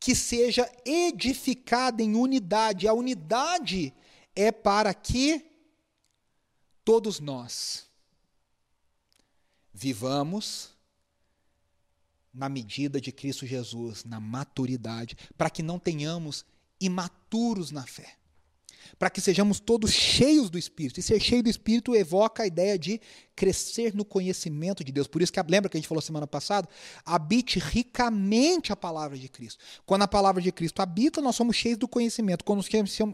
que 0.07 0.15
seja 0.15 0.71
edificada 0.85 2.01
em 2.01 2.15
unidade. 2.15 2.87
A 2.87 2.93
unidade 2.93 3.93
é 4.33 4.53
para 4.53 4.93
que 4.93 5.45
todos 6.85 7.19
nós 7.19 7.87
vivamos 9.73 10.73
na 12.33 12.47
medida 12.47 13.01
de 13.01 13.11
Cristo 13.11 13.45
Jesus, 13.45 14.05
na 14.05 14.17
maturidade, 14.17 15.17
para 15.37 15.49
que 15.49 15.61
não 15.61 15.77
tenhamos 15.77 16.45
imaturos 16.79 17.69
na 17.69 17.85
fé 17.85 18.15
para 18.97 19.09
que 19.09 19.21
sejamos 19.21 19.59
todos 19.59 19.91
cheios 19.91 20.49
do 20.49 20.57
Espírito. 20.57 20.99
E 20.99 21.03
ser 21.03 21.19
cheio 21.19 21.43
do 21.43 21.49
Espírito 21.49 21.95
evoca 21.95 22.43
a 22.43 22.47
ideia 22.47 22.77
de 22.77 22.99
crescer 23.35 23.93
no 23.93 24.03
conhecimento 24.03 24.83
de 24.83 24.91
Deus. 24.91 25.07
Por 25.07 25.21
isso 25.21 25.31
que 25.31 25.39
lembra 25.47 25.69
que 25.69 25.77
a 25.77 25.79
gente 25.79 25.87
falou 25.87 26.01
semana 26.01 26.25
passada? 26.25 26.67
Habite 27.05 27.59
ricamente 27.59 28.73
a 28.73 28.75
palavra 28.75 29.17
de 29.17 29.29
Cristo. 29.29 29.63
Quando 29.85 30.01
a 30.01 30.07
palavra 30.07 30.41
de 30.41 30.51
Cristo 30.51 30.81
habita, 30.81 31.21
nós 31.21 31.35
somos 31.35 31.55
cheios 31.55 31.77
do 31.77 31.87
conhecimento. 31.87 32.43
Quando 32.43 32.63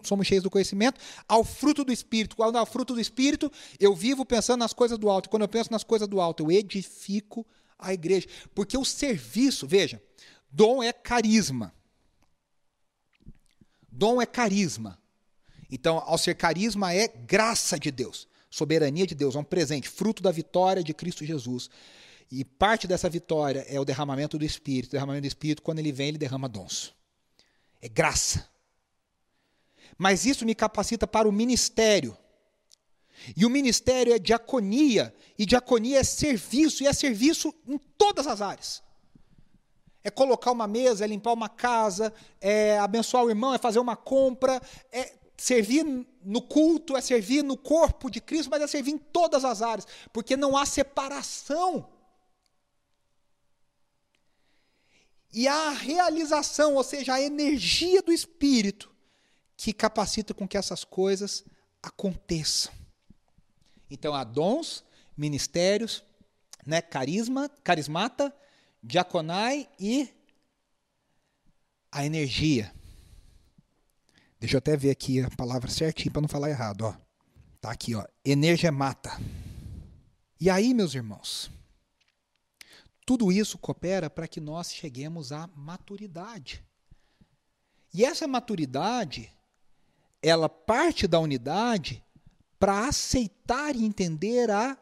somos 0.03 0.27
cheios 0.27 0.43
do 0.43 0.49
conhecimento, 0.49 0.99
ao 1.27 1.43
fruto 1.43 1.83
do 1.83 1.91
Espírito. 1.91 2.35
Quando 2.35 2.57
ao 2.57 2.65
fruto 2.65 2.93
do 2.93 3.01
Espírito, 3.01 3.51
eu 3.79 3.93
vivo 3.93 4.25
pensando 4.25 4.59
nas 4.59 4.73
coisas 4.73 4.97
do 4.97 5.09
alto. 5.09 5.29
Quando 5.29 5.41
eu 5.43 5.49
penso 5.49 5.71
nas 5.71 5.83
coisas 5.83 6.07
do 6.07 6.21
alto, 6.21 6.43
eu 6.43 6.51
edifico 6.51 7.45
a 7.77 7.93
igreja. 7.93 8.27
Porque 8.55 8.77
o 8.77 8.85
serviço, 8.85 9.67
veja, 9.67 10.01
dom 10.49 10.81
é 10.81 10.93
carisma. 10.93 11.73
Dom 13.91 14.21
é 14.21 14.25
carisma. 14.25 14.97
Então, 15.73 16.03
ao 16.05 16.19
ser 16.19 16.35
carisma 16.35 16.93
é 16.93 17.07
graça 17.07 17.79
de 17.79 17.89
Deus, 17.89 18.27
soberania 18.47 19.07
de 19.07 19.15
Deus, 19.15 19.35
é 19.35 19.39
um 19.39 19.43
presente, 19.43 19.89
fruto 19.89 20.21
da 20.21 20.29
vitória 20.29 20.83
de 20.83 20.93
Cristo 20.93 21.25
Jesus. 21.25 21.67
E 22.31 22.45
parte 22.45 22.85
dessa 22.85 23.09
vitória 23.09 23.65
é 23.67 23.79
o 23.79 23.83
derramamento 23.83 24.37
do 24.37 24.45
Espírito. 24.45 24.89
O 24.89 24.91
derramamento 24.91 25.23
do 25.23 25.27
Espírito, 25.27 25.63
quando 25.63 25.79
ele 25.79 25.91
vem, 25.91 26.09
ele 26.09 26.19
derrama 26.19 26.47
dons. 26.47 26.93
É 27.81 27.89
graça. 27.89 28.47
Mas 29.97 30.27
isso 30.27 30.45
me 30.45 30.53
capacita 30.53 31.07
para 31.07 31.27
o 31.27 31.31
ministério. 31.31 32.15
E 33.35 33.43
o 33.43 33.49
ministério 33.49 34.13
é 34.13 34.19
diaconia, 34.19 35.11
e 35.39 35.43
diaconia 35.43 35.97
é 35.99 36.03
serviço, 36.03 36.83
e 36.83 36.87
é 36.87 36.93
serviço 36.93 37.51
em 37.67 37.79
todas 37.97 38.27
as 38.27 38.43
áreas. 38.43 38.83
É 40.03 40.11
colocar 40.11 40.51
uma 40.51 40.67
mesa, 40.67 41.03
é 41.03 41.07
limpar 41.07 41.33
uma 41.33 41.49
casa, 41.49 42.13
é 42.39 42.77
abençoar 42.77 43.23
o 43.23 43.29
irmão, 43.31 43.55
é 43.55 43.57
fazer 43.57 43.79
uma 43.79 43.95
compra, 43.95 44.61
é 44.91 45.22
servir 45.37 45.83
no 46.23 46.41
culto, 46.41 46.95
é 46.95 47.01
servir 47.01 47.43
no 47.43 47.57
corpo 47.57 48.09
de 48.09 48.21
Cristo, 48.21 48.49
mas 48.49 48.61
é 48.61 48.67
servir 48.67 48.91
em 48.91 48.97
todas 48.97 49.43
as 49.43 49.61
áreas, 49.61 49.87
porque 50.11 50.37
não 50.37 50.55
há 50.55 50.65
separação. 50.65 51.89
E 55.33 55.47
há 55.47 55.69
a 55.69 55.71
realização, 55.71 56.75
ou 56.75 56.83
seja, 56.83 57.15
a 57.15 57.21
energia 57.21 58.01
do 58.01 58.11
Espírito, 58.11 58.91
que 59.57 59.73
capacita 59.73 60.33
com 60.33 60.47
que 60.47 60.57
essas 60.57 60.83
coisas 60.83 61.43
aconteçam. 61.81 62.71
Então 63.89 64.13
há 64.13 64.23
dons, 64.23 64.83
ministérios, 65.17 66.03
né, 66.65 66.81
carisma, 66.81 67.49
carismata, 67.63 68.35
diaconai 68.81 69.67
e 69.79 70.09
a 71.91 72.05
energia. 72.05 72.73
Deixa 74.43 74.57
eu 74.57 74.59
até 74.59 74.75
ver 74.75 74.89
aqui 74.89 75.21
a 75.21 75.29
palavra 75.29 75.71
certinho 75.71 76.11
para 76.11 76.21
não 76.21 76.27
falar 76.27 76.49
errado, 76.49 76.81
ó. 76.81 76.93
Tá 77.61 77.71
aqui, 77.71 77.95
ó, 77.95 78.05
energemata. 78.25 79.09
E 80.37 80.49
aí, 80.49 80.73
meus 80.73 80.93
irmãos, 80.93 81.49
tudo 83.05 83.31
isso 83.31 83.57
coopera 83.57 84.09
para 84.09 84.27
que 84.27 84.41
nós 84.41 84.73
cheguemos 84.73 85.31
à 85.31 85.47
maturidade. 85.55 86.61
E 87.93 88.03
essa 88.03 88.27
maturidade, 88.27 89.31
ela 90.21 90.49
parte 90.49 91.07
da 91.07 91.21
unidade 91.21 92.03
para 92.59 92.89
aceitar 92.89 93.73
e 93.77 93.85
entender 93.85 94.51
a 94.51 94.77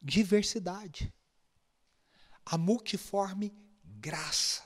diversidade. 0.00 1.12
A 2.46 2.56
multiforme 2.56 3.52
graça 3.84 4.62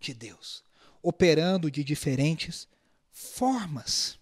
de 0.00 0.12
Deus, 0.12 0.64
operando 1.00 1.70
de 1.70 1.84
diferentes 1.84 2.66
formas. 3.14 4.18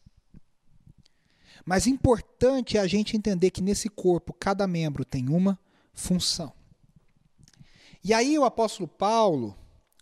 Mas 1.65 1.87
importante 1.87 2.77
é 2.77 2.81
a 2.81 2.87
gente 2.87 3.17
entender 3.17 3.51
que 3.51 3.63
nesse 3.63 3.89
corpo 3.89 4.33
cada 4.33 4.67
membro 4.67 5.05
tem 5.05 5.29
uma 5.29 5.59
função. 5.95 6.53
E 8.05 8.13
aí 8.13 8.39
o 8.39 8.45
apóstolo 8.45 8.87
Paulo 8.87 9.57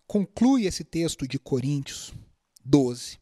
conclui 0.06 0.66
esse 0.66 0.82
texto 0.82 1.28
de 1.28 1.38
Coríntios 1.38 2.12
12, 2.64 3.18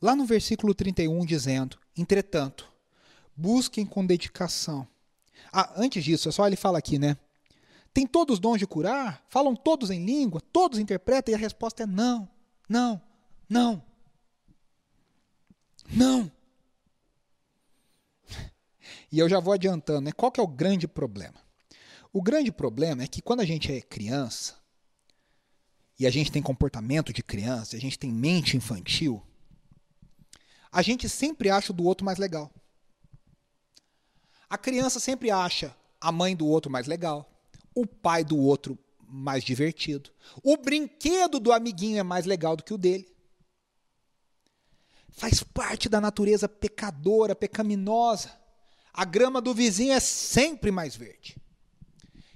lá 0.00 0.14
no 0.14 0.24
versículo 0.24 0.74
31, 0.74 1.24
dizendo: 1.24 1.78
Entretanto, 1.96 2.70
busquem 3.36 3.84
com 3.84 4.06
dedicação. 4.06 4.86
Ah, 5.52 5.72
antes 5.76 6.04
disso, 6.04 6.28
é 6.28 6.32
só 6.32 6.46
ele 6.46 6.56
fala 6.56 6.78
aqui, 6.78 6.98
né? 6.98 7.16
Tem 7.94 8.06
todos 8.06 8.34
os 8.34 8.40
dons 8.40 8.58
de 8.58 8.66
curar? 8.66 9.24
Falam 9.28 9.56
todos 9.56 9.90
em 9.90 10.04
língua? 10.04 10.40
Todos 10.40 10.78
interpretam? 10.78 11.32
E 11.32 11.34
a 11.34 11.38
resposta 11.38 11.82
é 11.82 11.86
não, 11.86 12.28
não, 12.68 13.00
não. 13.48 13.82
Não. 15.92 16.30
E 19.10 19.18
eu 19.18 19.28
já 19.28 19.38
vou 19.38 19.52
adiantando, 19.52 20.00
né? 20.00 20.12
Qual 20.12 20.32
que 20.32 20.40
é 20.40 20.42
o 20.42 20.48
grande 20.48 20.88
problema? 20.88 21.38
O 22.12 22.22
grande 22.22 22.50
problema 22.50 23.02
é 23.02 23.06
que 23.06 23.20
quando 23.20 23.40
a 23.40 23.44
gente 23.44 23.70
é 23.70 23.80
criança 23.80 24.56
e 25.98 26.06
a 26.06 26.10
gente 26.10 26.32
tem 26.32 26.42
comportamento 26.42 27.12
de 27.12 27.22
criança, 27.22 27.76
a 27.76 27.80
gente 27.80 27.98
tem 27.98 28.10
mente 28.10 28.56
infantil, 28.56 29.22
a 30.70 30.80
gente 30.80 31.08
sempre 31.08 31.50
acha 31.50 31.72
o 31.72 31.76
do 31.76 31.84
outro 31.84 32.04
mais 32.04 32.18
legal. 32.18 32.50
A 34.48 34.56
criança 34.56 34.98
sempre 34.98 35.30
acha 35.30 35.76
a 36.00 36.10
mãe 36.10 36.34
do 36.34 36.46
outro 36.46 36.70
mais 36.70 36.86
legal, 36.86 37.30
o 37.74 37.86
pai 37.86 38.24
do 38.24 38.38
outro 38.38 38.78
mais 39.06 39.44
divertido, 39.44 40.10
o 40.42 40.56
brinquedo 40.56 41.38
do 41.38 41.52
amiguinho 41.52 41.98
é 41.98 42.02
mais 42.02 42.24
legal 42.24 42.56
do 42.56 42.64
que 42.64 42.72
o 42.72 42.78
dele 42.78 43.11
faz 45.12 45.42
parte 45.42 45.88
da 45.88 46.00
natureza 46.00 46.48
pecadora, 46.48 47.34
pecaminosa. 47.34 48.32
A 48.92 49.04
grama 49.04 49.40
do 49.40 49.54
vizinho 49.54 49.92
é 49.92 50.00
sempre 50.00 50.70
mais 50.70 50.96
verde. 50.96 51.36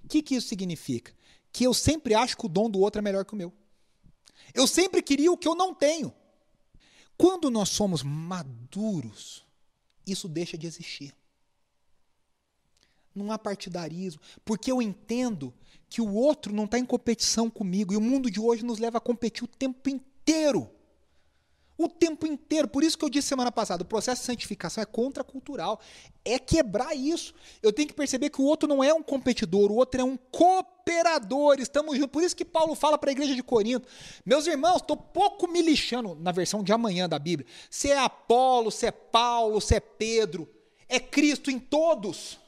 O 0.05 0.09
que, 0.09 0.23
que 0.23 0.37
isso 0.37 0.49
significa? 0.49 1.13
Que 1.53 1.65
eu 1.65 1.75
sempre 1.75 2.15
acho 2.15 2.37
que 2.37 2.47
o 2.47 2.49
dom 2.49 2.71
do 2.71 2.79
outro 2.79 3.01
é 3.01 3.03
melhor 3.03 3.25
que 3.25 3.33
o 3.33 3.37
meu. 3.37 3.53
Eu 4.55 4.67
sempre 4.67 5.03
queria 5.03 5.33
o 5.33 5.37
que 5.37 5.49
eu 5.49 5.55
não 5.55 5.75
tenho. 5.75 6.15
Quando 7.19 7.51
nós 7.51 7.71
somos 7.71 8.03
maduros, 8.03 9.45
isso 10.07 10.29
deixa 10.29 10.57
de 10.57 10.67
existir. 10.67 11.15
Não 13.15 13.33
há 13.33 13.39
partidarismo, 13.39 14.21
porque 14.45 14.71
eu 14.71 14.83
entendo 14.83 15.53
que 15.89 16.03
o 16.03 16.13
outro 16.13 16.55
não 16.55 16.67
está 16.67 16.79
em 16.79 16.85
competição 16.85 17.49
comigo 17.49 17.93
e 17.93 17.97
o 17.97 18.01
mundo 18.01 18.31
de 18.31 18.39
hoje 18.39 18.65
nos 18.65 18.79
leva 18.79 18.99
a 18.99 19.01
competir 19.01 19.45
o 19.45 19.49
tempo 19.49 19.89
inteiro. 19.89 20.71
O 21.79 21.89
tempo 21.89 22.27
inteiro. 22.27 22.69
Por 22.69 22.83
isso 22.83 22.97
que 22.97 23.05
eu 23.05 23.11
disse 23.11 23.29
semana 23.29 23.53
passada, 23.53 23.83
o 23.83 23.87
processo 23.87 24.23
de 24.23 24.27
santificação 24.27 24.83
é 24.83 24.87
contracultural. 24.87 25.79
É 26.25 26.39
quebrar 26.39 26.95
isso. 26.95 27.35
Eu 27.63 27.73
tenho 27.73 27.89
que 27.89 27.95
perceber 27.95 28.31
que 28.31 28.41
o 28.41 28.45
outro 28.45 28.69
não 28.69 28.83
é 28.83 28.95
um 28.95 29.03
competidor, 29.03 29.71
o 29.71 29.77
outro 29.77 30.01
é 30.01 30.05
um 30.05 30.17
cooperador. 30.17 31.61
Estamos 31.61 31.97
juntos. 31.97 32.13
Por 32.13 32.23
isso 32.23 32.35
que 32.35 32.45
Paulo 32.45 32.75
fala 32.75 32.97
para 32.97 33.11
a 33.11 33.13
igreja 33.13 33.35
de 33.35 33.43
Corinto: 33.43 33.87
Meus 34.25 34.47
irmãos, 34.47 34.77
estou 34.77 34.97
pouco 34.97 35.47
me 35.47 35.61
lixando 35.61 36.15
na 36.15 36.33
versão 36.33 36.63
de 36.63 36.73
amanhã 36.73 37.09
da 37.09 37.19
Bíblia. 37.19 37.47
Se 37.71 37.91
é 37.91 37.99
Apolo, 37.99 38.71
se 38.71 38.87
é 38.87 38.91
Paulo, 38.91 39.61
se 39.61 39.75
é 39.75 39.81
Pedro. 39.81 40.49
É 40.89 40.99
Cristo 40.99 41.51
em 41.51 41.59
todos. 41.59 42.39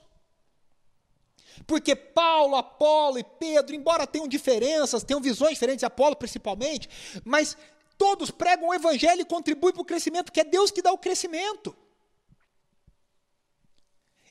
Porque 1.67 1.95
Paulo, 1.95 2.57
Apolo 2.57 3.19
e 3.19 3.25
Pedro, 3.25 3.75
embora 3.75 4.07
tenham 4.07 4.29
diferenças, 4.29 5.03
tenham 5.03 5.21
visões 5.21 5.55
diferentes, 5.55 5.85
Apolo 5.85 6.17
principalmente, 6.17 6.89
mas 7.25 7.57
todos 7.99 8.31
pregam 8.31 8.69
o 8.69 8.75
evangelho 8.75 9.21
e 9.21 9.25
contribuem 9.25 9.75
para 9.75 9.83
o 9.83 9.85
crescimento, 9.85 10.33
que 10.33 10.41
é 10.41 10.45
Deus 10.45 10.71
que 10.71 10.81
dá 10.81 10.93
o 10.93 10.99
crescimento. 10.99 11.77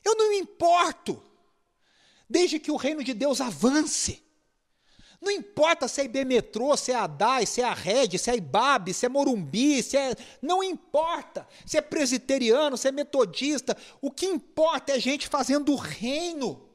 Eu 0.02 0.16
não 0.16 0.30
me 0.30 0.38
importo, 0.38 1.22
desde 2.28 2.58
que 2.58 2.70
o 2.70 2.76
reino 2.76 3.04
de 3.04 3.12
Deus 3.12 3.40
avance. 3.40 4.26
Não 5.20 5.32
importa 5.32 5.88
se 5.88 6.00
é 6.00 6.04
IB 6.04 6.24
Metrô, 6.24 6.76
se 6.76 6.92
é 6.92 6.94
a 6.94 7.08
se 7.44 7.60
é 7.60 7.64
a 7.64 7.74
Red, 7.74 8.16
se 8.18 8.30
é 8.30 8.32
a 8.32 8.36
IBAB, 8.36 8.94
se 8.94 9.04
é 9.04 9.08
Morumbi, 9.08 9.82
se 9.82 9.96
é. 9.96 10.14
Não 10.40 10.62
importa. 10.62 11.46
Se 11.66 11.76
é 11.76 11.80
presbiteriano, 11.80 12.76
se 12.76 12.86
é 12.88 12.92
metodista. 12.92 13.76
O 14.00 14.12
que 14.12 14.26
importa 14.26 14.92
é 14.92 15.00
gente 15.00 15.26
fazendo 15.26 15.72
o 15.72 15.76
reino 15.76 16.67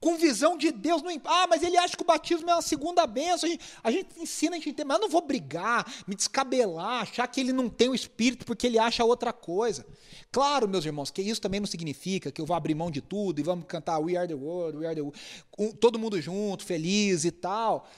com 0.00 0.16
visão 0.16 0.56
de 0.56 0.70
Deus. 0.70 1.02
Não, 1.02 1.10
ah, 1.24 1.46
mas 1.48 1.62
ele 1.62 1.76
acha 1.76 1.96
que 1.96 2.02
o 2.02 2.06
batismo 2.06 2.48
é 2.50 2.54
uma 2.54 2.62
segunda 2.62 3.06
benção. 3.06 3.48
A 3.48 3.52
gente, 3.52 3.64
a 3.82 3.90
gente 3.90 4.20
ensina, 4.20 4.56
a 4.56 4.58
gente 4.58 4.70
entende, 4.70 4.86
mas 4.86 4.96
eu 4.98 5.02
não 5.02 5.08
vou 5.08 5.22
brigar, 5.22 5.86
me 6.06 6.14
descabelar, 6.14 7.02
achar 7.02 7.26
que 7.26 7.40
ele 7.40 7.52
não 7.52 7.68
tem 7.68 7.88
o 7.88 7.94
espírito 7.94 8.46
porque 8.46 8.66
ele 8.66 8.78
acha 8.78 9.04
outra 9.04 9.32
coisa. 9.32 9.84
Claro, 10.30 10.68
meus 10.68 10.84
irmãos, 10.84 11.10
que 11.10 11.22
isso 11.22 11.40
também 11.40 11.60
não 11.60 11.66
significa 11.66 12.30
que 12.30 12.40
eu 12.40 12.46
vou 12.46 12.56
abrir 12.56 12.74
mão 12.74 12.90
de 12.90 13.00
tudo 13.00 13.40
e 13.40 13.42
vamos 13.42 13.66
cantar 13.66 13.98
We 13.98 14.16
Are 14.16 14.28
the 14.28 14.34
World, 14.34 14.78
We 14.78 14.86
Are 14.86 14.94
the 14.94 15.02
World, 15.02 15.18
com 15.50 15.70
todo 15.72 15.98
mundo 15.98 16.20
junto, 16.20 16.64
feliz 16.64 17.24
e 17.24 17.30
tal, 17.30 17.88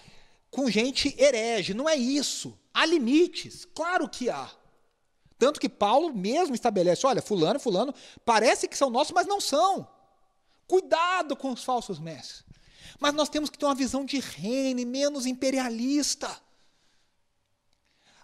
com 0.51 0.71
gente 0.71 1.15
herege. 1.19 1.75
Não 1.75 1.89
é 1.89 1.97
isso. 1.97 2.59
Há 2.73 2.87
limites, 2.87 3.67
claro 3.75 4.09
que 4.09 4.31
há. 4.31 4.51
Tanto 5.39 5.59
que 5.59 5.69
Paulo 5.69 6.15
mesmo 6.15 6.55
estabelece: 6.55 7.07
olha, 7.07 7.23
Fulano, 7.23 7.59
Fulano, 7.59 7.95
parece 8.25 8.69
que 8.69 8.77
são 8.77 8.91
nossos, 8.91 9.13
mas 9.13 9.27
não 9.27 9.41
são. 9.41 9.89
Cuidado 10.71 11.35
com 11.35 11.51
os 11.51 11.65
falsos 11.65 11.99
mestres. 11.99 12.45
Mas 13.01 13.13
nós 13.13 13.29
temos 13.29 13.51
que 13.51 13.59
ter 13.59 13.65
uma 13.65 13.75
visão 13.75 14.05
de 14.05 14.21
reino 14.21 14.87
menos 14.87 15.27
imperialista. 15.27 16.31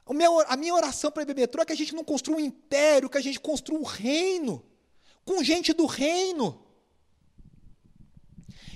Meu, 0.09 0.39
a 0.43 0.57
minha 0.57 0.73
oração 0.73 1.11
para 1.11 1.25
a 1.25 1.35
Metrô 1.35 1.61
é 1.61 1.67
que 1.67 1.73
a 1.73 1.77
gente 1.77 1.93
não 1.93 2.05
construa 2.05 2.37
um 2.37 2.41
império, 2.41 3.11
que 3.11 3.19
a 3.19 3.21
gente 3.21 3.41
construa 3.41 3.81
um 3.81 3.83
reino, 3.83 4.65
com 5.25 5.43
gente 5.43 5.73
do 5.73 5.87
reino. 5.87 6.65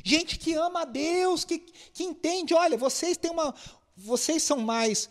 Gente 0.03 0.37
que 0.37 0.53
ama 0.55 0.83
a 0.83 0.85
Deus, 0.85 1.45
que, 1.45 1.61
que 1.61 2.03
entende, 2.03 2.53
olha, 2.53 2.77
vocês 2.77 3.17
têm 3.17 3.31
uma. 3.31 3.55
Vocês 3.97 4.43
são 4.43 4.59
mais 4.59 5.09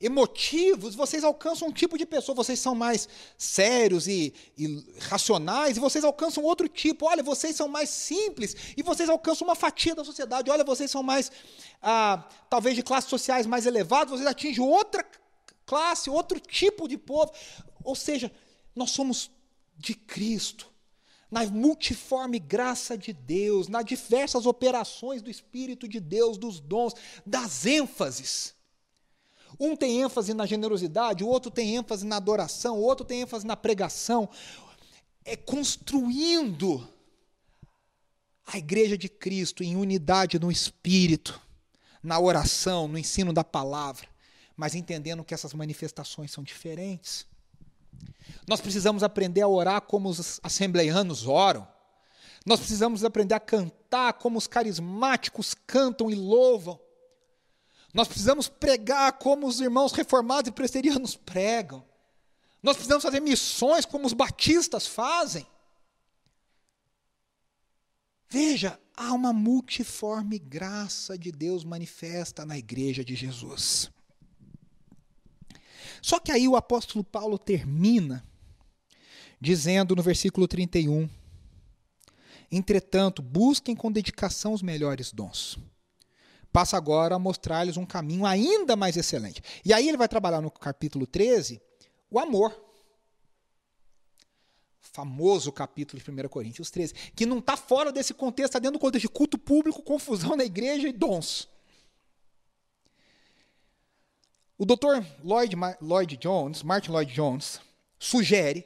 emotivos, 0.00 0.94
vocês 0.94 1.24
alcançam 1.24 1.68
um 1.68 1.72
tipo 1.72 1.96
de 1.96 2.04
pessoa, 2.04 2.34
vocês 2.34 2.58
são 2.58 2.74
mais 2.74 3.08
sérios 3.38 4.06
e, 4.06 4.34
e, 4.58 4.84
racionais, 5.00 5.76
e 5.76 5.80
vocês 5.80 6.04
alcançam 6.04 6.44
outro 6.44 6.68
tipo. 6.68 7.06
Olha, 7.06 7.22
vocês 7.22 7.56
são 7.56 7.68
mais 7.68 7.88
simples 7.88 8.54
e 8.76 8.82
vocês 8.82 9.08
alcançam 9.08 9.46
uma 9.46 9.54
fatia 9.54 9.94
da 9.94 10.04
sociedade. 10.04 10.50
Olha, 10.50 10.64
vocês 10.64 10.90
são 10.90 11.02
mais, 11.02 11.30
ah, 11.80 12.28
talvez, 12.50 12.76
de 12.76 12.82
classes 12.82 13.08
sociais 13.10 13.46
mais 13.46 13.66
elevadas, 13.66 14.10
vocês 14.10 14.26
atingem 14.26 14.64
outra 14.64 15.04
classe, 15.64 16.10
outro 16.10 16.38
tipo 16.38 16.88
de 16.88 16.98
povo. 16.98 17.32
Ou 17.82 17.94
seja, 17.94 18.30
nós 18.74 18.90
somos 18.90 19.30
de 19.76 19.94
Cristo. 19.94 20.72
Na 21.30 21.44
multiforme 21.46 22.38
graça 22.38 22.96
de 22.96 23.12
Deus, 23.12 23.66
nas 23.66 23.84
diversas 23.84 24.46
operações 24.46 25.20
do 25.20 25.30
Espírito 25.30 25.88
de 25.88 25.98
Deus, 25.98 26.38
dos 26.38 26.60
dons, 26.60 26.94
das 27.26 27.66
ênfases. 27.66 28.53
Um 29.58 29.76
tem 29.76 30.02
ênfase 30.02 30.34
na 30.34 30.46
generosidade, 30.46 31.22
o 31.24 31.28
outro 31.28 31.50
tem 31.50 31.76
ênfase 31.76 32.06
na 32.06 32.16
adoração, 32.16 32.78
o 32.78 32.82
outro 32.82 33.04
tem 33.04 33.22
ênfase 33.22 33.46
na 33.46 33.56
pregação. 33.56 34.28
É 35.24 35.36
construindo 35.36 36.86
a 38.46 38.58
igreja 38.58 38.96
de 38.98 39.08
Cristo 39.08 39.62
em 39.62 39.76
unidade 39.76 40.38
no 40.38 40.50
espírito, 40.50 41.40
na 42.02 42.18
oração, 42.18 42.86
no 42.86 42.98
ensino 42.98 43.32
da 43.32 43.42
palavra, 43.42 44.06
mas 44.56 44.74
entendendo 44.74 45.24
que 45.24 45.32
essas 45.32 45.54
manifestações 45.54 46.30
são 46.30 46.44
diferentes. 46.44 47.26
Nós 48.46 48.60
precisamos 48.60 49.02
aprender 49.02 49.40
a 49.40 49.48
orar 49.48 49.80
como 49.80 50.08
os 50.08 50.40
assembleianos 50.42 51.26
oram. 51.26 51.66
Nós 52.44 52.60
precisamos 52.60 53.02
aprender 53.04 53.34
a 53.34 53.40
cantar 53.40 54.12
como 54.14 54.36
os 54.36 54.46
carismáticos 54.46 55.54
cantam 55.66 56.10
e 56.10 56.14
louvam. 56.14 56.78
Nós 57.94 58.08
precisamos 58.08 58.48
pregar 58.48 59.12
como 59.12 59.46
os 59.46 59.60
irmãos 59.60 59.92
reformados 59.92 60.48
e 60.48 60.52
presterianos 60.52 61.14
pregam. 61.14 61.84
Nós 62.60 62.74
precisamos 62.74 63.04
fazer 63.04 63.20
missões 63.20 63.86
como 63.86 64.04
os 64.04 64.12
batistas 64.12 64.84
fazem. 64.84 65.46
Veja, 68.28 68.80
há 68.96 69.12
uma 69.12 69.32
multiforme 69.32 70.40
graça 70.40 71.16
de 71.16 71.30
Deus 71.30 71.62
manifesta 71.62 72.44
na 72.44 72.58
igreja 72.58 73.04
de 73.04 73.14
Jesus. 73.14 73.92
Só 76.02 76.18
que 76.18 76.32
aí 76.32 76.48
o 76.48 76.56
apóstolo 76.56 77.04
Paulo 77.04 77.38
termina 77.38 78.26
dizendo 79.40 79.94
no 79.94 80.02
versículo 80.02 80.48
31: 80.48 81.08
Entretanto, 82.50 83.22
busquem 83.22 83.76
com 83.76 83.92
dedicação 83.92 84.52
os 84.52 84.62
melhores 84.62 85.12
dons 85.12 85.60
passa 86.54 86.76
agora 86.76 87.16
a 87.16 87.18
mostrar-lhes 87.18 87.76
um 87.76 87.84
caminho 87.84 88.24
ainda 88.24 88.76
mais 88.76 88.96
excelente. 88.96 89.42
E 89.64 89.72
aí 89.72 89.88
ele 89.88 89.96
vai 89.96 90.06
trabalhar 90.06 90.40
no 90.40 90.52
capítulo 90.52 91.04
13 91.04 91.60
o 92.08 92.16
amor. 92.16 92.56
Famoso 94.80 95.50
capítulo 95.50 96.00
de 96.00 96.08
1 96.08 96.28
Coríntios 96.28 96.70
13, 96.70 96.94
que 97.16 97.26
não 97.26 97.38
está 97.40 97.56
fora 97.56 97.90
desse 97.90 98.14
contexto, 98.14 98.50
está 98.50 98.58
dentro 98.60 98.78
do 98.78 98.80
contexto 98.80 99.08
de 99.08 99.12
culto 99.12 99.36
público, 99.36 99.82
confusão 99.82 100.36
na 100.36 100.44
igreja 100.44 100.86
e 100.86 100.92
dons. 100.92 101.48
O 104.56 104.64
Dr. 104.64 105.04
Lloyd, 105.24 105.56
Lloyd 105.80 106.16
Jones, 106.18 106.62
Martin 106.62 106.92
Lloyd 106.92 107.12
Jones, 107.12 107.60
sugere 107.98 108.64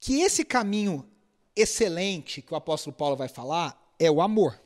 que 0.00 0.22
esse 0.22 0.44
caminho 0.44 1.08
excelente 1.54 2.42
que 2.42 2.52
o 2.52 2.56
apóstolo 2.56 2.96
Paulo 2.96 3.14
vai 3.14 3.28
falar 3.28 3.94
é 3.96 4.10
o 4.10 4.20
amor. 4.20 4.65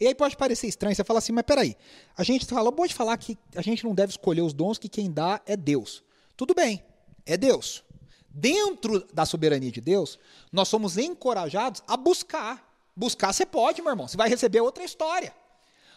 E 0.00 0.06
aí 0.06 0.14
pode 0.14 0.36
parecer 0.36 0.68
estranho, 0.68 0.94
você 0.94 1.02
fala 1.02 1.18
assim, 1.18 1.32
mas 1.32 1.44
peraí, 1.44 1.76
a 2.16 2.22
gente 2.22 2.46
fala, 2.46 2.70
pode 2.70 2.94
falar 2.94 3.16
que 3.16 3.36
a 3.56 3.62
gente 3.62 3.84
não 3.84 3.94
deve 3.94 4.12
escolher 4.12 4.42
os 4.42 4.52
dons, 4.52 4.78
que 4.78 4.88
quem 4.88 5.10
dá 5.10 5.40
é 5.44 5.56
Deus. 5.56 6.04
Tudo 6.36 6.54
bem, 6.54 6.84
é 7.26 7.36
Deus. 7.36 7.84
Dentro 8.28 9.04
da 9.12 9.26
soberania 9.26 9.72
de 9.72 9.80
Deus, 9.80 10.18
nós 10.52 10.68
somos 10.68 10.96
encorajados 10.96 11.82
a 11.86 11.96
buscar. 11.96 12.64
Buscar 12.94 13.32
você 13.32 13.44
pode, 13.44 13.82
meu 13.82 13.90
irmão, 13.90 14.06
você 14.06 14.16
vai 14.16 14.28
receber 14.28 14.60
outra 14.60 14.84
história. 14.84 15.34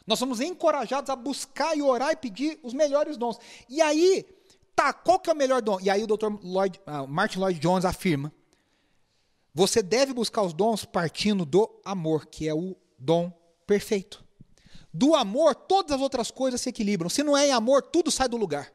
Nós 0.08 0.18
somos 0.18 0.42
encorajados 0.42 1.10
a 1.12 1.16
buscar 1.16 1.78
e 1.78 1.82
orar 1.82 2.12
e 2.12 2.16
pedir 2.16 2.60
os 2.64 2.74
melhores 2.74 3.18
dons. 3.18 3.38
E 3.70 3.82
aí, 3.82 4.26
tá, 4.76 4.92
qual 4.92 5.20
que 5.20 5.30
é 5.30 5.34
o 5.34 5.36
melhor 5.36 5.62
dom? 5.62 5.80
E 5.80 5.90
aí 5.92 6.04
o 6.04 6.08
Dr. 6.08 6.28
Lloyd, 6.42 6.82
uh, 6.88 7.08
Martin 7.08 7.38
Lloyd 7.38 7.60
Jones 7.60 7.86
afirma: 7.86 8.34
você 9.54 9.84
deve 9.84 10.14
buscar 10.14 10.42
os 10.42 10.54
dons 10.54 10.86
partindo 10.86 11.46
do 11.46 11.70
amor, 11.86 12.26
que 12.26 12.48
é 12.48 12.54
o 12.54 12.76
dom 12.98 13.32
perfeito. 13.66 14.24
Do 14.94 15.16
amor, 15.16 15.56
todas 15.56 15.94
as 15.94 16.02
outras 16.02 16.30
coisas 16.30 16.60
se 16.60 16.70
equilibram. 16.70 17.10
Se 17.10 17.24
não 17.24 17.38
é 17.38 17.48
em 17.48 17.52
amor, 17.52 17.82
tudo 17.82 18.12
sai 18.12 18.28
do 18.28 18.38
lugar. 18.38 18.72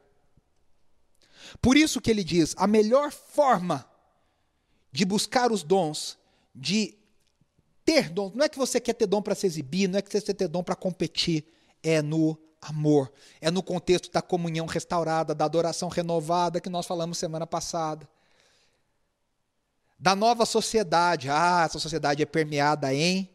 Por 1.61 1.77
isso 1.77 2.01
que 2.01 2.09
ele 2.09 2.23
diz: 2.23 2.55
a 2.57 2.65
melhor 2.65 3.11
forma 3.11 3.87
de 4.91 5.05
buscar 5.05 5.51
os 5.51 5.63
dons, 5.63 6.17
de 6.53 6.97
ter 7.85 8.09
dons, 8.09 8.33
não 8.33 8.45
é 8.45 8.49
que 8.49 8.57
você 8.57 8.79
quer 8.79 8.93
ter 8.93 9.05
dom 9.05 9.21
para 9.21 9.35
se 9.35 9.45
exibir, 9.45 9.87
não 9.87 9.99
é 9.99 10.01
que 10.01 10.11
você 10.11 10.21
quer 10.21 10.33
ter 10.33 10.47
dom 10.47 10.63
para 10.63 10.75
competir, 10.75 11.45
é 11.83 12.01
no 12.01 12.37
amor. 12.61 13.11
É 13.39 13.51
no 13.51 13.63
contexto 13.63 14.11
da 14.11 14.21
comunhão 14.21 14.65
restaurada, 14.65 15.33
da 15.33 15.45
adoração 15.45 15.89
renovada 15.89 16.59
que 16.59 16.69
nós 16.69 16.85
falamos 16.85 17.17
semana 17.17 17.45
passada. 17.45 18.07
Da 19.99 20.15
nova 20.15 20.45
sociedade. 20.45 21.29
Ah, 21.29 21.63
essa 21.65 21.79
sociedade 21.79 22.21
é 22.21 22.25
permeada 22.25 22.93
em 22.93 23.29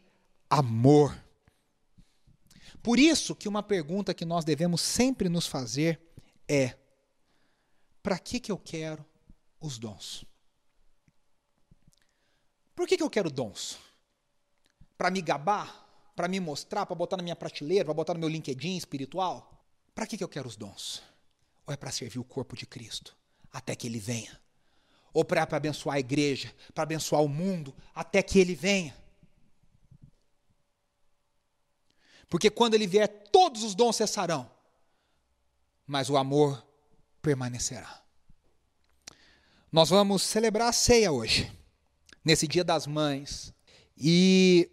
amor. 0.49 1.22
Por 2.83 2.99
isso 2.99 3.33
que 3.33 3.47
uma 3.47 3.63
pergunta 3.63 4.13
que 4.13 4.25
nós 4.25 4.43
devemos 4.43 4.81
sempre 4.81 5.29
nos 5.29 5.47
fazer 5.47 6.01
é: 6.45 6.75
para 8.03 8.19
que, 8.19 8.41
que 8.41 8.51
eu 8.51 8.57
quero 8.57 9.03
os 9.61 9.79
dons? 9.79 10.25
Por 12.75 12.85
que, 12.85 12.97
que 12.97 13.03
eu 13.03 13.09
quero 13.09 13.31
dons? 13.31 13.79
Para 14.97 15.09
me 15.09 15.21
gabar? 15.21 15.81
Para 16.13 16.27
me 16.27 16.41
mostrar? 16.41 16.85
Para 16.85 16.95
botar 16.95 17.15
na 17.15 17.23
minha 17.23 17.35
prateleira? 17.35 17.85
Para 17.85 17.93
botar 17.93 18.13
no 18.13 18.19
meu 18.19 18.29
LinkedIn 18.29 18.75
espiritual? 18.75 19.65
Para 19.95 20.05
que, 20.05 20.17
que 20.17 20.23
eu 20.23 20.27
quero 20.27 20.49
os 20.49 20.57
dons? 20.57 21.01
Ou 21.65 21.73
é 21.73 21.77
para 21.77 21.91
servir 21.91 22.19
o 22.19 22.23
corpo 22.23 22.55
de 22.57 22.65
Cristo 22.65 23.15
até 23.51 23.75
que 23.75 23.87
ele 23.87 23.99
venha? 23.99 24.37
Ou 25.13 25.23
para 25.23 25.43
abençoar 25.43 25.95
a 25.95 25.99
igreja, 25.99 26.53
para 26.73 26.83
abençoar 26.83 27.21
o 27.21 27.29
mundo 27.29 27.73
até 27.95 28.21
que 28.21 28.39
ele 28.39 28.55
venha? 28.55 28.93
Porque 32.29 32.49
quando 32.49 32.73
ele 32.73 32.87
vier, 32.87 33.07
todos 33.31 33.63
os 33.63 33.75
dons 33.75 33.95
cessarão, 33.95 34.49
mas 35.85 36.09
o 36.09 36.17
amor 36.17 36.65
permanecerá. 37.21 38.01
Nós 39.71 39.89
vamos 39.89 40.21
celebrar 40.21 40.69
a 40.69 40.73
ceia 40.73 41.11
hoje, 41.11 41.51
nesse 42.23 42.47
Dia 42.47 42.63
das 42.63 42.85
Mães, 42.85 43.53
e 43.97 44.69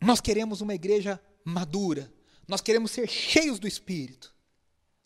nós 0.00 0.20
queremos 0.20 0.60
uma 0.60 0.74
igreja 0.74 1.20
madura, 1.44 2.12
nós 2.46 2.60
queremos 2.60 2.90
ser 2.90 3.08
cheios 3.08 3.58
do 3.58 3.66
Espírito, 3.66 4.34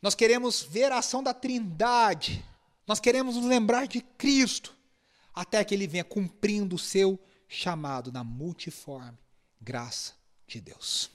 nós 0.01 0.15
queremos 0.15 0.63
ver 0.63 0.91
a 0.91 0.99
ação 0.99 1.23
da 1.23 1.33
Trindade, 1.33 2.45
nós 2.87 2.99
queremos 2.99 3.37
nos 3.37 3.45
lembrar 3.45 3.87
de 3.87 4.01
Cristo, 4.01 4.77
até 5.33 5.65
que 5.65 5.75
Ele 5.75 5.87
venha 5.87 6.05
cumprindo 6.05 6.77
o 6.77 6.79
seu 6.79 7.19
chamado 7.49 8.11
na 8.11 8.25
multiforme 8.25 9.19
graça 9.61 10.15
de 10.47 10.61
Deus. 10.61 11.11